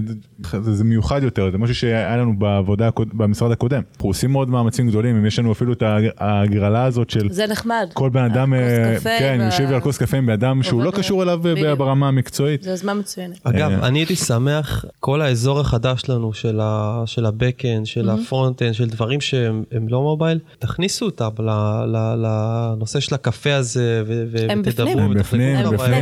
זה, 0.61 0.73
זה 0.73 0.83
מיוחד 0.83 1.23
יותר 1.23 1.51
זה 1.51 1.57
משהו 1.57 1.75
שהיה 1.75 2.17
לנו 2.17 2.39
בעבודה 2.39 2.89
במשרד 3.13 3.51
הקודם 3.51 3.81
אנחנו 3.95 4.09
עושים 4.09 4.31
מאוד 4.31 4.49
מאמצים 4.49 4.87
גדולים 4.87 5.15
אם 5.15 5.25
יש 5.25 5.39
לנו 5.39 5.51
אפילו 5.51 5.73
את 5.73 5.81
ההג- 5.81 6.11
ההגרלה 6.17 6.83
הזאת 6.85 7.09
של 7.09 7.31
זה 7.31 7.47
נחמד. 7.47 7.87
כל 7.93 8.09
בן 8.09 8.23
אדם 8.23 8.53
אה, 8.53 8.59
קפה 8.97 9.09
כן 9.19 9.37
וה- 9.39 9.45
יושב 9.45 9.63
על 9.73 9.79
כוס 9.79 9.97
קפה 9.97 10.17
עם 10.17 10.25
בן 10.25 10.33
אדם 10.33 10.63
שהוא 10.63 10.83
לא 10.83 10.91
קשור 10.91 11.23
אליו 11.23 11.39
ב- 11.43 11.47
בדיוק. 11.51 11.79
ברמה 11.79 12.07
המקצועית 12.07 12.63
זו 12.63 12.69
יוזמה 12.69 12.93
מצוינת. 12.93 13.39
אגב, 13.43 13.71
אה. 13.71 13.87
אני 13.87 13.99
הייתי 13.99 14.15
שמח, 14.15 14.85
כל 14.99 15.21
האזור 15.21 15.59
החדש 15.59 16.01
שלנו 16.01 16.33
של, 16.33 16.59
ה, 16.61 17.03
של 17.05 17.25
ה-Backend, 17.25 17.85
של 17.85 18.09
הפרונט-אנד, 18.09 18.73
של 18.73 18.89
דברים 18.89 19.21
שהם 19.21 19.63
הם 19.71 19.87
לא 19.89 20.01
מובייל, 20.01 20.39
תכניסו 20.59 21.05
אותם 21.05 21.29
ל, 21.39 21.49
ל, 21.85 22.15
לנושא 22.17 22.99
של 22.99 23.15
הקפה 23.15 23.53
הזה, 23.55 24.03
ו, 24.07 24.23
ו, 24.31 24.37
הם 24.49 24.61
ותדברו. 24.65 24.85
בפנים. 24.89 24.99
הם 24.99 25.13
בפנים, 25.13 25.55
הם. 25.55 25.73
בפנים. 25.73 25.93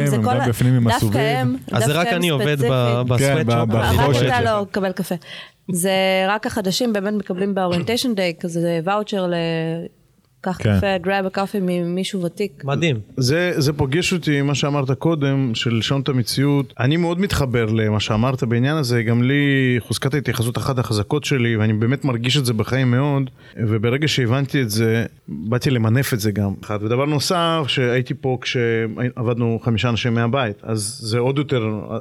הם 0.42 0.50
בפנים 0.50 0.74
עם 0.76 0.84
דווקא 0.84 0.98
הסובים. 0.98 1.22
הם, 1.22 1.56
אז 1.72 1.84
זה 1.86 1.94
רק 1.94 2.08
הם 2.08 2.16
אני 2.16 2.30
עובד 2.30 2.58
ספציפית. 2.62 3.08
בסוואט 3.08 3.20
כן, 3.20 3.52
שופ. 3.52 3.70
ב- 3.70 3.76
רק 3.76 3.94
בחושך. 4.00 4.26
אתה 4.28 4.42
לא 4.42 4.62
מקבל 4.62 4.92
קפה. 4.92 5.16
זה 5.72 5.92
רק 6.28 6.48
החדשים 6.48 6.94
באמת 6.94 7.14
מקבלים 7.14 7.56
באוריינטיישן 7.56 8.16
דיי 8.16 8.34
כזה 8.40 8.80
ואוצ'ר 8.84 9.32
קח 10.42 10.58
כן. 10.60 10.78
קפה, 10.78 10.96
a 11.28 11.38
coffee 11.38 11.60
ממישהו 11.62 12.22
ותיק. 12.24 12.64
מדהים. 12.66 13.00
זה, 13.18 13.54
זה 13.58 13.74
פוגש 13.74 14.14
אותי, 14.14 14.42
מה 14.42 14.56
שאמרת 14.56 14.92
קודם, 14.92 15.52
של 15.56 15.76
לשנות 15.76 16.04
את 16.04 16.10
המציאות. 16.10 16.74
אני 16.80 16.98
מאוד 16.98 17.20
מתחבר 17.20 17.66
למה 17.66 18.00
שאמרת 18.00 18.44
בעניין 18.44 18.78
הזה, 18.78 19.04
גם 19.04 19.24
לי 19.24 19.76
חוזקת 19.80 20.14
ההתייחסות 20.14 20.58
אחת 20.58 20.80
החזקות 20.80 21.24
שלי, 21.24 21.56
ואני 21.58 21.74
באמת 21.74 22.06
מרגיש 22.06 22.38
את 22.38 22.46
זה 22.46 22.54
בחיים 22.54 22.92
מאוד, 22.92 23.30
וברגע 23.58 24.08
שהבנתי 24.08 24.62
את 24.62 24.70
זה, 24.70 25.06
באתי 25.28 25.70
למנף 25.70 26.14
את 26.14 26.20
זה 26.20 26.32
גם. 26.32 26.54
אחד. 26.64 26.84
ודבר 26.84 27.06
נוסף, 27.06 27.64
שהייתי 27.68 28.14
פה 28.22 28.38
כשעבדנו 28.42 29.60
חמישה 29.64 29.90
אנשים 29.90 30.14
מהבית, 30.14 30.56
אז 30.64 31.00
זה 31.04 31.20
עוד 31.20 31.38
יותר 31.38 31.64
אה, 31.92 31.98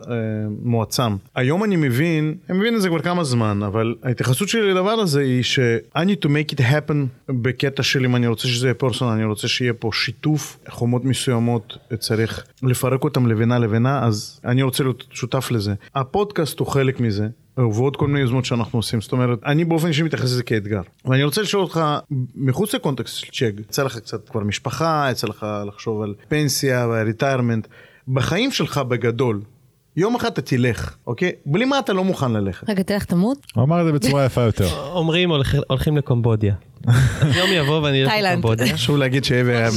מועצם. 0.63 1.17
היום 1.35 1.65
אני 1.65 1.77
מבין, 1.77 2.35
אני 2.51 2.59
מבין 2.59 2.75
את 2.77 2.83
זה 2.83 2.89
כבר 2.89 2.99
כמה 2.99 3.25
זמן, 3.25 3.63
אבל 3.67 3.95
ההתייחסות 4.03 4.49
שלי 4.49 4.71
לדבר 4.71 4.91
הזה 4.91 5.21
היא 5.21 5.43
ש- 5.43 5.59
I 5.97 6.01
need 6.01 6.25
to 6.25 6.29
make 6.29 6.55
it 6.55 6.61
happen 6.61 6.95
בקטע 7.29 7.83
של 7.83 8.05
אם 8.05 8.17
אני 8.17 8.27
רוצה 8.31 8.49
שזה 8.49 8.67
יהיה 8.67 8.75
personal, 8.75 9.13
אני 9.13 9.25
רוצה 9.25 9.49
שיהיה 9.49 9.73
פה 9.73 9.91
שיתוף, 9.93 10.59
חומות 10.69 11.05
מסוימות 11.05 11.77
צריך 11.99 12.45
לפרק 12.63 13.05
אותם 13.05 13.27
לבנה 13.27 13.59
לבנה, 13.59 14.05
אז 14.07 14.41
אני 14.45 14.63
רוצה 14.63 14.83
להיות 14.83 15.05
שותף 15.11 15.51
לזה. 15.51 15.75
הפודקאסט 15.95 16.59
הוא 16.59 16.67
חלק 16.67 17.01
מזה. 17.01 17.29
ועוד 17.57 17.97
כל 17.97 18.07
מיני 18.07 18.21
יוזמות 18.21 18.45
שאנחנו 18.45 18.79
עושים, 18.79 19.01
זאת 19.01 19.13
אומרת, 19.13 19.39
אני 19.47 19.65
באופן 19.65 19.89
אישי 19.89 20.03
מתייחס 20.03 20.25
לזה 20.25 20.43
כאתגר. 20.43 20.81
ואני 21.05 21.25
רוצה 21.25 21.43
לשאול 21.43 21.63
אותך, 21.63 21.81
מחוץ 22.35 22.75
ל 22.75 22.80
context 22.80 23.17
של 23.17 23.27
צ'ק, 23.33 23.61
יצא 23.61 23.83
לך 23.83 23.99
קצת 23.99 24.29
כבר 24.29 24.41
משפחה, 24.41 25.09
יצא 25.11 25.27
לך 25.27 25.47
לחשוב 25.67 26.03
על 26.03 26.15
פנסיה 26.29 26.87
ו 26.91 26.97
retirement, 26.97 27.67
בחיים 28.09 28.51
שלך 28.53 28.79
בגדול, 28.79 29.41
יום 29.97 30.15
אחד 30.15 30.29
אתה 30.33 30.43
תלך, 30.43 30.97
אוקיי? 31.07 31.33
בלי 31.47 31.65
מה 31.65 31.79
אתה 31.79 31.93
לא 31.93 32.05
מוכן 32.05 32.33
ללכת. 32.33 32.71
רגע, 32.71 32.83
תלך 32.83 33.05
תמות? 33.05 33.39
הוא 33.55 33.65
אמר 33.65 33.81
את 33.81 33.87
זה 33.87 33.93
בצורה 33.93 34.25
יפה 34.25 34.41
יותר. 34.41 34.69
אומרים 34.93 35.31
הולכ- 35.33 35.63
הולכים 35.69 35.97
לקומבודיה. 35.97 36.55
יום 37.35 37.51
יבוא 37.53 37.81
ואני 37.83 38.03
אלך 38.03 38.11
תאילנד. 38.11 38.39
לקומבודיה. 38.39 38.75
חשוב 38.75 38.97
להגיד 38.97 39.25
שאבי 39.25 39.57
היה 39.57 39.69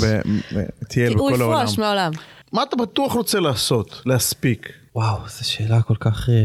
בטייל 0.82 1.14
הוא 1.14 1.32
בכל 1.32 1.42
העולם. 1.42 1.64
יפרוש 1.64 1.80
מהעולם. 1.80 2.12
מה 2.54 2.64
אתה 2.64 2.76
בטוח 2.76 3.14
רוצה 3.14 3.40
לעשות, 3.40 4.02
להספיק? 4.06 4.70
וואו, 4.96 5.18
זו 5.28 5.50
שאלה 5.50 5.82
כל 5.82 5.96
כך... 6.00 6.30
אה, 6.30 6.36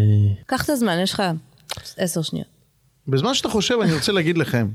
קח 0.46 0.64
את 0.64 0.70
הזמן, 0.70 0.98
יש 1.02 1.12
לך 1.12 1.22
עשר 1.96 2.22
שניות. 2.22 2.46
בזמן 3.08 3.34
שאתה 3.34 3.48
חושב, 3.48 3.74
אני 3.82 3.92
רוצה 3.94 4.12
להגיד 4.12 4.38
לכם, 4.38 4.68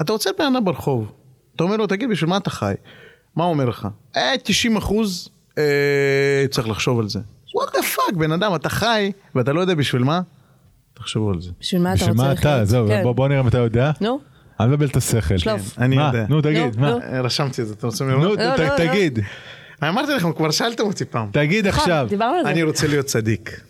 אתה 0.00 0.12
רוצה 0.12 0.30
בן 0.38 0.44
אדם 0.54 0.64
ברחוב, 0.64 1.12
אתה 1.56 1.64
אומר 1.64 1.76
לו, 1.76 1.86
תגיד, 1.86 2.10
בשביל 2.10 2.30
מה 2.30 2.36
אתה 2.36 2.50
חי? 2.50 2.74
מה 3.36 3.44
הוא 3.44 3.52
אומר 3.52 3.64
לך? 3.64 3.88
אה, 4.16 4.34
90 4.44 4.76
אחוז, 4.76 5.28
אה, 5.58 5.64
צריך 6.50 6.68
לחשוב 6.68 7.00
על 7.00 7.08
זה. 7.08 7.20
Fuck, 7.96 8.16
בן 8.18 8.32
אדם, 8.32 8.54
אתה 8.54 8.68
חי, 8.68 9.12
ואתה 9.34 9.52
לא 9.52 9.60
יודע 9.60 9.74
בשביל 9.74 10.02
מה? 10.04 10.20
תחשבו 10.94 11.30
על 11.30 11.40
זה. 11.40 11.50
בשביל 11.60 11.82
מה 11.82 11.88
אתה 11.88 11.96
בשביל 11.96 12.10
רוצה 12.12 12.22
מה 12.24 12.32
לחיות? 12.32 12.54
אתה? 12.56 12.64
זהו, 12.64 12.88
כן. 12.88 13.02
בוא 13.02 13.12
בוא 13.12 13.28
נראה 13.28 13.40
אם 13.40 13.48
אתה 13.48 13.58
יודע. 13.58 13.90
נו, 14.00 14.20
אני 14.60 14.68
מבלבל 14.68 14.86
את 14.86 14.96
השכל. 14.96 15.38
שלוף. 15.38 15.78
אני 15.78 15.96
מה? 15.96 16.06
יודע. 16.14 16.26
נו 16.28 16.40
תגיד, 16.40 16.76
נו, 16.76 16.80
מה? 16.82 16.90
נו. 16.90 16.98
אה, 17.02 17.20
רשמתי 17.20 17.62
את 17.62 17.66
זה, 17.66 17.74
אתם 17.74 17.86
רוצים 17.86 18.10
נו, 18.10 18.18
לראות? 18.18 18.38
ת- 18.38 18.42
לא, 18.42 18.56
לא, 18.56 18.64
לא. 18.64 18.76
תגיד, 18.76 19.18
אני 19.82 19.90
אמרתי 19.90 20.12
לכם, 20.14 20.32
כבר 20.32 20.50
שאלתם 20.50 20.82
אותי 20.84 21.04
פעם. 21.04 21.28
תגיד 21.32 21.66
נכון, 21.66 21.80
עכשיו. 21.80 22.06
דיברנו 22.10 22.36
על 22.36 22.44
זה. 22.44 22.50
אני 22.50 22.62
רוצה 22.62 22.86
להיות 22.86 23.06
צדיק. 23.06 23.60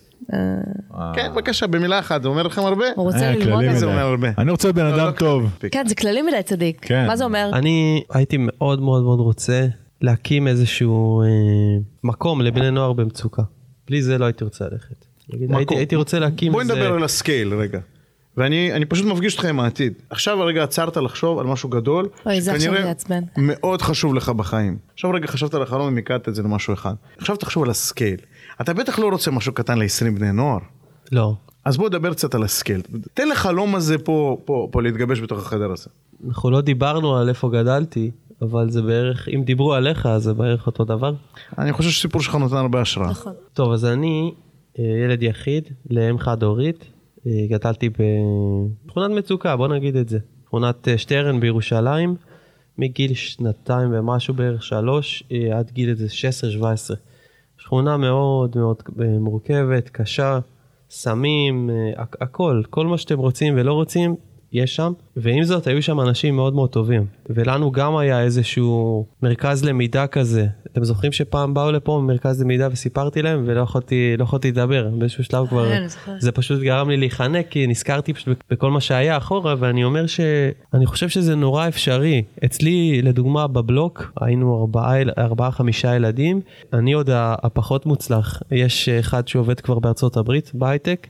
כן, 1.15 1.31
בבקשה, 1.33 1.67
במילה 1.67 1.99
אחת, 1.99 2.21
זה 2.21 2.27
אומר 2.27 2.43
לכם 2.43 2.61
הרבה? 2.61 2.85
הוא 2.95 3.05
רוצה 3.05 3.17
אה, 3.21 3.35
ללמוד 3.35 3.63
על 3.63 3.75
זה. 3.77 3.85
אני 4.37 4.51
רוצה 4.51 4.67
להיות 4.67 4.75
בן 4.75 4.85
לא, 4.85 4.95
אדם 4.95 5.05
לא 5.05 5.11
טוב. 5.11 5.49
כן, 5.71 5.83
זה 5.87 5.95
כללי 5.95 6.21
מדי 6.21 6.43
צדיק. 6.45 6.77
כן. 6.81 7.07
מה 7.07 7.15
זה 7.15 7.23
אומר? 7.23 7.49
אני 7.53 8.03
הייתי 8.13 8.37
מאוד 8.39 8.81
מאוד 8.81 9.03
מאוד 9.03 9.19
רוצה 9.19 9.67
להקים 10.01 10.47
איזשהו 10.47 11.21
אה, 11.21 11.27
מקום 12.03 12.41
לבני 12.41 12.71
נוער 12.71 12.93
במצוקה. 12.93 13.41
בלי 13.87 14.01
זה 14.01 14.17
לא 14.17 14.25
הייתי 14.25 14.43
רוצה 14.43 14.65
ללכת. 14.71 15.05
הייתי. 15.49 15.75
הייתי 15.75 15.95
רוצה 15.95 16.19
להקים 16.19 16.51
בואי 16.51 16.61
איזה... 16.61 16.73
נדבר 16.73 16.93
על 16.93 17.03
ה 17.03 17.11
scale 17.11 17.53
רגע. 17.53 17.79
ואני 18.37 18.73
אני 18.73 18.85
פשוט 18.85 19.05
מפגיש 19.05 19.33
אותך 19.33 19.45
עם 19.45 19.59
העתיד. 19.59 19.93
עכשיו 20.09 20.41
הרגע 20.41 20.63
עצרת 20.63 20.97
לחשוב 20.97 21.39
על 21.39 21.45
משהו 21.45 21.69
גדול, 21.69 22.09
אוי, 22.25 22.41
זה 22.41 22.53
עכשיו. 22.53 22.73
מאוד 23.37 23.81
חשוב 23.81 24.15
לך 24.15 24.29
בחיים. 24.29 24.77
עכשיו 24.93 25.11
רגע 25.11 25.27
חשבת 25.27 25.53
על 25.53 25.61
החלום 25.61 25.87
ומיקדת 25.87 26.29
את 26.29 26.35
זה 26.35 26.43
למשהו 26.43 26.73
אחד. 26.73 26.93
עכשיו 27.17 27.35
תחשוב 27.35 27.63
על 27.63 27.69
ה 27.69 27.76
scale. 27.76 28.19
אתה 28.61 28.73
בטח 28.73 28.99
לא 28.99 29.09
רוצה 29.09 29.31
משהו 29.31 29.53
קטן 29.53 29.77
ל-20 29.77 30.11
בני 30.15 30.31
נוער. 30.31 30.59
לא. 31.11 31.35
אז 31.65 31.77
בוא 31.77 31.89
נדבר 31.89 32.13
קצת 32.13 32.35
על 32.35 32.43
ה 32.43 32.48
scale. 32.48 32.81
תן 33.13 33.29
לחלום 33.29 33.75
הזה 33.75 33.97
פה, 33.97 34.37
פה, 34.45 34.67
פה 34.71 34.81
להתגבש 34.81 35.21
בתוך 35.21 35.39
החדר 35.39 35.71
הזה. 35.71 35.89
אנחנו 36.27 36.51
לא 36.51 36.61
דיברנו 36.61 37.17
על 37.17 37.29
איפה 37.29 37.49
גדלתי, 37.49 38.11
אבל 38.41 38.69
זה 38.69 38.81
בערך, 38.81 39.29
אם 39.35 39.43
דיברו 39.43 39.73
עליך, 39.73 40.05
אז 40.05 40.23
זה 40.23 40.33
בערך 40.33 40.67
אותו 40.67 40.85
דבר. 40.85 41.13
אני 41.57 41.73
חושב 41.73 41.89
שהסיפור 41.89 42.21
שלך 42.21 42.35
נותן 42.35 42.55
הרבה 42.55 42.81
השראה. 42.81 43.09
נכון. 43.09 43.33
טוב, 43.53 43.71
אז 43.71 43.85
אני 43.85 44.31
אה, 44.79 44.83
ילד 45.05 45.23
יחיד 45.23 45.69
לאם 45.89 46.19
חד 46.19 46.43
הורית, 46.43 46.85
אה, 47.27 47.31
גדלתי 47.49 47.89
בשכונת 47.89 49.11
מצוקה, 49.17 49.55
בוא 49.55 49.67
נגיד 49.67 49.95
את 49.95 50.09
זה. 50.09 50.19
שכונת 50.45 50.87
אה, 50.87 50.97
שטרן 50.97 51.39
בירושלים, 51.39 52.15
מגיל 52.77 53.13
שנתיים 53.13 53.89
ומשהו 53.93 54.33
בערך 54.33 54.63
שלוש, 54.63 55.23
עד 55.53 55.71
גיל 55.71 55.89
איזה 55.89 56.07
16-17. 56.61 56.95
שכונה 57.57 57.97
מאוד 57.97 58.51
מאוד 58.57 58.75
מורכבת, 59.19 59.89
קשה, 59.89 60.39
סמים, 60.89 61.69
הכ- 61.97 62.17
הכל, 62.21 62.61
כל 62.69 62.87
מה 62.87 62.97
שאתם 62.97 63.17
רוצים 63.19 63.53
ולא 63.57 63.73
רוצים, 63.73 64.15
יש 64.57 64.75
שם, 64.75 64.93
ועם 65.15 65.43
זאת 65.43 65.67
היו 65.67 65.81
שם 65.81 66.01
אנשים 66.01 66.35
מאוד 66.35 66.53
מאוד 66.53 66.69
טובים. 66.69 67.05
ולנו 67.29 67.71
גם 67.71 67.97
היה 67.97 68.21
איזשהו 68.21 69.05
מרכז 69.23 69.65
למידה 69.65 70.07
כזה. 70.07 70.47
אתם 70.71 70.83
זוכרים 70.83 71.11
שפעם 71.11 71.53
באו 71.53 71.71
לפה 71.71 71.99
ממרכז 72.03 72.41
למידה 72.41 72.67
וסיפרתי 72.71 73.21
להם 73.21 73.43
ולא 73.45 73.61
יכולתי, 73.61 74.15
לא 74.17 74.23
יכולתי 74.23 74.51
לדבר. 74.51 74.89
באיזשהו 74.97 75.23
שלב 75.23 75.47
כבר, 75.47 75.71
אה, 75.71 75.87
זוכרת. 75.87 76.21
זה 76.21 76.31
פשוט 76.31 76.61
גרם 76.61 76.89
לי 76.89 76.97
להיחנק 76.97 77.47
כי 77.49 77.67
נזכרתי 77.67 78.13
פשוט 78.13 78.43
בכל 78.51 78.71
מה 78.71 78.81
שהיה 78.81 79.17
אחורה 79.17 79.55
ואני 79.59 79.83
אומר 79.83 80.07
שאני 80.07 80.85
חושב 80.85 81.09
שזה 81.09 81.35
נורא 81.35 81.67
אפשרי. 81.67 82.23
אצלי 82.45 83.01
לדוגמה 83.01 83.47
בבלוק 83.47 84.11
היינו 84.21 84.59
ארבעה, 84.61 85.01
ארבעה 85.17 85.51
חמישה 85.51 85.95
ילדים, 85.95 86.41
אני 86.73 86.93
עוד 86.93 87.09
הפחות 87.13 87.85
מוצלח. 87.85 88.41
יש 88.51 88.89
אחד 88.89 89.27
שעובד 89.27 89.59
כבר 89.59 89.79
בארצות 89.79 90.17
הברית 90.17 90.51
בהייטק. 90.53 91.07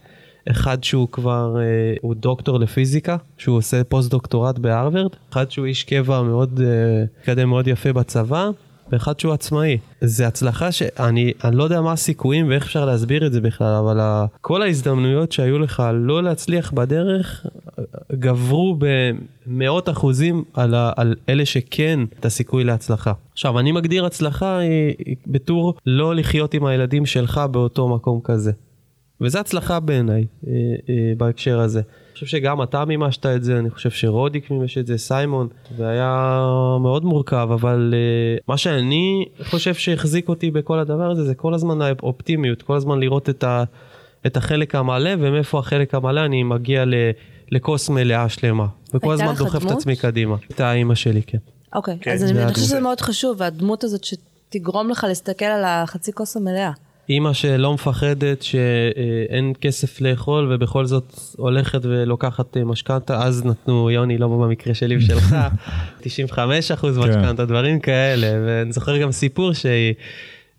אחד 0.52 0.84
שהוא 0.84 1.08
כבר, 1.12 1.56
אה, 1.60 1.64
הוא 2.02 2.16
דוקטור 2.16 2.60
לפיזיקה, 2.60 3.18
שהוא 3.38 3.58
עושה 3.58 3.84
פוסט 3.84 4.12
דוקטורט 4.12 4.60
בהרווארד, 4.60 5.12
אחד 5.32 5.52
שהוא 5.52 5.66
איש 5.66 5.84
קבע 5.84 6.22
מאוד, 6.22 6.62
אה, 6.64 7.04
מתקדם 7.20 7.50
מאוד 7.50 7.68
יפה 7.68 7.94
בצבא, 7.94 8.50
ואחד 8.92 9.20
שהוא 9.20 9.34
עצמאי. 9.34 9.78
זה 10.02 10.28
הצלחה 10.28 10.72
שאני 10.72 11.34
אני 11.44 11.56
לא 11.56 11.64
יודע 11.64 11.82
מה 11.82 11.92
הסיכויים 11.92 12.50
ואיך 12.50 12.64
אפשר 12.64 12.86
להסביר 12.86 13.28
את 13.28 13.34
זה 13.34 13.42
בכלל, 13.42 13.74
אבל 13.74 14.00
ה, 14.00 14.26
כל 14.42 14.62
ההזדמנויות 14.62 15.32
שהיו 15.32 15.60
לך 15.60 15.84
לא 15.94 16.24
להצליח 16.24 16.72
בדרך, 16.72 17.46
אה, 17.80 17.84
גברו 18.14 18.78
במאות 19.48 19.90
אחוזים 19.90 20.44
על, 20.54 20.76
ה, 20.76 20.92
על 20.96 21.16
אלה 21.30 21.46
שכן 21.46 22.00
את 22.20 22.26
הסיכוי 22.26 22.64
להצלחה. 22.64 23.14
עכשיו, 23.32 23.60
אני 23.60 23.72
מגדיר 23.72 24.06
הצלחה 24.06 24.58
היא, 24.58 24.96
היא 25.06 25.16
בתור 25.28 25.74
לא 25.86 26.16
לחיות 26.16 26.54
עם 26.54 26.66
הילדים 26.66 27.06
שלך 27.06 27.42
באותו 27.52 27.90
מקום 27.90 28.20
כזה. 28.24 28.52
וזו 29.22 29.40
הצלחה 29.40 29.80
בעיניי 29.80 30.26
אה, 30.48 30.54
אה, 30.90 31.14
בהקשר 31.18 31.60
הזה. 31.60 31.80
אני 31.80 32.14
חושב 32.14 32.26
שגם 32.26 32.64
אתה 32.64 32.86
מימשת 32.86 33.26
את 33.26 33.44
זה, 33.44 33.60
אני 33.60 33.70
חושב 33.70 33.90
שרודיק 33.90 34.52
מימש 34.52 34.78
את 34.78 34.88
זה, 34.88 34.98
סיימון, 34.98 35.48
והיה 35.78 36.40
מאוד 36.82 37.06
מורכב, 37.06 37.50
אבל 37.54 37.94
אה, 37.94 38.38
מה 38.48 38.58
שאני 38.58 39.26
חושב 39.44 39.74
שהחזיק 39.74 40.30
אותי 40.30 40.52
בכל 40.52 40.80
הדבר 40.80 41.12
הזה, 41.12 41.24
זה 41.24 41.36
כל 41.36 41.54
הזמן 41.54 41.82
האופטימיות, 41.82 42.62
כל 42.62 42.76
הזמן 42.76 43.00
לראות 43.00 43.30
את, 43.30 43.44
ה, 43.44 43.64
את 44.26 44.38
החלק 44.38 44.76
המלא, 44.76 45.12
ומאיפה 45.20 45.60
החלק 45.60 45.96
המלא 45.96 46.26
אני 46.26 46.44
מגיע 46.44 46.86
ל, 46.86 46.94
לכוס 47.52 47.90
מלאה 47.90 48.30
שלמה. 48.30 48.68
וכל 48.94 49.14
הזמן 49.14 49.34
דוחף 49.38 49.66
את? 49.66 49.72
עצמי 49.72 49.96
קדימה. 49.96 50.36
הייתה 50.50 50.74
אימא 50.74 50.96
שלי, 50.96 51.22
כן. 51.22 51.38
אוקיי, 51.76 51.98
כן, 52.02 52.12
אז 52.12 52.20
זה 52.20 52.26
אני. 52.26 52.34
חושבת 52.34 52.56
שזה 52.56 52.80
מאוד 52.80 53.02
חשוב, 53.02 53.36
והדמות 53.40 53.84
הזאת 53.84 54.04
שתגרום 54.04 54.90
לך 54.90 55.06
להסתכל 55.08 55.46
על 55.46 55.64
החצי 55.66 56.14
כוס 56.14 56.38
המלאה. 56.38 56.72
אימא 57.10 57.34
שלא 57.34 57.74
מפחדת 57.74 58.42
שאין 58.42 59.54
כסף 59.62 60.02
לאכול 60.02 60.54
ובכל 60.54 60.86
זאת 60.86 61.20
הולכת 61.38 61.80
ולוקחת 61.84 62.58
אה, 62.58 62.64
משכנתה, 62.64 63.24
אז 63.24 63.46
נתנו, 63.46 63.92
יוני, 63.92 64.18
לא 64.18 64.28
במקרה 64.28 64.74
שלי 64.74 64.98
ושלך, 64.98 65.36
95 66.02 66.72
אחוז 66.72 66.98
כן. 66.98 67.10
משכנתה, 67.10 67.46
דברים 67.46 67.80
כאלה, 67.80 68.28
ואני 68.46 68.72
זוכר 68.72 68.98
גם 68.98 69.12
סיפור 69.12 69.54
שהיא, 69.54 69.94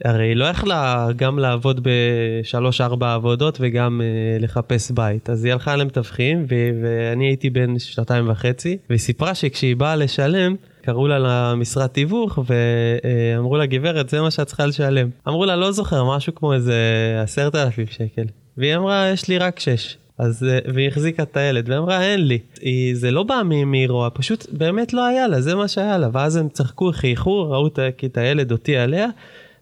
הרי 0.05 0.25
היא 0.29 0.37
לא 0.37 0.45
יכלה 0.45 1.09
גם 1.17 1.39
לעבוד 1.39 1.81
בשלוש 1.83 2.81
ארבע 2.81 3.15
עבודות 3.15 3.59
וגם 3.61 4.01
אה, 4.01 4.39
לחפש 4.41 4.91
בית, 4.91 5.31
אז 5.31 5.45
היא 5.45 5.53
הלכה 5.53 5.77
למתווכים 5.77 6.47
ואני 6.81 7.27
הייתי 7.27 7.51
בן 7.51 7.79
שנתיים 7.79 8.31
וחצי, 8.31 8.77
והיא 8.89 9.01
סיפרה 9.01 9.35
שכשהיא 9.35 9.77
באה 9.77 9.97
לשלם, 9.97 10.55
קראו 10.89 11.09
לה 11.09 11.19
למשרת 11.19 11.95
תיווך 11.95 12.39
ואמרו 12.47 13.57
לה 13.57 13.67
גברת 13.67 14.09
זה 14.09 14.21
מה 14.21 14.31
שאת 14.31 14.47
צריכה 14.47 14.67
לשלם. 14.67 15.09
אמרו 15.29 15.45
לה 15.45 15.57
לא 15.57 15.73
זוכר 15.73 16.05
משהו 16.05 16.35
כמו 16.35 16.55
איזה 16.55 16.75
עשרת 17.23 17.55
אלפים 17.55 17.87
שקל. 17.87 18.23
והיא 18.57 18.77
אמרה 18.77 19.09
יש 19.09 19.29
לי 19.29 19.39
רק 19.39 19.61
שש. 19.61 19.97
אז 20.19 20.45
אה, 20.45 20.59
והיא 20.75 20.89
החזיקה 20.89 21.23
את 21.23 21.37
הילד 21.37 21.69
ואמרה 21.69 22.03
אין 22.03 22.27
לי. 22.27 22.39
היא, 22.61 22.97
זה 22.97 23.11
לא 23.11 23.23
בא 23.23 23.43
מרוע 23.45 24.09
פשוט 24.15 24.47
באמת 24.53 24.93
לא 24.93 25.07
היה 25.07 25.29
לה 25.29 25.41
זה 25.41 25.55
מה 25.55 25.69
שהיה 25.69 25.99
לה 25.99 26.09
ואז 26.13 26.37
הם 26.37 26.49
צחקו 26.49 26.91
חייכו 26.93 27.51
ראו 27.51 27.67
את 28.05 28.17
הילד 28.17 28.53
אותי 28.53 28.77
עליה. 28.77 29.07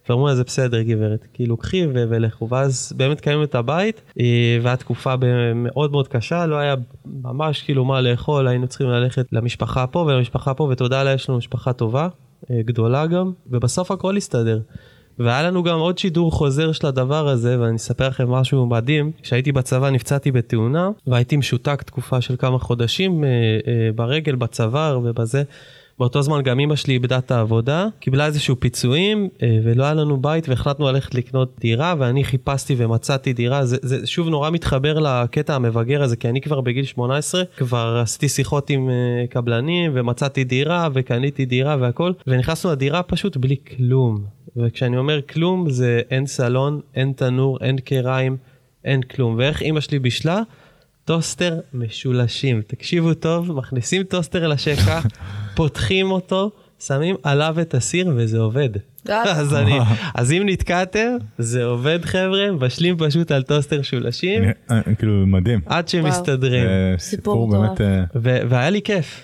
ואמרו 0.08 0.26
לה 0.26 0.34
זה 0.34 0.44
בסדר 0.44 0.82
גברת, 0.82 1.26
כאילו 1.34 1.56
קחי 1.56 1.86
ולכו, 1.92 2.48
ואז 2.48 2.92
באמת 2.96 3.20
קיימו 3.20 3.44
את 3.44 3.54
הבית, 3.54 4.02
אה, 4.20 4.58
והיה 4.62 4.76
תקופה 4.76 5.14
מאוד 5.54 5.92
מאוד 5.92 6.08
קשה, 6.08 6.46
לא 6.46 6.56
היה 6.56 6.74
ממש 7.04 7.62
כאילו 7.62 7.84
מה 7.84 8.00
לאכול, 8.00 8.48
היינו 8.48 8.66
צריכים 8.66 8.88
ללכת 8.88 9.26
למשפחה 9.32 9.86
פה 9.86 9.98
ולמשפחה 9.98 10.54
פה, 10.54 10.64
ותודה 10.64 11.04
לאל 11.04 11.14
יש 11.14 11.28
לנו 11.28 11.38
משפחה 11.38 11.72
טובה, 11.72 12.08
אה, 12.50 12.60
גדולה 12.64 13.06
גם, 13.06 13.32
ובסוף 13.46 13.90
הכל 13.90 14.16
הסתדר. 14.16 14.60
והיה 15.18 15.42
לנו 15.42 15.62
גם 15.62 15.78
עוד 15.78 15.98
שידור 15.98 16.32
חוזר 16.32 16.72
של 16.72 16.86
הדבר 16.86 17.28
הזה, 17.28 17.60
ואני 17.60 17.76
אספר 17.76 18.08
לכם 18.08 18.30
משהו 18.30 18.66
מדהים. 18.66 19.12
כשהייתי 19.22 19.52
בצבא 19.52 19.90
נפצעתי 19.90 20.32
בתאונה, 20.32 20.90
והייתי 21.06 21.36
משותק 21.36 21.82
תקופה 21.82 22.20
של 22.20 22.36
כמה 22.36 22.58
חודשים 22.58 23.24
אה, 23.24 23.28
אה, 23.66 23.92
ברגל, 23.94 24.34
בצוואר 24.34 25.00
ובזה. 25.04 25.42
באותו 25.98 26.22
זמן 26.22 26.42
גם 26.42 26.60
אמא 26.60 26.76
שלי 26.76 26.94
איבדה 26.94 27.18
את 27.18 27.30
העבודה, 27.30 27.86
קיבלה 28.00 28.26
איזשהו 28.26 28.60
פיצויים, 28.60 29.28
אה, 29.42 29.58
ולא 29.64 29.84
היה 29.84 29.94
לנו 29.94 30.16
בית, 30.16 30.48
והחלטנו 30.48 30.92
ללכת 30.92 31.14
לקנות 31.14 31.56
דירה, 31.60 31.94
ואני 31.98 32.24
חיפשתי 32.24 32.74
ומצאתי 32.78 33.32
דירה. 33.32 33.66
זה, 33.66 33.76
זה 33.82 34.06
שוב 34.06 34.28
נורא 34.28 34.50
מתחבר 34.50 34.98
לקטע 34.98 35.54
המבגר 35.54 36.02
הזה, 36.02 36.16
כי 36.16 36.28
אני 36.28 36.40
כבר 36.40 36.60
בגיל 36.60 36.84
18, 36.84 37.42
כבר 37.56 37.98
עשיתי 38.02 38.28
שיחות 38.28 38.70
עם 38.70 38.90
אה, 38.90 39.26
קבלנים, 39.30 39.90
ומצאתי 39.94 40.44
דירה, 40.44 40.88
וקניתי 40.92 41.44
דירה 41.44 41.76
והכל, 41.80 42.12
ונכנסנו 42.26 42.72
לדירה 42.72 43.02
פשוט 43.02 43.36
בלי 43.36 43.56
כלום. 43.76 44.24
וכשאני 44.56 44.96
אומר 44.96 45.20
כלום, 45.22 45.70
זה 45.70 46.00
אין 46.10 46.26
סלון, 46.26 46.80
אין 46.94 47.12
תנור, 47.12 47.58
אין 47.60 47.78
כיריים, 47.78 48.36
אין 48.84 49.02
כלום. 49.02 49.34
ואיך 49.38 49.62
אימא 49.62 49.80
שלי 49.80 49.98
בישלה? 49.98 50.42
טוסטר 51.10 51.58
משולשים. 51.74 52.62
תקשיבו 52.66 53.14
טוב, 53.14 53.52
מכניסים 53.52 54.02
טוסטר 54.02 54.48
לשקע, 54.48 55.00
פותחים 55.56 56.10
אותו, 56.10 56.50
שמים 56.80 57.16
עליו 57.22 57.56
את 57.60 57.74
הסיר 57.74 58.12
וזה 58.16 58.38
עובד. 58.38 58.68
אז, 59.08 59.54
אני, 59.54 59.78
אז 60.14 60.32
אם 60.32 60.42
נתקעתם, 60.46 61.16
זה 61.38 61.64
עובד 61.64 61.98
חבר'ה, 62.04 62.50
מבשלים 62.52 62.96
פשוט 62.98 63.30
על 63.30 63.42
טוסטר 63.42 63.80
משולשים, 63.80 64.42
אני- 64.42 64.52
אני- 64.86 64.96
כאילו 64.96 65.26
מדהים. 65.26 65.60
עד 65.66 65.88
שמסתדרים. 65.88 66.66
אה, 66.66 66.94
סיפור. 66.98 67.50
באמת. 67.50 67.80
אה, 67.80 68.04
והיה 68.48 68.70
לי 68.70 68.82
כיף. 68.82 69.22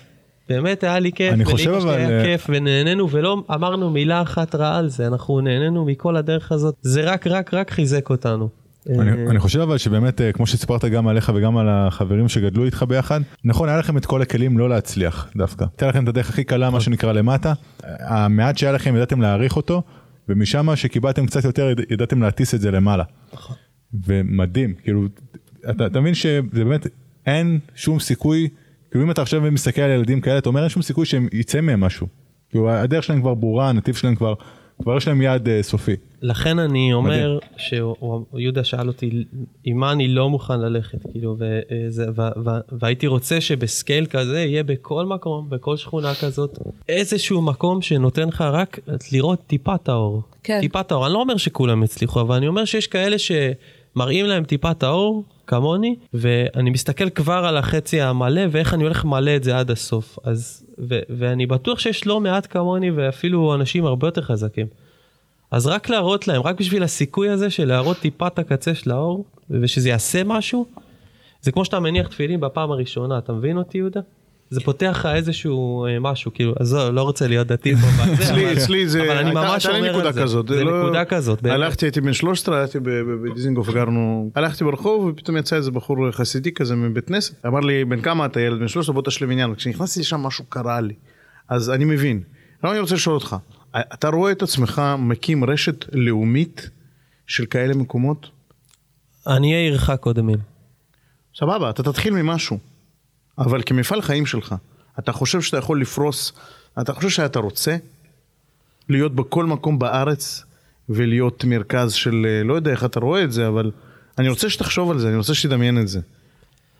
באמת 0.49 0.83
היה 0.83 0.99
לי 0.99 1.11
כיף, 1.11 1.33
אני 1.33 1.45
חושב 1.45 1.69
אבל, 1.69 1.89
היה 1.95 2.19
אה, 2.19 2.23
כיף, 2.25 2.45
ונהנינו, 2.49 3.09
ולא 3.09 3.43
אמרנו 3.53 3.89
מילה 3.89 4.21
אחת 4.21 4.55
רעה 4.55 4.77
על 4.77 4.89
זה, 4.89 5.07
אנחנו 5.07 5.41
נהנינו 5.41 5.85
מכל 5.85 6.15
הדרך 6.15 6.51
הזאת, 6.51 6.75
זה 6.81 7.01
רק 7.01 7.27
רק 7.27 7.53
רק 7.53 7.71
חיזק 7.71 8.09
אותנו. 8.09 8.49
אני, 8.89 9.11
אה, 9.11 9.29
אני 9.29 9.39
חושב 9.39 9.59
אבל 9.59 9.77
שבאמת 9.77 10.21
אה, 10.21 10.31
כמו 10.31 10.47
שסיפרת 10.47 10.85
גם 10.85 11.07
עליך 11.07 11.31
וגם 11.35 11.57
על 11.57 11.69
החברים 11.69 12.29
שגדלו 12.29 12.65
איתך 12.65 12.83
ביחד 12.87 13.21
נכון 13.43 13.69
היה 13.69 13.77
לכם 13.77 13.97
את 13.97 14.05
כל 14.05 14.21
הכלים 14.21 14.57
לא 14.57 14.69
להצליח 14.69 15.29
דווקא. 15.35 15.65
הייתה 15.71 15.87
לכם 15.87 16.03
את 16.03 16.09
הדרך 16.09 16.29
הכי 16.29 16.43
קלה 16.43 16.69
מה 16.69 16.79
שנקרא 16.79 17.11
למטה. 17.11 17.53
המעט 17.83 18.57
שהיה 18.57 18.71
לכם 18.71 18.95
ידעתם 18.95 19.21
להעריך 19.21 19.55
אותו 19.55 19.83
ומשם 20.29 20.75
שקיבלתם 20.75 21.25
קצת 21.25 21.43
יותר 21.43 21.69
יד- 21.69 21.85
ידעתם 21.91 22.21
להטיס 22.21 22.53
את 22.55 22.61
זה 22.61 22.71
למעלה. 22.71 23.03
ומדהים 24.07 24.73
כאילו 24.83 25.05
אתה, 25.69 25.85
אתה 25.85 25.99
מבין 26.01 26.13
שזה 26.13 26.39
באמת 26.51 26.87
אין 27.25 27.59
שום 27.75 27.99
סיכוי 27.99 28.49
כאילו 28.91 29.05
אם 29.05 29.11
אתה 29.11 29.21
עכשיו 29.21 29.41
מסתכל 29.41 29.81
על 29.81 29.91
ילדים 29.91 30.21
כאלה 30.21 30.37
אתה 30.37 30.49
אומר 30.49 30.61
אין 30.61 30.69
שום 30.69 30.81
סיכוי 30.81 31.05
שהם 31.05 31.27
יצא 31.33 31.61
מהם 31.61 31.79
משהו. 31.79 32.07
כאילו 32.49 32.69
הדרך 32.69 33.03
שלהם 33.03 33.21
כבר 33.21 33.33
ברורה 33.33 33.69
הנתיב 33.69 33.95
שלהם 33.95 34.15
כבר 34.15 34.33
כבר 34.81 34.97
יש 34.97 35.07
להם 35.07 35.21
יעד 35.21 35.49
אה, 35.49 35.63
סופי. 35.63 35.95
לכן 36.21 36.59
אני 36.59 36.93
אומר 36.93 37.39
שיהודה 37.57 38.63
שאל 38.63 38.87
אותי 38.87 39.25
עם 39.63 39.77
מה 39.77 39.91
אני 39.91 40.07
לא 40.07 40.29
מוכן 40.29 40.59
ללכת 40.59 40.97
כאילו 41.11 41.37
וזה, 41.39 42.05
ו, 42.15 42.21
ו, 42.21 42.49
והייתי 42.71 43.07
רוצה 43.07 43.41
שבסקייל 43.41 44.05
כזה 44.05 44.39
יהיה 44.39 44.63
בכל 44.63 45.05
מקום 45.05 45.49
בכל 45.49 45.77
שכונה 45.77 46.13
כזאת 46.15 46.59
איזשהו 46.89 47.41
מקום 47.41 47.81
שנותן 47.81 48.27
לך 48.27 48.41
רק 48.41 48.79
לראות 49.11 49.39
טיפת 49.47 49.89
האור. 49.89 50.21
כן. 50.43 50.59
טיפת 50.61 50.91
האור 50.91 51.05
אני 51.05 51.13
לא 51.13 51.19
אומר 51.19 51.37
שכולם 51.37 51.83
הצליחו 51.83 52.21
אבל 52.21 52.35
אני 52.35 52.47
אומר 52.47 52.65
שיש 52.65 52.87
כאלה 52.87 53.15
שמראים 53.17 54.25
להם 54.25 54.43
טיפת 54.43 54.83
האור 54.83 55.23
כמוני 55.47 55.95
ואני 56.13 56.69
מסתכל 56.69 57.09
כבר 57.09 57.45
על 57.45 57.57
החצי 57.57 58.01
המלא 58.01 58.41
ואיך 58.51 58.73
אני 58.73 58.83
הולך 58.83 59.05
מלא 59.05 59.35
את 59.35 59.43
זה 59.43 59.57
עד 59.57 59.71
הסוף 59.71 60.19
אז 60.23 60.65
ו, 60.89 60.99
ואני 61.09 61.45
בטוח 61.45 61.79
שיש 61.79 62.07
לא 62.07 62.19
מעט 62.19 62.47
כמוני 62.49 62.91
ואפילו 62.91 63.55
אנשים 63.55 63.85
הרבה 63.85 64.07
יותר 64.07 64.21
חזקים. 64.21 64.67
אז 65.51 65.67
רק 65.67 65.89
להראות 65.89 66.27
להם, 66.27 66.41
רק 66.41 66.59
בשביל 66.59 66.83
הסיכוי 66.83 67.29
הזה 67.29 67.49
של 67.49 67.67
להראות 67.67 67.97
טיפה 67.97 68.27
את 68.27 68.39
הקצה 68.39 68.75
של 68.75 68.91
האור, 68.91 69.25
ושזה 69.49 69.89
יעשה 69.89 70.23
משהו, 70.23 70.65
זה 71.41 71.51
כמו 71.51 71.65
שאתה 71.65 71.79
מניח 71.79 72.07
תפילין 72.07 72.39
בפעם 72.39 72.71
הראשונה, 72.71 73.17
אתה 73.17 73.33
מבין 73.33 73.57
אותי 73.57 73.77
יהודה? 73.77 73.99
זה 74.49 74.61
פותח 74.61 74.95
לך 74.99 75.05
איזשהו 75.05 75.85
אה, 75.85 75.99
משהו, 75.99 76.33
כאילו, 76.33 76.53
עזוב, 76.59 76.89
לא 76.93 77.01
רוצה 77.01 77.27
להיות 77.27 77.47
דתי 77.47 77.75
פה, 77.75 77.87
בזה, 77.87 78.33
אבל- 78.33 78.53
אצלי 78.57 78.87
זה, 78.87 79.03
אבל 79.03 79.17
אני 79.17 79.31
ממש 79.31 79.65
אומר 79.65 79.91
נקודה 79.91 80.09
את 80.09 80.13
זה, 80.13 80.21
כזאת. 80.21 80.47
זה 80.47 80.63
לא- 80.63 80.83
נקודה 80.83 81.05
כזאת, 81.05 81.41
באמת. 81.41 81.55
הלכתי, 81.55 81.85
הייתי 81.85 82.01
בן 82.01 82.13
13, 82.13 82.59
הלכתי 82.61 82.79
בדיזינגוף, 83.23 83.69
גרנו, 83.69 84.31
הלכתי 84.35 84.63
ברחוב 84.63 85.05
ופתאום 85.05 85.37
יצא 85.37 85.55
איזה 85.55 85.71
בחור 85.71 86.11
חסידי 86.11 86.51
כזה 86.51 86.75
מבית 86.75 87.07
כנסת, 87.07 87.45
אמר 87.45 87.59
לי, 87.59 87.85
בן 87.85 88.01
כמה 88.01 88.25
אתה 88.25 88.39
ילד? 88.39 88.59
בן 88.59 88.67
13, 88.67 88.93
בוא 88.93 89.01
תשלים 89.01 89.31
עניין. 89.31 89.55
כשנכנסתי 89.55 89.99
לשם 89.99 90.19
משהו 90.19 90.45
קרה 90.49 90.81
לי, 90.81 90.93
אז 91.49 91.69
אני 91.69 91.85
מבין. 91.85 92.21
עכשיו 92.57 92.71
אני 92.71 92.79
רוצה 92.79 92.95
לשאול 92.95 93.15
אותך, 93.15 93.35
אתה 93.75 94.07
רואה 94.07 94.31
את 94.31 94.41
עצמך 94.41 94.81
מקים 94.99 95.43
רשת 95.43 95.85
לאומית 95.93 96.69
של 97.27 97.45
כאלה 97.45 97.73
מקומות? 97.75 98.29
עניי 99.27 99.53
עירך 99.53 99.89
קודמים. 99.99 100.37
סבבה, 101.39 101.69
אתה 101.69 101.83
תתחיל 101.83 102.13
ממשהו, 102.13 102.57
אבל 103.37 103.61
כמפעל 103.65 104.01
חיים 104.01 104.25
שלך, 104.25 104.55
אתה 104.99 105.11
חושב 105.11 105.41
שאתה 105.41 105.57
יכול 105.57 105.81
לפרוס, 105.81 106.33
אתה 106.81 106.93
חושב 106.93 107.09
שאתה 107.09 107.39
רוצה 107.39 107.77
להיות 108.89 109.15
בכל 109.15 109.45
מקום 109.45 109.79
בארץ 109.79 110.43
ולהיות 110.89 111.43
מרכז 111.43 111.93
של, 111.93 112.25
אה, 112.29 112.43
לא 112.43 112.53
יודע 112.53 112.71
איך 112.71 112.85
אתה 112.85 112.99
רואה 112.99 113.23
את 113.23 113.31
זה, 113.31 113.47
אבל 113.47 113.71
אני 114.17 114.29
רוצה 114.29 114.49
שתחשוב 114.49 114.91
על 114.91 114.99
זה, 114.99 115.07
אני 115.07 115.17
רוצה 115.17 115.33
שתדמיין 115.33 115.81
את 115.81 115.87
זה. 115.87 115.99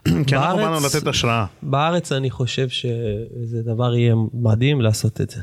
כי 0.27 0.35
אנחנו 0.35 0.57
באנו 0.57 0.85
לתת 0.85 1.07
השראה. 1.07 1.45
בארץ 1.61 2.11
אני 2.11 2.29
חושב 2.29 2.69
שזה 2.69 3.61
דבר 3.63 3.95
יהיה 3.95 4.15
מדהים 4.33 4.81
לעשות 4.81 5.21
את 5.21 5.29
זה. 5.29 5.41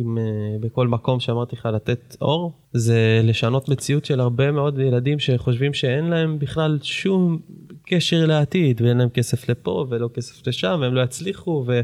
אם 0.00 0.18
uh, 0.18 0.20
בכל 0.60 0.88
מקום 0.88 1.20
שאמרתי 1.20 1.56
לך 1.56 1.68
לתת 1.74 2.16
אור, 2.20 2.52
זה 2.72 3.20
לשנות 3.24 3.68
מציאות 3.68 4.04
של 4.04 4.20
הרבה 4.20 4.52
מאוד 4.52 4.78
ילדים 4.78 5.18
שחושבים 5.18 5.74
שאין 5.74 6.04
להם 6.04 6.38
בכלל 6.38 6.78
שום 6.82 7.38
קשר 7.86 8.26
לעתיד, 8.26 8.80
ואין 8.80 8.98
להם 8.98 9.08
כסף 9.08 9.48
לפה 9.48 9.86
ולא 9.90 10.08
כסף 10.14 10.46
לשם, 10.46 10.78
והם 10.82 10.94
לא 10.94 11.00
יצליחו, 11.00 11.64
ו... 11.66 11.80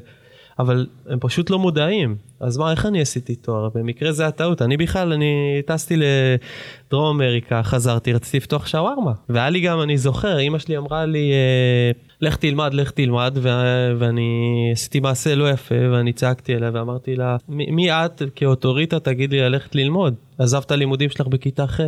אבל 0.59 0.87
הם 1.09 1.19
פשוט 1.21 1.51
לא 1.51 1.59
מודעים. 1.59 2.17
אז 2.41 2.57
מה, 2.57 2.71
איך 2.71 2.87
אני 2.87 3.01
עשיתי 3.01 3.35
תואר? 3.35 3.69
במקרה 3.75 4.13
זה 4.13 4.27
הטעות. 4.27 4.63
אני 4.63 4.77
בכלל, 4.77 5.13
אני 5.13 5.63
טסתי 5.67 5.97
לדרום 5.97 7.17
אמריקה, 7.17 7.63
חזרתי, 7.63 8.13
רציתי 8.13 8.37
לפתוח 8.37 8.67
שווארמה. 8.67 9.13
והיה 9.29 9.51
לי 9.51 9.61
גם, 9.61 9.83
אני 9.83 9.99
זוכר, 9.99 10.39
אימא 10.39 10.59
שלי 10.59 10.77
אמרה 10.77 11.07
לי, 11.07 11.33
אה, 11.33 12.08
לך 12.21 12.37
תלמד, 12.37 12.75
לך 12.75 12.91
תלמד, 12.91 13.39
ו- 13.43 13.93
ואני 13.99 14.69
עשיתי 14.73 15.01
מעשה 15.01 15.35
לא 15.35 15.51
יפה, 15.51 15.75
ואני 15.93 16.13
צעקתי 16.13 16.55
אליה 16.55 16.71
ואמרתי 16.75 17.17
לה, 17.17 17.37
מי 17.49 17.93
את 17.93 18.23
כאוטוריטה 18.35 19.01
תגיד 19.01 19.33
לי 19.33 19.41
ללכת 19.41 19.75
ללמוד? 19.75 20.15
עזבת 20.39 20.73
לימודים 20.73 21.11
שלך 21.11 21.27
בכיתה 21.27 21.67
ח', 21.67 21.81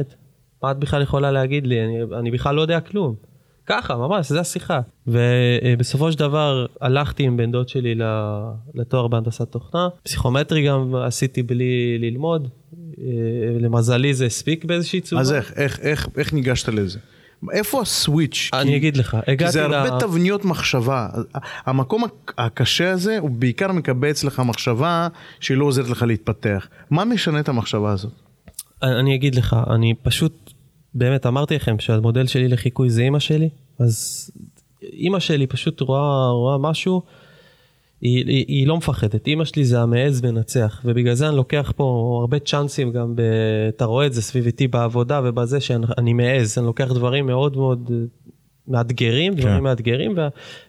מה 0.63 0.71
את 0.71 0.79
בכלל 0.79 1.03
יכולה 1.03 1.31
להגיד 1.31 1.67
לי? 1.67 1.85
אני, 1.85 1.99
אני 2.19 2.31
בכלל 2.31 2.55
לא 2.55 2.63
יודע 2.63 2.81
כלום. 2.81 3.15
ככה, 3.67 3.97
ממש, 3.97 4.29
זה 4.29 4.41
השיחה. 4.41 4.81
ובסופו 5.07 6.13
של 6.13 6.19
דבר 6.19 6.67
הלכתי 6.81 7.23
עם 7.23 7.37
בן 7.37 7.53
דוד 7.53 7.69
שלי 7.69 7.95
לתואר 8.75 9.09
בהנדסת 9.09 9.53
תוכנה. 9.53 9.89
פסיכומטרי 10.03 10.67
גם 10.67 10.95
עשיתי 10.95 11.43
בלי 11.43 11.99
ללמוד. 11.99 12.49
אה, 12.99 13.05
למזלי 13.61 14.15
זה 14.15 14.27
הספיק 14.27 14.65
באיזושהי 14.65 15.01
צורה. 15.01 15.23
אז 15.23 15.33
איך, 15.33 15.53
איך, 15.57 15.81
איך, 15.81 16.09
איך 16.17 16.33
ניגשת 16.33 16.69
לזה? 16.69 16.99
איפה 17.53 17.81
הסוויץ'? 17.83 18.51
אני 18.53 18.71
כי- 18.71 18.77
אגיד 18.77 18.97
לך, 18.97 19.17
הגעתי 19.27 19.53
זה 19.53 19.69
ל... 19.69 19.75
הרבה 19.75 20.01
תבניות 20.01 20.45
מחשבה. 20.45 21.09
המקום 21.67 22.05
הקשה 22.39 22.91
הזה, 22.91 23.19
הוא 23.19 23.31
בעיקר 23.31 23.73
מקבע 23.73 24.11
אצלך 24.11 24.41
מחשבה 24.41 25.09
שהיא 25.41 25.57
לא 25.57 25.65
עוזרת 25.65 25.89
לך 25.89 26.03
להתפתח. 26.03 26.69
מה 26.91 27.05
משנה 27.05 27.41
את 27.41 27.49
המחשבה 27.49 27.93
הזאת? 27.93 28.13
אני 28.83 29.15
אגיד 29.15 29.35
לך, 29.35 29.57
אני 29.71 29.95
פשוט, 30.03 30.51
באמת 30.95 31.27
אמרתי 31.27 31.55
לכם 31.55 31.79
שהמודל 31.79 32.27
שלי 32.27 32.49
לחיקוי 32.49 32.91
זה 32.91 33.03
אימא 33.03 33.19
שלי, 33.19 33.49
אז 33.79 34.31
אימא 34.93 35.19
שלי 35.21 35.47
פשוט 35.47 35.81
רואה, 35.81 36.31
רואה 36.31 36.59
משהו, 36.59 37.03
היא, 38.01 38.25
היא, 38.27 38.45
היא 38.49 38.67
לא 38.67 38.77
מפחדת, 38.77 39.27
אימא 39.27 39.45
שלי 39.45 39.65
זה 39.65 39.81
המעז 39.81 40.23
מנצח, 40.23 40.83
ובגלל 40.85 41.15
זה 41.15 41.29
אני 41.29 41.37
לוקח 41.37 41.73
פה 41.77 42.19
הרבה 42.21 42.39
צ'אנסים 42.39 42.93
גם, 42.93 43.17
ב, 43.17 43.21
אתה 43.69 43.85
רואה 43.85 44.07
את 44.07 44.13
זה 44.13 44.23
סביביתי 44.23 44.69
בעבודה 44.69 45.21
ובזה 45.25 45.61
שאני 45.61 46.13
מעז, 46.13 46.59
אני 46.59 46.67
לוקח 46.67 46.93
דברים 46.93 47.27
מאוד 47.27 47.57
מאוד 47.57 47.91
מאתגרים, 48.69 49.35
דברים 49.35 49.57
כן. 49.57 49.65
מאתגרים, 49.65 50.15
ו, 50.17 50.21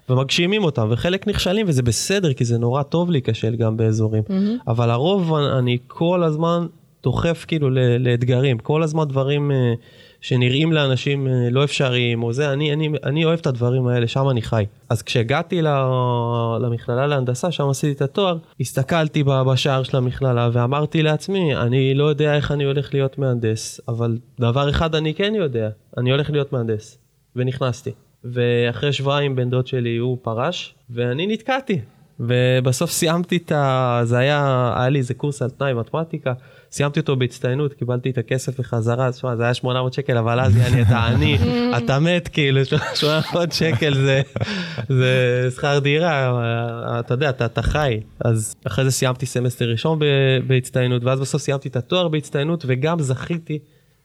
ומגשימים 0.10 0.64
אותם, 0.64 0.88
וחלק 0.92 1.28
נכשלים 1.28 1.66
וזה 1.70 1.84
בסדר, 1.84 2.34
כי 2.34 2.46
זה 2.46 2.58
נורא 2.58 2.84
טוב 2.84 3.12
להיכשל 3.12 3.56
גם 3.56 3.78
באזורים, 3.78 4.24
אבל 4.68 4.90
הרוב 4.90 5.34
אני 5.34 5.78
כל 5.88 6.24
הזמן 6.24 6.66
דוחף 7.04 7.46
כאילו 7.48 7.70
ל- 7.70 8.08
לאתגרים, 8.08 8.58
כל 8.60 8.84
הזמן 8.84 9.08
דברים 9.08 9.52
אה, 9.52 9.74
שנראים 10.22 10.74
לאנשים 10.74 11.28
אה, 11.28 11.50
לא 11.52 11.64
אפשריים 11.64 12.24
או 12.24 12.34
זה, 12.34 12.54
אני, 12.54 12.74
אני, 12.74 12.90
אני 13.04 13.26
אוהב 13.26 13.40
את 13.40 13.48
הדברים 13.48 13.88
האלה, 13.88 14.08
שם 14.08 14.30
אני 14.30 14.42
חי. 14.42 14.66
אז 14.90 15.02
כשהגעתי 15.02 15.62
למכללה 16.62 17.08
להנדסה, 17.08 17.52
שם 17.52 17.70
עשיתי 17.70 17.92
את 17.92 18.02
התואר, 18.02 18.38
הסתכלתי 18.60 19.24
בשער 19.24 19.84
של 19.84 19.98
המכללה 19.98 20.50
ואמרתי 20.54 21.04
לעצמי, 21.04 21.56
אני 21.56 21.94
לא 21.94 22.06
יודע 22.06 22.36
איך 22.36 22.52
אני 22.52 22.64
הולך 22.64 22.94
להיות 22.94 23.18
מהנדס, 23.18 23.82
אבל 23.88 24.18
דבר 24.40 24.70
אחד 24.70 24.96
אני 24.96 25.14
כן 25.14 25.34
יודע, 25.36 25.70
אני 25.98 26.12
הולך 26.12 26.30
להיות 26.30 26.54
מהנדס. 26.54 26.98
ונכנסתי. 27.36 27.92
ואחרי 28.24 28.94
שבועיים 28.94 29.36
בן 29.36 29.50
דוד 29.50 29.68
שלי 29.68 29.98
הוא 29.98 30.18
פרש, 30.22 30.76
ואני 30.90 31.28
נתקעתי. 31.28 31.80
ובסוף 32.20 32.92
סיימתי 32.92 33.38
את 33.38 33.52
ה... 33.52 34.02
זה 34.04 34.18
היה, 34.18 34.74
היה 34.78 34.90
לי 34.90 35.00
איזה 35.00 35.14
קורס 35.14 35.42
על 35.42 35.50
תנאי 35.50 35.74
מתמטיקה, 35.74 36.34
סיימתי 36.72 37.00
אותו 37.00 37.16
בהצטיינות, 37.16 37.74
קיבלתי 37.74 38.10
את 38.10 38.18
הכסף 38.18 38.60
בחזרה, 38.60 39.12
תשמע, 39.12 39.36
זה 39.36 39.44
היה 39.44 39.54
800 39.54 39.94
שקל, 39.94 40.18
אבל 40.18 40.40
אז 40.40 40.58
יעני, 40.58 40.82
אתה 40.82 41.06
עני, 41.06 41.38
אתה 41.78 42.00
מת, 42.00 42.28
כאילו, 42.28 42.66
800 42.66 43.52
שקל 43.52 43.94
זה, 43.94 44.22
זה 44.90 45.48
שכר 45.56 45.80
דירה, 45.80 46.40
אתה 47.00 47.14
יודע, 47.14 47.30
אתה, 47.30 47.46
אתה 47.46 47.62
חי. 47.62 48.00
אז 48.20 48.56
אחרי 48.68 48.86
זה 48.86 48.92
סיימתי 48.92 49.26
סמסטר 49.26 49.70
ראשון 49.70 50.00
בהצטיינות, 50.48 51.04
ואז 51.04 51.20
בסוף 51.20 51.42
סיימתי 51.42 51.70
את 51.70 51.76
התואר 51.76 52.08
בהצטיינות, 52.08 52.64
וגם 52.68 53.00
זכיתי 53.00 53.60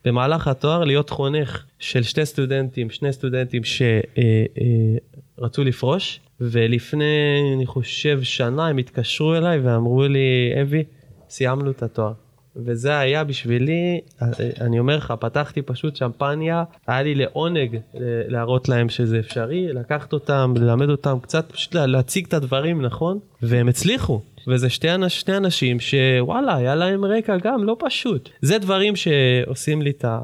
במהלך 0.04 0.48
התואר 0.48 0.84
להיות 0.84 1.10
חונך 1.10 1.64
של 1.78 2.02
שתי 2.02 2.26
סטודנטים, 2.26 2.90
שני 2.90 3.12
סטודנטים 3.12 3.62
שרצו 5.38 5.64
לפרוש, 5.64 6.20
ולפני, 6.40 7.04
אני 7.56 7.66
חושב, 7.66 8.22
שנה 8.22 8.66
הם 8.66 8.76
התקשרו 8.76 9.34
אליי 9.34 9.58
ואמרו 9.58 10.02
לי, 10.02 10.54
אבי, 10.62 10.84
סיימנו 11.28 11.70
את 11.70 11.82
התואר. 11.82 12.12
וזה 12.64 12.98
היה 12.98 13.24
בשבילי, 13.24 14.00
אני 14.60 14.78
אומר 14.78 14.96
לך, 14.96 15.14
פתחתי 15.20 15.62
פשוט 15.62 15.96
שמפניה, 15.96 16.64
היה 16.86 17.02
לי 17.02 17.14
לעונג 17.14 17.78
להראות 18.28 18.68
להם 18.68 18.88
שזה 18.88 19.18
אפשרי, 19.18 19.72
לקחת 19.72 20.12
אותם, 20.12 20.54
ללמד 20.56 20.88
אותם 20.90 21.18
קצת, 21.22 21.52
פשוט 21.52 21.74
לה- 21.74 21.86
להציג 21.86 22.26
את 22.26 22.34
הדברים 22.34 22.82
נכון, 22.82 23.18
והם 23.42 23.68
הצליחו. 23.68 24.20
וזה 24.48 24.68
שתי, 24.70 24.94
אנש, 24.94 25.20
שני 25.20 25.36
אנשים 25.36 25.80
שוואלה, 25.80 26.56
היה 26.56 26.74
להם 26.74 27.04
רקע 27.04 27.36
גם 27.44 27.64
לא 27.64 27.76
פשוט. 27.80 28.28
זה 28.42 28.58
דברים 28.58 28.94
שעושים 28.96 29.82
לי 29.82 29.90
את, 29.90 30.04
ה, 30.04 30.18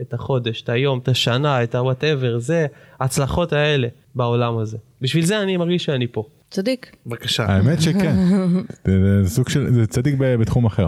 את 0.00 0.14
החודש, 0.14 0.62
את 0.62 0.68
היום, 0.68 0.98
את 0.98 1.08
השנה, 1.08 1.62
את 1.62 1.74
ה-whatever, 1.74 2.38
זה 2.38 2.66
ההצלחות 3.00 3.52
האלה 3.52 3.88
בעולם 4.14 4.58
הזה. 4.58 4.78
בשביל 5.00 5.24
זה 5.24 5.42
אני 5.42 5.56
מרגיש 5.56 5.84
שאני 5.84 6.06
פה. 6.06 6.24
צדיק. 6.52 6.96
בבקשה. 7.06 7.46
האמת 7.46 7.82
שכן. 7.82 8.16
זה- 8.86 9.28
סוג 9.30 9.48
של, 9.48 9.72
זה 9.74 9.86
צדיק 9.86 10.14
בתחום 10.18 10.64
אחר. 10.64 10.86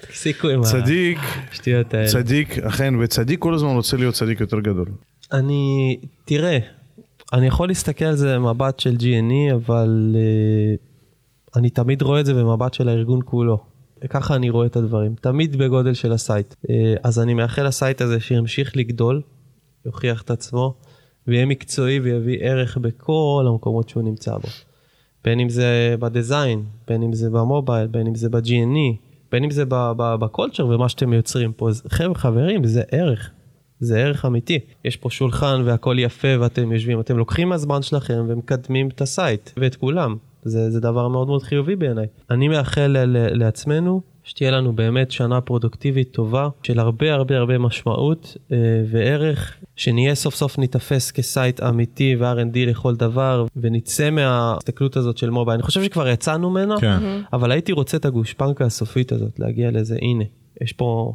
תפסיקו 0.00 0.48
עם 0.48 0.62
צדיק, 0.62 1.18
השטויות 1.52 1.94
האלה. 1.94 2.08
צדיק, 2.08 2.58
אכן, 2.58 2.94
וצדיק 3.00 3.40
כל 3.40 3.54
הזמן 3.54 3.68
רוצה 3.68 3.96
להיות 3.96 4.14
צדיק 4.14 4.40
יותר 4.40 4.60
גדול. 4.60 4.88
אני, 5.32 5.96
תראה, 6.24 6.58
אני 7.32 7.46
יכול 7.46 7.68
להסתכל 7.68 8.04
על 8.04 8.16
זה 8.16 8.34
במבט 8.34 8.80
של 8.80 8.96
G&E, 9.00 9.54
אבל 9.54 10.16
uh, 10.16 11.58
אני 11.58 11.70
תמיד 11.70 12.02
רואה 12.02 12.20
את 12.20 12.26
זה 12.26 12.34
במבט 12.34 12.74
של 12.74 12.88
הארגון 12.88 13.20
כולו. 13.24 13.58
ככה 14.10 14.34
אני 14.36 14.50
רואה 14.50 14.66
את 14.66 14.76
הדברים, 14.76 15.14
תמיד 15.20 15.56
בגודל 15.56 15.94
של 15.94 16.12
ה 16.12 16.19
site. 16.19 16.54
אה, 16.66 16.68
אז 17.02 17.20
אני 17.20 17.34
מאחל 17.34 17.66
ל 17.66 17.73
site 17.73 18.00
הזה 18.00 18.20
שימשיך 18.20 18.76
לגדול, 18.76 19.22
יוכיח 19.86 20.22
את 20.22 20.30
עצמו, 20.30 20.74
ויהיה 21.26 21.46
מקצועי 21.46 22.00
ויביא 22.00 22.38
ערך 22.40 22.76
בכל 22.76 23.44
המקומות 23.48 23.88
שהוא 23.88 24.02
נמצא 24.02 24.32
בו. 24.36 24.48
בין 25.24 25.40
אם 25.40 25.48
זה 25.48 25.96
ב 26.00 26.08
design, 26.08 26.62
בין 26.88 27.02
אם 27.02 27.12
זה 27.12 27.30
ב 27.30 27.37
mobile, 27.37 27.86
בין 27.86 28.06
אם 28.06 28.14
זה 28.14 28.28
ב-G&E, 28.30 28.96
בין 29.32 29.44
אם 29.44 29.50
זה 29.50 29.64
ב 29.98 30.07
culture 30.07 30.66
ומה 30.66 30.88
שאתם 30.88 31.12
יוצרים 31.12 31.52
פה. 31.52 31.68
חבר'ה, 31.88 32.14
חברים, 32.14 32.64
זה 32.64 32.82
ערך. 32.90 33.30
זה 33.80 33.98
ערך 33.98 34.24
אמיתי. 34.24 34.58
יש 34.84 34.96
פה 34.96 35.10
שולחן 35.10 35.62
והכל 35.64 35.96
יפה 35.98 36.28
ואתם 36.40 36.72
יושבים, 36.72 37.00
אתם 37.00 37.18
לוקחים 37.18 37.48
מהזמן 37.48 37.82
שלכם 37.82 38.24
ומקדמים 38.28 38.88
את 38.88 39.00
ה 39.00 39.10
site 39.10 39.50
ואת 39.56 39.76
כולם. 39.76 40.16
זה, 40.42 40.70
זה 40.70 40.80
דבר 40.80 41.08
מאוד 41.08 41.26
מאוד 41.26 41.42
חיובי 41.42 41.76
בעיניי. 41.76 42.06
אני 42.30 42.48
מאחל 42.48 42.96
ל- 42.98 43.38
לעצמנו 43.38 44.00
שתהיה 44.30 44.50
לנו 44.50 44.72
באמת 44.72 45.10
שנה 45.10 45.40
פרודוקטיבית 45.40 46.12
טובה 46.12 46.48
של 46.62 46.78
הרבה 46.78 47.12
הרבה 47.12 47.36
הרבה 47.36 47.58
משמעות 47.58 48.36
אה, 48.52 48.56
וערך, 48.90 49.56
שנהיה 49.76 50.14
סוף 50.14 50.34
סוף 50.34 50.58
ניתפס 50.58 51.10
כסייט 51.10 51.60
אמיתי 51.60 52.16
ו-R&D 52.18 52.56
לכל 52.56 52.96
דבר 52.96 53.46
ונצא 53.56 54.10
מההסתכלות 54.10 54.96
הזאת 54.96 55.18
של 55.18 55.30
מובייל. 55.30 55.54
אני 55.54 55.62
חושב 55.62 55.84
שכבר 55.84 56.08
יצאנו 56.08 56.50
ממנה, 56.50 56.80
כן. 56.80 56.98
אבל 57.32 57.52
הייתי 57.52 57.72
רוצה 57.72 57.96
את 57.96 58.04
הגושפנקה 58.04 58.64
הסופית 58.64 59.12
הזאת, 59.12 59.38
להגיע 59.38 59.70
לזה, 59.70 59.96
הנה, 60.02 60.24
יש 60.60 60.72
פה 60.72 61.14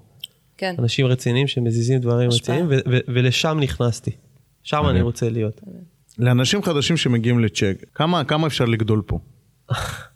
כן. 0.57 0.76
אנשים 0.80 1.05
רציניים 1.05 1.47
שמזיזים 1.47 1.99
דברים 1.99 2.30
השפעה. 2.30 2.55
רציניים, 2.55 2.80
ו- 2.86 2.91
ו- 2.91 3.13
ולשם 3.13 3.57
נכנסתי. 3.61 4.11
שם 4.63 4.84
אני 4.89 5.01
רוצה 5.01 5.30
להיות. 5.30 5.61
לאנשים 6.20 6.63
חדשים 6.63 6.97
שמגיעים 6.97 7.39
לצ'ק, 7.39 7.86
כמה, 7.93 8.24
כמה 8.24 8.47
אפשר 8.47 8.66
לגדול 8.66 9.01
פה? 9.05 9.20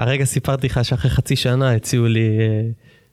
הרגע 0.00 0.24
סיפרתי 0.24 0.66
לך 0.66 0.84
שאחרי 0.84 1.10
חצי 1.10 1.36
שנה 1.36 1.72
הציעו 1.72 2.06
לי 2.06 2.20
אה, 2.40 2.62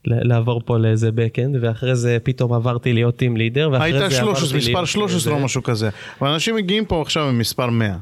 לעבור 0.05 0.61
פה 0.65 0.77
לאיזה 0.77 1.09
backend, 1.09 1.57
ואחרי 1.61 1.95
זה 1.95 2.17
פתאום 2.23 2.53
עברתי 2.53 2.93
להיות 2.93 3.15
טים 3.15 3.37
לידר, 3.37 3.69
ואחרי 3.71 3.85
היית 3.87 4.11
זה 4.11 4.21
עברתי 4.21 4.39
13, 4.39 4.57
מספר 4.57 4.71
להיות- 4.71 4.87
13 4.89 5.33
או 5.33 5.39
משהו 5.39 5.63
כזה. 5.63 5.89
ואנשים 6.21 6.55
מגיעים 6.55 6.85
פה 6.85 7.01
עכשיו 7.01 7.29
עם 7.29 7.39
מספר 7.39 7.69
100. 7.69 7.97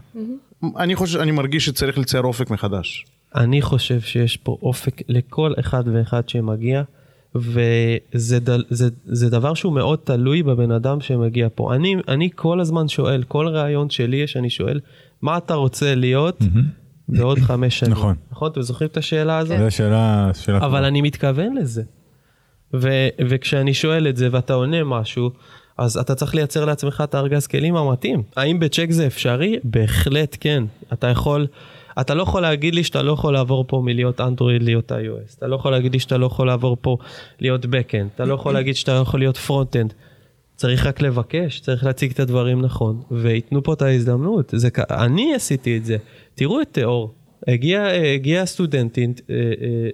אני 0.77 0.95
חושב, 0.95 1.19
אני 1.19 1.31
מרגיש 1.31 1.65
שצריך 1.65 1.97
לצייר 1.97 2.23
אופק 2.23 2.49
מחדש. 2.49 3.05
אני 3.35 3.61
חושב 3.61 4.01
שיש 4.01 4.37
פה 4.37 4.57
אופק 4.61 5.01
לכל 5.09 5.53
אחד 5.59 5.83
ואחד 5.93 6.29
שמגיע, 6.29 6.83
וזה 7.35 8.39
דל, 8.39 8.63
זה, 8.69 8.89
זה 9.05 9.29
דבר 9.29 9.53
שהוא 9.53 9.73
מאוד 9.73 9.99
תלוי 10.03 10.43
בבן 10.43 10.71
אדם 10.71 11.01
שמגיע 11.01 11.47
פה. 11.55 11.75
אני, 11.75 11.95
אני 12.07 12.29
כל 12.35 12.59
הזמן 12.59 12.87
שואל, 12.87 13.23
כל 13.23 13.47
רעיון 13.47 13.89
שלי 13.89 14.17
יש, 14.17 14.37
אני 14.37 14.49
שואל, 14.49 14.79
מה 15.21 15.37
אתה 15.37 15.53
רוצה 15.53 15.95
להיות 15.95 16.39
בעוד 17.09 17.39
חמש 17.39 17.79
שנים? 17.79 17.91
נכון. 17.91 18.15
נכון? 18.31 18.51
אתם 18.51 18.61
זוכרים 18.61 18.89
את 18.91 18.97
השאלה 18.97 19.37
הזאת? 19.37 19.59
זו 19.59 19.71
שאלה, 19.75 20.31
אבל. 20.59 20.83
אני 20.85 21.01
מתכוון 21.01 21.55
לזה. 21.57 21.83
ו- 22.73 23.07
וכשאני 23.29 23.73
שואל 23.73 24.07
את 24.07 24.17
זה 24.17 24.27
ואתה 24.31 24.53
עונה 24.53 24.83
משהו, 24.83 25.29
אז 25.77 25.97
אתה 25.97 26.15
צריך 26.15 26.35
לייצר 26.35 26.65
לעצמך 26.65 27.03
את 27.03 27.15
הארגז 27.15 27.47
כלים 27.47 27.75
המתאים. 27.75 28.23
האם 28.35 28.59
בצ'ק 28.59 28.87
זה 28.89 29.07
אפשרי? 29.07 29.59
בהחלט 29.63 30.37
כן. 30.39 30.63
אתה 30.93 31.07
יכול, 31.07 31.47
אתה 32.01 32.13
לא 32.13 32.23
יכול 32.23 32.41
להגיד 32.41 32.75
לי 32.75 32.83
שאתה 32.83 33.01
לא 33.01 33.11
יכול 33.11 33.33
לעבור 33.33 33.65
פה 33.67 33.81
מלהיות 33.85 34.21
אנדרואיד 34.21 34.63
להיות 34.63 34.91
iOS. 34.91 35.37
אתה 35.37 35.47
לא 35.47 35.55
יכול 35.55 35.71
להגיד 35.71 35.93
לי 35.93 35.99
שאתה 35.99 36.17
לא 36.17 36.25
יכול 36.25 36.47
לעבור 36.47 36.77
פה 36.81 36.97
להיות 37.39 37.65
backend. 37.65 38.15
אתה 38.15 38.25
לא 38.25 38.33
יכול 38.33 38.53
להגיד 38.53 38.75
שאתה 38.75 38.93
לא 38.93 38.99
יכול 38.99 39.19
להיות 39.19 39.39
frontend. 39.47 39.93
צריך 40.55 40.85
רק 40.85 41.01
לבקש, 41.01 41.59
צריך 41.59 41.83
להציג 41.83 42.11
את 42.11 42.19
הדברים 42.19 42.61
נכון, 42.61 43.01
וייתנו 43.11 43.63
פה 43.63 43.73
את 43.73 43.81
ההזדמנות. 43.81 44.53
זה, 44.55 44.69
אני 44.91 45.35
עשיתי 45.35 45.77
את 45.77 45.85
זה. 45.85 45.97
תראו 46.35 46.61
את 46.61 46.67
תיאור. 46.71 47.13
הגיע, 47.47 47.87
הגיע 48.15 48.45
סטודנטית, 48.45 49.21
אה, 49.29 49.35
אה, 49.35 49.41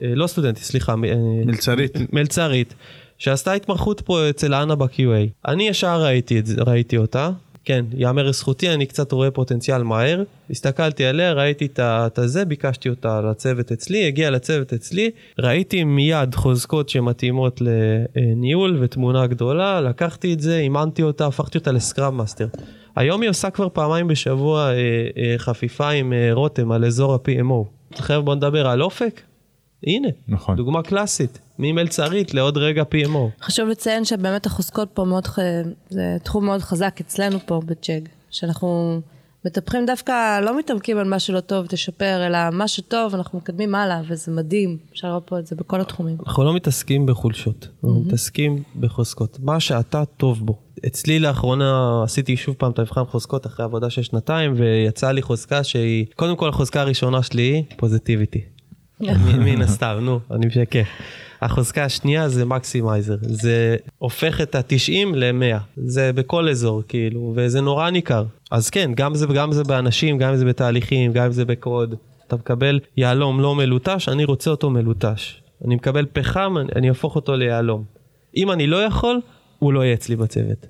אה, 0.09 0.15
לא 0.15 0.27
סטודנטית, 0.27 0.63
סליחה, 0.63 0.95
מלצרית. 0.95 1.97
מלצרית, 2.13 2.73
שעשתה 3.17 3.53
התמחות 3.53 4.01
פה 4.01 4.29
אצל 4.29 4.53
אנה 4.53 4.75
ב-QA. 4.75 5.47
אני 5.47 5.67
ישר 5.67 6.03
ראיתי, 6.03 6.41
ראיתי 6.57 6.97
אותה, 6.97 7.29
כן, 7.65 7.85
יאמר 7.93 8.27
לזכותי, 8.27 8.69
אני 8.73 8.85
קצת 8.85 9.11
רואה 9.11 9.31
פוטנציאל 9.31 9.83
מהר. 9.83 10.23
הסתכלתי 10.49 11.05
עליה, 11.05 11.33
ראיתי 11.33 11.67
את 11.79 12.19
הזה, 12.19 12.45
ביקשתי 12.45 12.89
אותה 12.89 13.21
לצוות 13.21 13.71
אצלי, 13.71 14.07
הגיעה 14.07 14.29
לצוות 14.29 14.73
אצלי, 14.73 15.09
ראיתי 15.39 15.83
מיד 15.83 16.35
חוזקות 16.35 16.89
שמתאימות 16.89 17.61
לניהול 17.61 18.77
ותמונה 18.81 19.27
גדולה, 19.27 19.81
לקחתי 19.81 20.33
את 20.33 20.39
זה, 20.39 20.57
אימנתי 20.57 21.03
אותה, 21.03 21.27
הפכתי 21.27 21.57
אותה 21.57 21.71
ל 21.71 21.79
Scrum 21.79 22.17
Master. 22.17 22.47
היום 22.95 23.21
היא 23.21 23.29
עושה 23.29 23.49
כבר 23.49 23.69
פעמיים 23.69 24.07
בשבוע 24.07 24.69
אה, 24.69 24.73
אה, 25.17 25.35
חפיפה 25.37 25.89
עם 25.89 26.13
אה, 26.13 26.29
רותם 26.33 26.71
על 26.71 26.85
אזור 26.85 27.13
ה-PMO. 27.13 27.95
חבר'ה 27.95 28.21
בוא 28.21 28.35
נדבר 28.35 28.67
על 28.67 28.81
אופק. 28.81 29.21
הנה, 29.87 30.07
נכון. 30.27 30.55
דוגמה 30.55 30.83
קלאסית, 30.83 31.39
ממלצרית 31.61 32.33
לעוד 32.33 32.57
רגע 32.57 32.83
PMO. 32.83 33.43
חשוב 33.45 33.69
לציין 33.69 34.05
שבאמת 34.05 34.45
החוזקות 34.45 34.89
פה 34.93 35.03
מאוד, 35.03 35.27
ח- 35.27 35.39
זה 35.89 36.17
תחום 36.23 36.45
מאוד 36.45 36.61
חזק 36.61 36.97
אצלנו 37.01 37.37
פה 37.45 37.61
בצ'ג, 37.65 38.01
שאנחנו 38.29 39.01
מטפחים 39.45 39.85
דווקא, 39.85 40.39
לא 40.39 40.59
מתעמקים 40.59 40.97
על 40.97 41.07
מה 41.07 41.19
שלא 41.19 41.39
טוב, 41.39 41.65
תשפר, 41.65 42.27
אלא 42.27 42.37
מה 42.51 42.67
שטוב, 42.67 43.15
אנחנו 43.15 43.37
מקדמים 43.37 43.75
הלאה, 43.75 44.01
וזה 44.07 44.31
מדהים, 44.31 44.77
אפשר 44.91 45.07
לראות 45.07 45.23
פה 45.25 45.39
את 45.39 45.47
זה 45.47 45.55
בכל 45.55 45.81
התחומים. 45.81 46.17
אנחנו 46.25 46.43
לא 46.43 46.53
מתעסקים 46.55 47.05
בחולשות, 47.05 47.67
אנחנו 47.83 48.01
מתעסקים 48.01 48.63
בחוזקות. 48.79 49.37
מה 49.41 49.59
שאתה 49.59 50.03
טוב 50.17 50.45
בו. 50.45 50.59
אצלי 50.87 51.19
לאחרונה 51.19 52.01
עשיתי 52.03 52.37
שוב 52.37 52.55
פעם 52.55 52.71
את 52.71 52.79
המבחן 52.79 53.05
חוזקות 53.05 53.45
אחרי 53.45 53.65
עבודה 53.65 53.89
של 53.89 54.01
שנתיים, 54.01 54.53
ויצאה 54.57 55.11
לי 55.11 55.21
חוזקה 55.21 55.63
שהיא, 55.63 56.05
קודם 56.15 56.35
כל 56.35 56.49
החוזקה 56.49 56.81
הראשונה 56.81 57.23
שלי 57.23 57.43
היא 57.43 57.63
פוזיטיביטי. 57.77 58.41
מן 59.45 59.61
הסתם, 59.61 59.97
נו, 60.01 60.19
אני 60.31 60.45
משקר. 60.45 60.81
החוזקה 61.41 61.83
השנייה 61.85 62.29
זה 62.29 62.45
מקסימייזר, 62.45 63.15
זה 63.21 63.75
הופך 63.97 64.41
את 64.41 64.55
ה-90 64.55 64.91
ל-100, 65.15 65.57
זה 65.77 66.13
בכל 66.13 66.49
אזור 66.49 66.81
כאילו, 66.87 67.33
וזה 67.35 67.61
נורא 67.61 67.89
ניכר. 67.89 68.25
אז 68.51 68.69
כן, 68.69 68.91
גם 68.95 69.15
זה, 69.15 69.25
גם 69.35 69.51
זה 69.51 69.63
באנשים, 69.63 70.17
גם 70.17 70.35
זה 70.35 70.45
בתהליכים, 70.45 71.13
גם 71.13 71.31
זה 71.31 71.45
בקוד. 71.45 71.95
אתה 72.27 72.35
מקבל 72.35 72.79
יהלום 72.97 73.39
לא 73.39 73.55
מלוטש, 73.55 74.09
אני 74.09 74.25
רוצה 74.25 74.49
אותו 74.49 74.69
מלוטש. 74.69 75.41
אני 75.65 75.75
מקבל 75.75 76.05
פחם, 76.13 76.55
אני, 76.75 76.89
אהפוך 76.89 77.15
אותו 77.15 77.35
ליהלום. 77.35 77.83
אם 78.37 78.51
אני 78.51 78.67
לא 78.67 78.83
יכול, 78.83 79.19
הוא 79.59 79.73
לא 79.73 79.83
יהיה 79.83 79.93
אצלי 79.93 80.15
בצוות. 80.15 80.65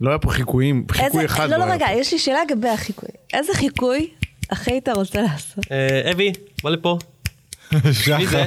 לא 0.00 0.10
היה 0.10 0.18
פה 0.18 0.30
חיקויים, 0.30 0.86
חיקוי 0.90 1.06
איזה- 1.06 1.24
אחד 1.24 1.50
לא, 1.50 1.56
לא, 1.56 1.64
היה 1.64 1.74
רגע. 1.74 1.86
יש 1.92 2.12
לי 2.12 2.18
שאלה 2.18 2.38
לגבי 2.50 2.68
החיקוי. 2.68 3.08
איזה 3.32 3.52
חיקוי 3.54 4.08
הכי 4.50 4.70
היית 4.70 4.88
רוצה 4.88 5.22
לעשות? 5.22 5.64
אה, 5.72 6.10
אבי, 6.12 6.32
בוא 6.62 6.70
לפה. 6.70 6.98
מי 8.18 8.26
זה? 8.26 8.44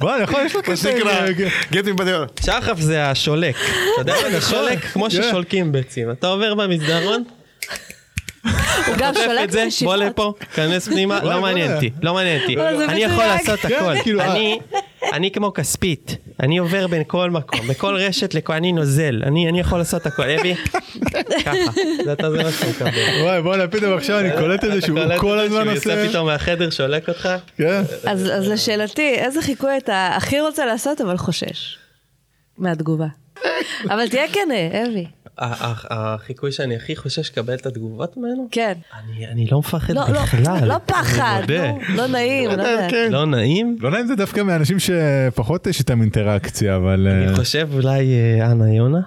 וואי, 0.00 0.22
נכון, 0.22 0.46
יש 0.46 0.54
לו 0.54 0.60
מה 0.60 0.64
קטע. 0.66 0.76
שנקרא, 0.76 1.10
אה, 1.12 1.26
גט 1.72 1.84
מבדיון. 1.84 2.26
שחף 2.44 2.80
זה 2.80 3.04
השולק. 3.10 3.56
אתה 3.56 3.70
יודע 4.00 4.14
מה 4.24 4.30
זה 4.30 4.46
שולק? 4.46 4.84
כמו 4.84 5.10
ששולקים 5.10 5.72
ביצים. 5.72 6.10
אתה 6.10 6.26
עובר 6.26 6.54
במסדרון, 6.54 7.24
הוא 8.86 8.94
גם 8.98 9.14
שולט 9.14 9.44
את 9.44 9.50
זה, 9.50 9.66
בוא 9.84 9.96
לפה, 9.96 10.32
כנס 10.54 10.88
פנימה, 10.88 11.20
לא 11.24 11.40
מעניין 11.40 11.74
אותי, 11.74 11.90
לא 12.02 12.14
מעניין 12.14 12.40
אותי. 12.42 12.54
זה 12.78 12.84
אני 12.84 13.00
יכול. 13.04 13.24
לעשות 13.24 13.64
הכל. 13.64 13.74
כן, 13.94 14.02
כאילו, 14.02 14.20
אני- 14.22 14.58
אני 15.12 15.30
כמו 15.30 15.52
כספית, 15.52 16.16
אני 16.42 16.58
עובר 16.58 16.86
בין 16.86 17.02
כל 17.06 17.30
מקום, 17.30 17.60
בכל 17.68 17.96
רשת, 17.96 18.34
לכל- 18.34 18.52
אני 18.52 18.72
נוזל, 18.72 19.22
אני 19.26 19.48
אני 19.48 19.60
יכול 19.60 19.78
לעשות 19.78 20.06
הכל. 20.06 20.22
אבי, 20.30 20.54
ככה, 21.44 21.52
זה 22.04 22.12
אתה 22.12 22.30
זה 22.30 22.42
מה 22.42 22.52
שאתה 22.52 22.66
מקבל. 22.70 23.22
וואי, 23.22 23.42
בוא'נה, 23.42 23.68
פתאום 23.68 23.92
עכשיו 23.96 24.18
אני 24.18 24.30
קולט 24.38 24.64
את 24.64 24.72
זה 24.72 24.80
שהוא 24.80 24.98
כל 25.18 25.38
הזמן 25.38 25.64
שהוא 25.64 25.76
עושה... 25.76 25.90
יוצא 25.92 26.08
פתאום 26.08 26.26
מהחדר, 26.26 26.70
שולק 26.70 27.08
אותך? 27.08 27.28
כן. 27.56 27.82
אז 28.06 28.30
אז 28.32 28.48
לשאלתי, 28.48 29.14
איזה 29.14 29.42
חיקוי 29.42 29.76
אתה 29.76 30.10
הכי 30.16 30.40
רוצה 30.40 30.66
לעשות 30.66 31.00
אבל 31.00 31.16
חושש 31.16 31.76
מהתגובה? 32.58 33.06
אבל 33.90 34.08
תהיה 34.08 34.28
כן, 34.32 34.48
אבי. 34.88 35.06
החיקוי 35.90 36.52
שאני 36.52 36.76
הכי 36.76 36.96
חושש 36.96 37.30
לקבל 37.30 37.54
את 37.54 37.66
התגובות 37.66 38.16
ממנו? 38.16 38.48
כן. 38.50 38.72
אני- 39.04 39.26
אני 39.26 39.46
לא 39.52 39.58
מפחד 39.58 39.92
לא, 39.94 40.02
לא, 40.08 40.22
בכלל. 40.22 40.68
לא 40.68 40.76
פחד, 40.86 41.42
לא 41.96 42.06
נעים, 42.06 42.50
לא 42.50 42.62
יודע. 42.62 42.86
כן. 42.90 43.08
לא 43.12 43.26
נעים? 43.26 43.76
לא 43.80 44.00
אם 44.00 44.06
זה 44.06 44.14
דווקא 44.16 44.40
מאנשים 44.40 44.76
שפחות 44.78 45.66
יש 45.66 45.78
איתם 45.80 46.00
אינטראקציה, 46.02 46.76
אבל... 46.76 47.08
אה, 47.10 47.24
אני 47.28 47.34
חושב 47.36 47.68
אולי 47.72 48.06
אה, 48.40 48.50
אנה 48.50 48.74
יונה, 48.74 49.00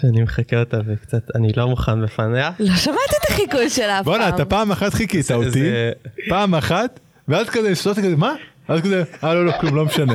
שאני 0.00 0.22
מחכה 0.22 0.60
אותה 0.60 0.76
וקצת, 0.86 1.22
אני 1.34 1.52
לא 1.56 1.68
מוכן 1.68 2.02
בפניה. 2.02 2.50
לא 2.58 2.74
שמעתי 2.76 3.00
את 3.24 3.30
החיקוי 3.30 3.70
שלה 3.70 4.00
אף 4.00 4.04
פעם. 4.04 4.12
בואנה, 4.12 4.28
אתה 4.28 4.44
פעם 4.44 4.70
אחת 4.72 4.94
חיכית 4.94 5.30
אותי, 5.32 5.70
פעם 6.28 6.54
אחת, 6.54 7.00
ואז 7.28 7.48
כזה, 7.48 7.74
סלוטי 7.74 8.02
כזה, 8.02 8.16
מה? 8.16 8.34
אז 8.68 8.80
כזה, 8.80 9.02
אה 9.24 9.34
לא, 9.34 9.46
לא, 9.46 9.52
כלום, 9.60 9.76
לא 9.76 9.84
משנה. 9.84 10.14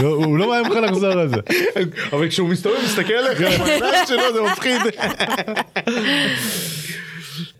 לא, 0.00 0.08
הוא 0.08 0.38
לא 0.38 0.48
מאיים 0.48 0.66
לך 0.66 0.72
לחזור 0.90 1.12
על 1.12 1.28
זה. 1.28 1.36
אבל 2.12 2.28
כשהוא 2.28 2.48
מסתובב, 2.48 2.76
מסתכל 2.84 3.12
עליך, 3.12 3.40
העיניים 3.40 4.06
שלו, 4.08 4.34
זה 4.34 4.42
מפחיד. 4.52 4.80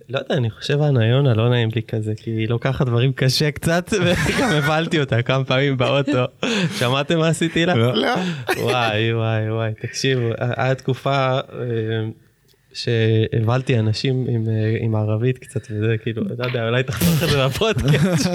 לא 0.09 0.19
יודע, 0.19 0.35
אני 0.35 0.51
חושב 0.51 0.83
אנה 0.83 1.07
יונה 1.07 1.35
לא 1.35 1.49
נעים 1.49 1.69
לי 1.75 1.83
כזה, 1.83 2.13
כי 2.17 2.31
היא 2.31 2.49
לוקחת 2.49 2.87
דברים 2.87 3.13
קשה 3.13 3.51
קצת, 3.51 3.91
וגם 4.05 4.51
הבלתי 4.51 5.01
אותה 5.01 5.23
כמה 5.23 5.45
פעמים 5.45 5.77
באוטו. 5.77 6.25
שמעתם 6.79 7.19
מה 7.19 7.29
עשיתי 7.29 7.67
לה? 7.67 7.75
לא. 7.75 7.95
לא. 7.95 8.15
וואי 8.57 9.15
וואי 9.15 9.51
וואי, 9.51 9.71
תקשיבו, 9.81 10.29
היה 10.39 10.75
תקופה 10.75 11.39
שהבלתי 12.73 13.79
אנשים 13.79 14.27
עם, 14.29 14.45
אה, 14.49 14.77
עם 14.81 14.95
ערבית 14.95 15.39
קצת 15.39 15.61
וזה 15.71 15.95
כאילו, 16.03 16.23
לא 16.39 16.45
יודע, 16.45 16.69
אולי 16.69 16.83
תחתוך 16.83 17.23
את 17.25 17.29
זה 17.29 17.47
בפודקאסט. 17.47 18.27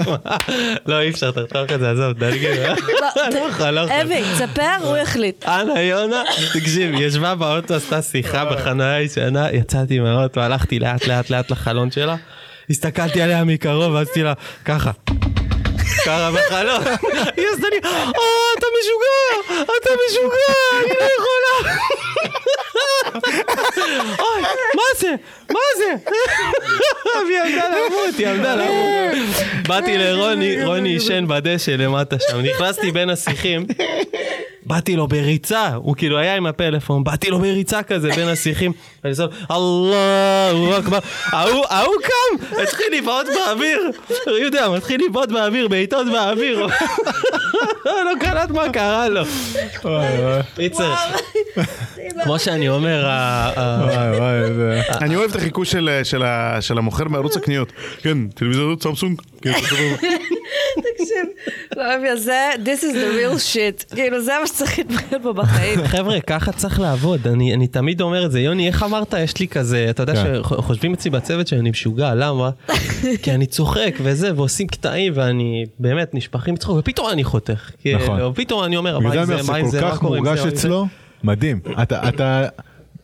לא 0.86 1.00
אי 1.00 1.10
אפשר, 1.10 1.30
תחתוך 1.30 1.72
את 1.74 1.80
זה, 1.80 1.90
עזוב, 1.90 2.12
דלגי. 2.12 2.46
לא 3.34 3.38
יכול, 3.50 3.70
לא 3.70 3.80
יכול. 3.80 3.96
אבי, 3.96 4.22
תספר, 4.22 4.76
הוא 4.82 4.96
יחליט. 4.96 5.44
אנה 5.44 5.80
יונה, 5.80 6.22
תקשיב, 6.52 6.94
ישבה 6.94 7.34
באוטו, 7.34 7.74
עשתה 7.74 8.02
שיחה 8.02 8.44
בחניה 8.44 9.02
ישנה, 9.02 9.52
יצאתי 9.52 9.98
מהאוטו, 9.98 10.40
הלכתי 10.40 10.78
לאט 10.78 11.06
לאט 11.06 11.30
לאט 11.30 11.50
לחלון 11.50 11.90
שלה, 11.90 12.16
הסתכלתי 12.70 13.22
עליה 13.22 13.44
מקרוב, 13.44 13.94
ועשיתי 13.94 14.22
לה 14.22 14.32
ככה. 14.64 14.90
ככה 16.04 16.30
בחלון, 16.34 16.82
היא 17.36 17.46
עשתה 17.52 17.66
לי, 17.70 17.78
אה, 17.84 18.10
אתה 18.58 18.66
משוגע, 18.78 19.52
אתה 19.62 19.90
משוגע, 20.08 20.54
אני 20.80 20.94
לא 21.00 21.06
יכולה. 21.18 21.76
אוי, 24.18 24.42
מה 24.74 24.82
זה? 24.98 25.14
מה 25.50 25.60
זה? 25.78 25.92
והיא 27.26 27.40
עמדה 27.40 27.68
למות, 27.68 28.14
היא 28.18 28.28
עמדה 28.28 28.54
למות. 28.54 29.36
באתי 29.68 29.98
לרוני, 29.98 30.64
רוני 30.64 30.88
עישן 30.88 31.24
בדשא 31.28 31.70
למטה 31.70 32.16
שם, 32.30 32.40
נכנסתי 32.40 32.90
בין 32.92 33.10
השיחים. 33.10 33.66
באתי 34.66 34.96
לו 34.96 35.06
בריצה, 35.08 35.68
הוא 35.74 35.96
כאילו 35.96 36.18
היה 36.18 36.36
עם 36.36 36.46
הפלאפון, 36.46 37.04
באתי 37.04 37.30
לו 37.30 37.38
בריצה 37.38 37.82
כזה 37.82 38.10
בין 38.16 38.28
השיחים, 38.28 38.72
ואני 39.04 39.14
שם, 39.14 39.24
אללהו 39.50 40.78
אכבר, 40.78 40.98
ההוא 41.26 41.64
ההוא 41.70 41.94
קם, 42.02 42.58
התחיל 42.62 42.86
לבעוט 42.98 43.26
באוויר, 43.26 43.90
הוא 44.26 44.36
יודע, 44.36 44.68
מתחיל 44.76 45.00
לבעוט 45.08 45.28
באוויר, 45.32 45.68
בעיטות 45.68 46.06
באוויר, 46.12 46.66
לא 47.84 48.12
קלט 48.20 48.50
מה 48.50 48.68
קרה 48.72 49.08
לו. 49.08 49.22
קיצר, 50.56 50.94
כמו 52.24 52.38
שאני 52.38 52.68
אומר. 52.68 53.06
אני 55.00 55.16
אוהב 55.16 55.30
את 55.30 55.36
החיקוי 55.36 55.66
של- 55.66 56.00
של 56.04 56.22
ה- 56.22 56.56
של 56.60 56.78
המוכר 56.78 57.04
מערוץ 57.04 57.36
הקניות. 57.36 57.72
כן, 58.02 58.18
טלוויזיות 58.28 58.82
סמסונג. 58.82 59.22
כן, 59.52 60.80
תקשיב, 60.94 61.26
לא, 61.76 61.96
אבי, 61.96 62.20
זה, 62.20 62.50
this 62.64 62.82
is 62.82 62.94
the 62.94 63.16
real 63.16 63.54
shit. 63.54 63.94
כאילו, 63.94 64.22
זה 64.22 64.32
מה 64.40 64.46
שצריך 64.46 64.78
להתמקד 64.78 65.22
פה 65.22 65.32
בחיים. 65.32 65.86
חבר'ה, 65.86 66.20
ככה 66.20 66.52
צריך 66.52 66.80
לעבוד, 66.80 67.26
אני, 67.26 67.54
אני 67.54 67.66
תמיד 67.66 68.00
אומר 68.00 68.26
את 68.26 68.32
זה. 68.32 68.40
יוני, 68.40 68.66
איך 68.66 68.82
אמרת? 68.82 69.14
יש 69.18 69.38
לי 69.38 69.48
כזה, 69.48 69.86
אתה 69.90 70.02
יודע 70.02 70.14
כן. 70.14 70.34
שחושבים 70.42 70.92
אצלי 70.92 71.10
בצוות 71.10 71.46
שאני 71.46 71.70
משוגע, 71.70 72.14
למה? 72.14 72.50
כי 73.22 73.32
אני 73.32 73.46
צוחק 73.46 73.94
וזה, 74.02 74.34
ועושים 74.36 74.66
קטעים, 74.66 75.12
ואני 75.16 75.64
באמת 75.78 76.14
נשפכים 76.14 76.54
מצחוק, 76.54 76.78
ופתאום 76.78 77.10
אני 77.12 77.24
חותך. 77.24 77.70
נכון. 77.94 78.16
כאילו, 78.16 78.34
פתאום 78.34 78.64
אני 78.64 78.76
אומר, 78.76 78.98
בגלל 78.98 79.12
מה 79.12 79.20
עם 79.20 79.26
זה 79.26 79.42
זה, 79.42 79.52
מה 79.52 79.58
עם 79.58 79.64
זה, 79.64 79.70
זה 79.70 79.80
כל 79.80 79.86
מה 79.86 79.92
כך 79.92 79.98
קורה 79.98 80.18
עם 80.18 80.24
זה, 80.24 80.30
מורגש 80.30 80.42
מה 80.44 80.50
עם 80.50 80.56
זה? 80.56 80.60
אצלו, 80.60 80.86
מדהים. 81.24 81.60
אתה, 81.82 82.08
אתה, 82.08 82.48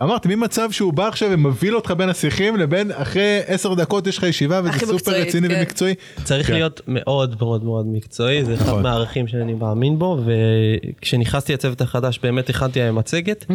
אמרתי, 0.03 0.37
ממצב 0.37 0.71
שהוא 0.71 0.93
בא 0.93 1.09
עכשיו 1.09 1.29
ומבהיל 1.33 1.77
אותך 1.77 1.91
בין 1.97 2.09
השיחים 2.09 2.57
לבין 2.57 2.91
אחרי 2.95 3.41
עשר 3.47 3.75
דקות 3.75 4.07
יש 4.07 4.19
לך 4.19 4.23
ישיבה 4.23 4.61
וזה 4.65 4.79
סופר 4.79 4.95
מקצועית, 4.95 5.27
רציני 5.29 5.49
כן. 5.49 5.55
ומקצועי. 5.59 5.95
צריך 6.25 6.47
כן. 6.47 6.53
להיות 6.53 6.81
מאוד 6.89 7.37
מאוד 7.41 7.65
מאוד 7.65 7.87
מקצועי, 7.87 8.45
זה 8.45 8.55
אחד 8.55 8.67
נכון. 8.67 8.83
מהערכים 8.83 9.29
שאני 9.29 9.55
מאמין 9.55 9.99
בו, 9.99 10.19
וכשנכנסתי 10.25 11.53
לצוות 11.53 11.81
החדש 11.81 12.19
באמת 12.23 12.51
הכנתי 12.51 12.81
להם 12.81 12.95
מצגת, 12.95 13.47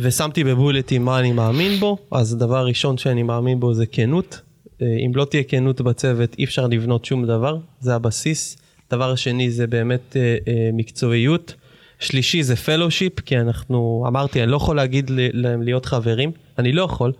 ושמתי 0.00 0.44
בבולטים 0.44 1.04
מה 1.04 1.18
אני 1.18 1.32
מאמין 1.32 1.80
בו, 1.80 1.98
אז 2.10 2.32
הדבר 2.32 2.56
הראשון 2.56 2.98
שאני 2.98 3.22
מאמין 3.22 3.60
בו 3.60 3.74
זה 3.74 3.86
כנות. 3.86 4.40
אה, 4.82 4.86
אם 5.06 5.12
לא 5.14 5.24
תהיה 5.24 5.42
כנות 5.42 5.80
בצוות 5.80 6.36
אי 6.38 6.44
אפשר 6.44 6.66
לבנות 6.66 7.04
שום 7.04 7.26
דבר, 7.26 7.56
זה 7.80 7.94
הבסיס. 7.94 8.56
דבר 8.90 9.12
השני 9.12 9.50
זה 9.50 9.66
באמת 9.66 10.16
אה, 10.16 10.36
אה, 10.48 10.70
מקצועיות. 10.72 11.54
שלישי 11.98 12.42
זה 12.42 12.56
פלושיפ, 12.56 13.20
כי 13.20 13.38
אנחנו, 13.38 14.04
אמרתי, 14.08 14.42
אני 14.42 14.50
לא 14.50 14.56
יכול 14.56 14.76
להגיד 14.76 15.10
ל- 15.10 15.28
להם 15.46 15.62
להיות 15.62 15.86
חברים, 15.86 16.30
אני 16.58 16.72
לא 16.72 16.82
יכול, 16.82 17.12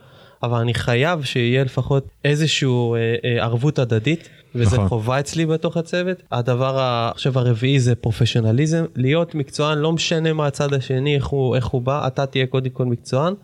אבל 0.43 0.59
אני 0.59 0.75
חייב 0.75 1.25
שיהיה 1.25 1.65
לפחות 1.65 2.07
איזושהי 2.25 2.69
אה, 2.69 2.97
אה, 3.25 3.45
ערבות 3.45 3.79
הדדית, 3.79 4.29
וזה 4.55 4.77
נכון. 4.77 4.89
חובה 4.89 5.21
אצלי 5.21 5.47
בתוך 5.47 5.77
הצוות. 5.77 6.23
הדבר, 6.33 6.79
חושב, 7.15 7.39
הרביעי 7.39 7.81
זה 7.81 7.95
פרופשיונליזם, 7.95 8.85
להיות 8.97 9.35
מקצוען, 9.35 9.79
לא 9.79 9.93
משנה 9.93 10.33
מה 10.33 10.47
הצד 10.47 10.75
השני, 10.75 11.15
איך 11.17 11.27
הוא, 11.27 11.57
איך 11.57 11.67
הוא 11.67 11.83
בא, 11.83 12.07
אתה 12.07 12.27
תהיה 12.27 12.47
קודם 12.47 12.71
כל 12.71 12.85
מקצוען. 12.85 13.35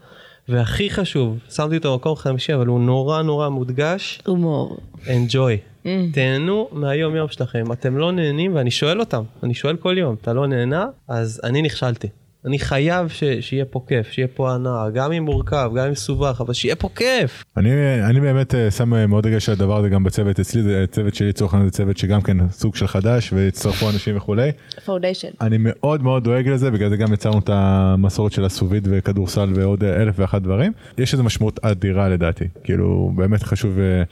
והכי 0.49 0.91
חשוב, 0.91 1.39
שמתי 1.51 1.77
אותו 1.77 1.93
במקום 1.93 2.17
חמישי, 2.17 2.55
אבל 2.55 2.67
הוא 2.67 2.81
נורא 2.81 3.23
נורא 3.23 3.49
מודגש, 3.49 4.21
הומור. 4.27 4.77
enjoy. 5.05 5.72
תהנו 6.13 6.69
מהיום 6.73 7.17
יום 7.17 7.29
שלכם. 7.29 7.73
אתם 7.73 7.97
לא 7.97 8.13
נהנים, 8.13 8.55
ואני 8.55 8.71
שואל 8.71 9.01
אותם, 9.01 9.23
אני 9.43 9.55
שואל 9.55 9.77
כל 9.77 9.99
יום, 9.99 10.17
אתה 10.23 10.33
לא 10.33 10.47
נהנה? 10.47 10.87
אז 11.09 11.41
אני 11.45 11.63
נכשלתי. 11.63 12.09
אני 12.47 12.59
חייב 12.59 13.09
ש, 13.09 13.25
שיהיה 13.41 13.65
פה 13.65 13.81
כיף, 13.89 14.11
שיהיה 14.11 14.29
פה 14.29 14.53
הנאה, 14.55 14.91
גם 14.91 15.13
אם 15.13 15.25
מורכב, 15.25 15.71
גם 15.77 15.87
אם 15.87 15.93
מסובך, 15.93 16.41
אבל 16.41 16.53
שיהיה 16.53 16.77
פה 16.77 16.89
כיף. 16.97 17.45
אני, 17.57 17.71
אני 18.11 18.21
באמת 18.21 18.55
אה, 18.55 18.71
שם 18.71 18.95
אה, 18.95 19.07
מאוד 19.07 19.27
דגש 19.27 19.49
על 19.49 19.55
הדבר 19.55 19.79
הזה 19.79 19.89
גם 19.89 20.05
בצוות 20.05 20.41
אצלי, 20.41 20.63
זה 20.63 20.85
צוות 20.91 21.15
שלי 21.15 21.29
לצורך 21.29 21.55
העניין 21.55 21.71
זה 21.71 21.77
צוות 21.77 21.97
שגם 21.97 22.21
כן 22.21 22.51
סוג 22.51 22.77
של 22.77 22.87
חדש 22.87 23.33
והצטרפו 23.33 23.91
אנשים 23.91 24.17
וכולי. 24.17 24.51
foundation. 24.85 25.29
אני 25.41 25.57
מאוד 25.61 26.03
מאוד 26.03 26.25
דואג 26.25 26.49
לזה, 26.49 26.71
בגלל 26.71 26.91
זה 26.91 26.97
גם 26.97 27.13
יצרנו 27.13 27.39
את 27.39 27.51
המסורת 27.53 28.33
של 28.33 28.45
הסוביד 28.45 28.89
וכדורסל 28.91 29.53
ועוד 29.55 29.85
אה, 29.85 30.03
אלף 30.03 30.15
ואחת 30.19 30.43
דברים. 30.43 30.73
יש 30.99 31.15
לזה 31.15 31.23
משמעות 31.23 31.65
אדירה 31.65 32.09
לדעתי, 32.09 32.45
כאילו 32.65 33.13
באמת 33.17 33.43
חשוב 33.43 33.79
אה, 33.79 34.03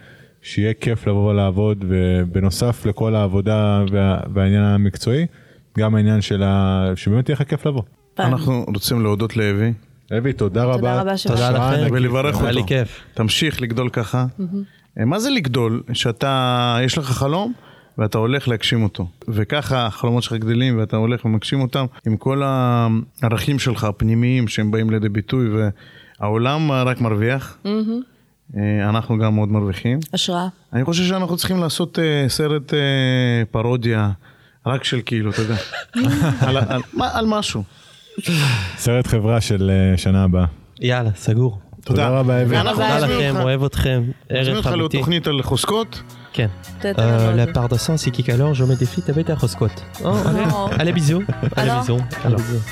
שיהיה 0.42 0.74
כיף 0.74 1.06
לבוא 1.06 1.30
ולעבוד, 1.30 1.84
ובנוסף 1.88 2.86
לכל 2.86 3.14
העבודה 3.14 3.84
וה, 3.90 4.20
והעניין 4.34 4.62
המקצועי, 4.62 5.26
גם 5.78 5.94
העניין 5.94 6.20
של 6.20 6.42
ה... 6.42 6.84
שבאמת 6.96 7.28
יהיה 7.28 7.36
לך 7.40 7.48
כיף 7.48 7.66
לבוא. 7.66 7.82
אנחנו 8.18 8.64
רוצים 8.68 9.02
להודות 9.02 9.36
לאבי, 9.36 9.72
אבי, 10.18 10.32
תודה 10.32 10.64
רבה. 10.64 10.76
תודה 10.76 11.00
רבה 11.00 11.16
שבאת. 11.16 11.36
תודה 11.36 11.50
לכם. 11.50 11.86
ולברך 11.92 12.40
היה 12.40 12.50
לי 12.50 12.60
אותו. 12.60 12.68
כיף. 12.68 13.00
תמשיך 13.14 13.62
לגדול 13.62 13.88
ככה. 13.88 14.26
אה, 14.98 15.04
מה 15.04 15.18
זה 15.18 15.30
לגדול? 15.30 15.82
שאתה, 15.92 16.78
יש 16.82 16.98
לך 16.98 17.04
חלום 17.04 17.52
ואתה 17.98 18.18
הולך 18.18 18.48
להגשים 18.48 18.82
אותו. 18.82 19.08
וככה 19.28 19.86
החלומות 19.86 20.22
שלך 20.22 20.32
גדלים 20.32 20.78
ואתה 20.78 20.96
הולך 20.96 21.24
ומגשים 21.24 21.60
אותם 21.60 21.86
עם 22.06 22.16
כל 22.16 22.42
הערכים 22.44 23.58
שלך 23.58 23.84
הפנימיים 23.84 24.48
שהם 24.48 24.70
באים 24.70 24.90
לידי 24.90 25.08
ביטוי 25.08 25.46
והעולם 26.20 26.72
רק 26.72 27.00
מרוויח. 27.00 27.58
אה, 27.66 27.72
אנחנו 28.88 29.18
גם 29.18 29.34
מאוד 29.34 29.48
מרוויחים. 29.48 29.98
השראה. 30.12 30.46
אני 30.72 30.84
חושב 30.84 31.04
שאנחנו 31.04 31.36
צריכים 31.36 31.60
לעשות 31.60 31.98
אה, 31.98 32.28
סרט 32.28 32.74
אה, 32.74 32.78
פרודיה 33.50 34.10
רק 34.66 34.84
של 34.84 35.00
כאילו, 35.06 35.30
אתה 35.30 35.42
יודע, 35.42 35.56
על, 36.46 36.56
על, 36.56 36.80
מה- 36.92 37.10
על 37.12 37.26
משהו. 37.26 37.62
סרט 38.76 39.06
חברה 39.06 39.40
של 39.40 39.70
אה, 39.92 39.98
שנה 39.98 40.24
הבאה. 40.24 40.44
יאללה, 40.80 41.10
סגור. 41.16 41.58
תודה 41.84 42.08
רבה, 42.08 42.42
אבן. 42.42 42.50
ואנחנו 42.50 42.72
תודה 42.72 42.96
נזמין 42.96 43.10
לכם, 43.18 43.30
אותך. 43.30 43.42
אוהב 43.44 43.64
אתכם. 43.64 44.02
נזמין 44.30 44.46
ערך 44.56 44.56
אותך 44.56 44.66
אמיתי. 44.78 44.96
לתוכנית 44.96 45.26
על 45.26 45.42
חוזקות. 45.42 46.02
la 47.34 47.46
part 47.46 47.68
de 47.68 47.76
sens, 47.76 48.02
c'est 48.02 48.10
qu'alors 48.10 48.54
je 48.54 48.64
me 48.64 48.74
défie 48.74 49.02
avec 49.08 49.30
un 49.30 49.34
roscot. 49.34 49.70
Allez, 50.78 50.92
bisous. 50.92 51.24
Allez, 51.56 51.72
bisous. 51.80 52.02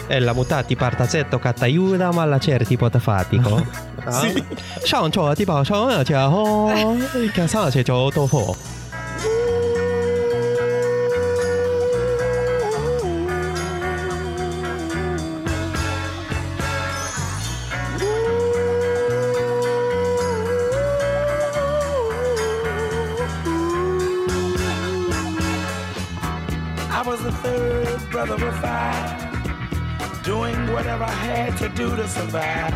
Ella 0.08 0.32
mutati 0.32 0.76
parta 0.76 1.06
zetto 1.06 1.38
cattaiuda, 1.38 2.12
ma 2.12 2.24
la 2.24 2.38
certi 2.38 2.76
pota 2.76 2.98
fatico. 2.98 3.64
Ciao, 4.84 5.10
ciao, 5.10 5.34
ti 5.34 5.44
ciao. 5.44 6.96
Che 7.32 7.46
sa, 7.46 7.70
c'è 7.70 7.82
ciao. 7.82 8.10
Do 31.78 31.94
to 31.94 32.08
survive. 32.08 32.74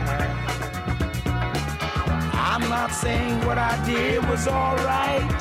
I'm 2.32 2.62
not 2.70 2.92
saying 2.92 3.44
what 3.44 3.59
I 3.59 3.74
did 3.84 4.24
was 4.28 4.46
alright. 4.46 5.40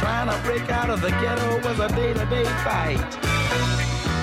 Trying 0.00 0.28
to 0.30 0.38
break 0.46 0.66
out 0.70 0.88
of 0.88 1.02
the 1.02 1.10
ghetto 1.10 1.68
was 1.68 1.78
a 1.78 1.88
day 1.94 2.14
to 2.14 2.24
day 2.34 2.44
fight. 2.64 3.10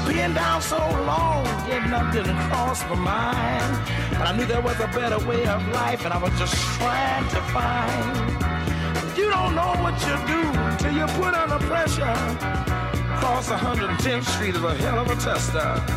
Being 0.08 0.34
down 0.34 0.64
so 0.64 0.80
long, 1.06 1.46
getting 1.68 1.94
up 1.94 2.12
didn't 2.12 2.40
cross 2.50 2.82
my 2.90 2.96
mind. 2.96 3.72
But 4.18 4.26
I 4.30 4.36
knew 4.36 4.48
there 4.48 4.62
was 4.62 4.80
a 4.80 4.88
better 4.88 5.20
way 5.28 5.46
of 5.46 5.62
life, 5.68 6.04
and 6.04 6.12
I 6.12 6.18
was 6.18 6.34
just 6.40 6.56
trying 6.80 7.28
to 7.36 7.42
find. 7.54 8.18
You 9.16 9.30
don't 9.30 9.54
know 9.54 9.74
what 9.86 9.96
you 10.08 10.16
do 10.34 10.42
till 10.82 10.96
you 11.00 11.06
put 11.22 11.36
under 11.36 11.64
pressure. 11.68 12.16
Cross 13.20 13.50
110th 13.50 14.26
Street 14.26 14.56
is 14.56 14.64
a 14.64 14.74
hell 14.74 14.98
of 14.98 15.08
a 15.12 15.16
tester. 15.18 15.97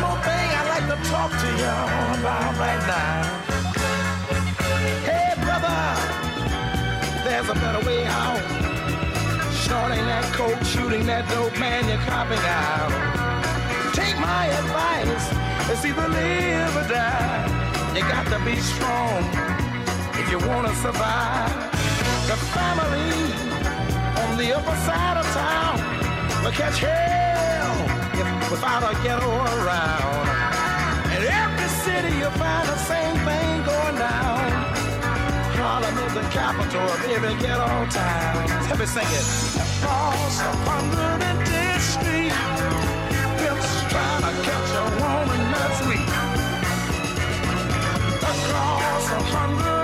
more 0.00 0.16
thing 0.24 0.48
I'd 0.58 0.68
like 0.74 0.86
to 0.88 0.98
talk 1.08 1.30
to 1.30 1.48
y'all 1.60 2.18
about 2.18 2.52
right 2.56 2.82
now. 2.88 3.20
Hey, 5.08 5.34
brother, 5.44 5.80
there's 7.24 7.48
a 7.48 7.54
better 7.54 7.84
way 7.86 8.06
out. 8.06 8.40
Snorting 9.52 10.04
that 10.10 10.24
coke, 10.32 10.62
shooting 10.64 11.04
that 11.06 11.28
dope, 11.28 11.56
man, 11.60 11.86
you're 11.88 12.04
copping 12.08 12.44
out. 12.48 12.92
Take 13.94 14.16
my 14.18 14.46
advice, 14.60 15.26
it's 15.70 15.84
either 15.84 16.08
live 16.08 16.76
or 16.80 16.86
die. 16.88 17.44
You 17.94 18.02
got 18.02 18.26
to 18.32 18.38
be 18.44 18.56
strong 18.56 19.20
if 20.20 20.26
you 20.32 20.38
want 20.48 20.66
to 20.66 20.74
survive. 20.76 21.52
The 22.30 22.36
family 22.56 23.12
on 24.24 24.36
the 24.38 24.48
upper 24.56 24.76
side 24.86 25.16
of 25.22 25.26
town 25.36 25.76
will 26.42 26.52
catch 26.52 26.78
hell 26.78 27.19
life 28.20 28.50
without 28.50 28.82
a 28.82 28.94
ghetto 29.02 29.30
around. 29.56 30.26
In 31.14 31.22
every 31.44 31.68
city 31.84 32.12
you 32.18 32.30
find 32.42 32.68
the 32.68 32.78
same 32.90 33.16
thing 33.26 33.64
going 33.64 33.96
down. 33.96 34.50
Harlem 35.56 35.96
is 36.06 36.14
the 36.14 36.26
capital 36.30 36.82
of 36.82 37.00
every 37.16 37.34
ghetto 37.42 37.68
town. 37.90 38.36
Let 38.68 38.78
me 38.78 38.86
sing 38.86 39.10
it. 39.20 39.26
Across 39.82 40.40
a 40.40 40.52
hundred 40.68 41.44
dead 41.46 41.80
street, 41.80 42.34
pimps 43.40 43.70
trying 43.92 44.22
to 44.26 44.32
catch 44.46 44.70
a 44.82 44.86
woman 45.00 45.42
that's 45.54 45.80
weak. 45.88 46.10
Across 48.30 49.06
a 49.10 49.20
hundred 49.34 49.79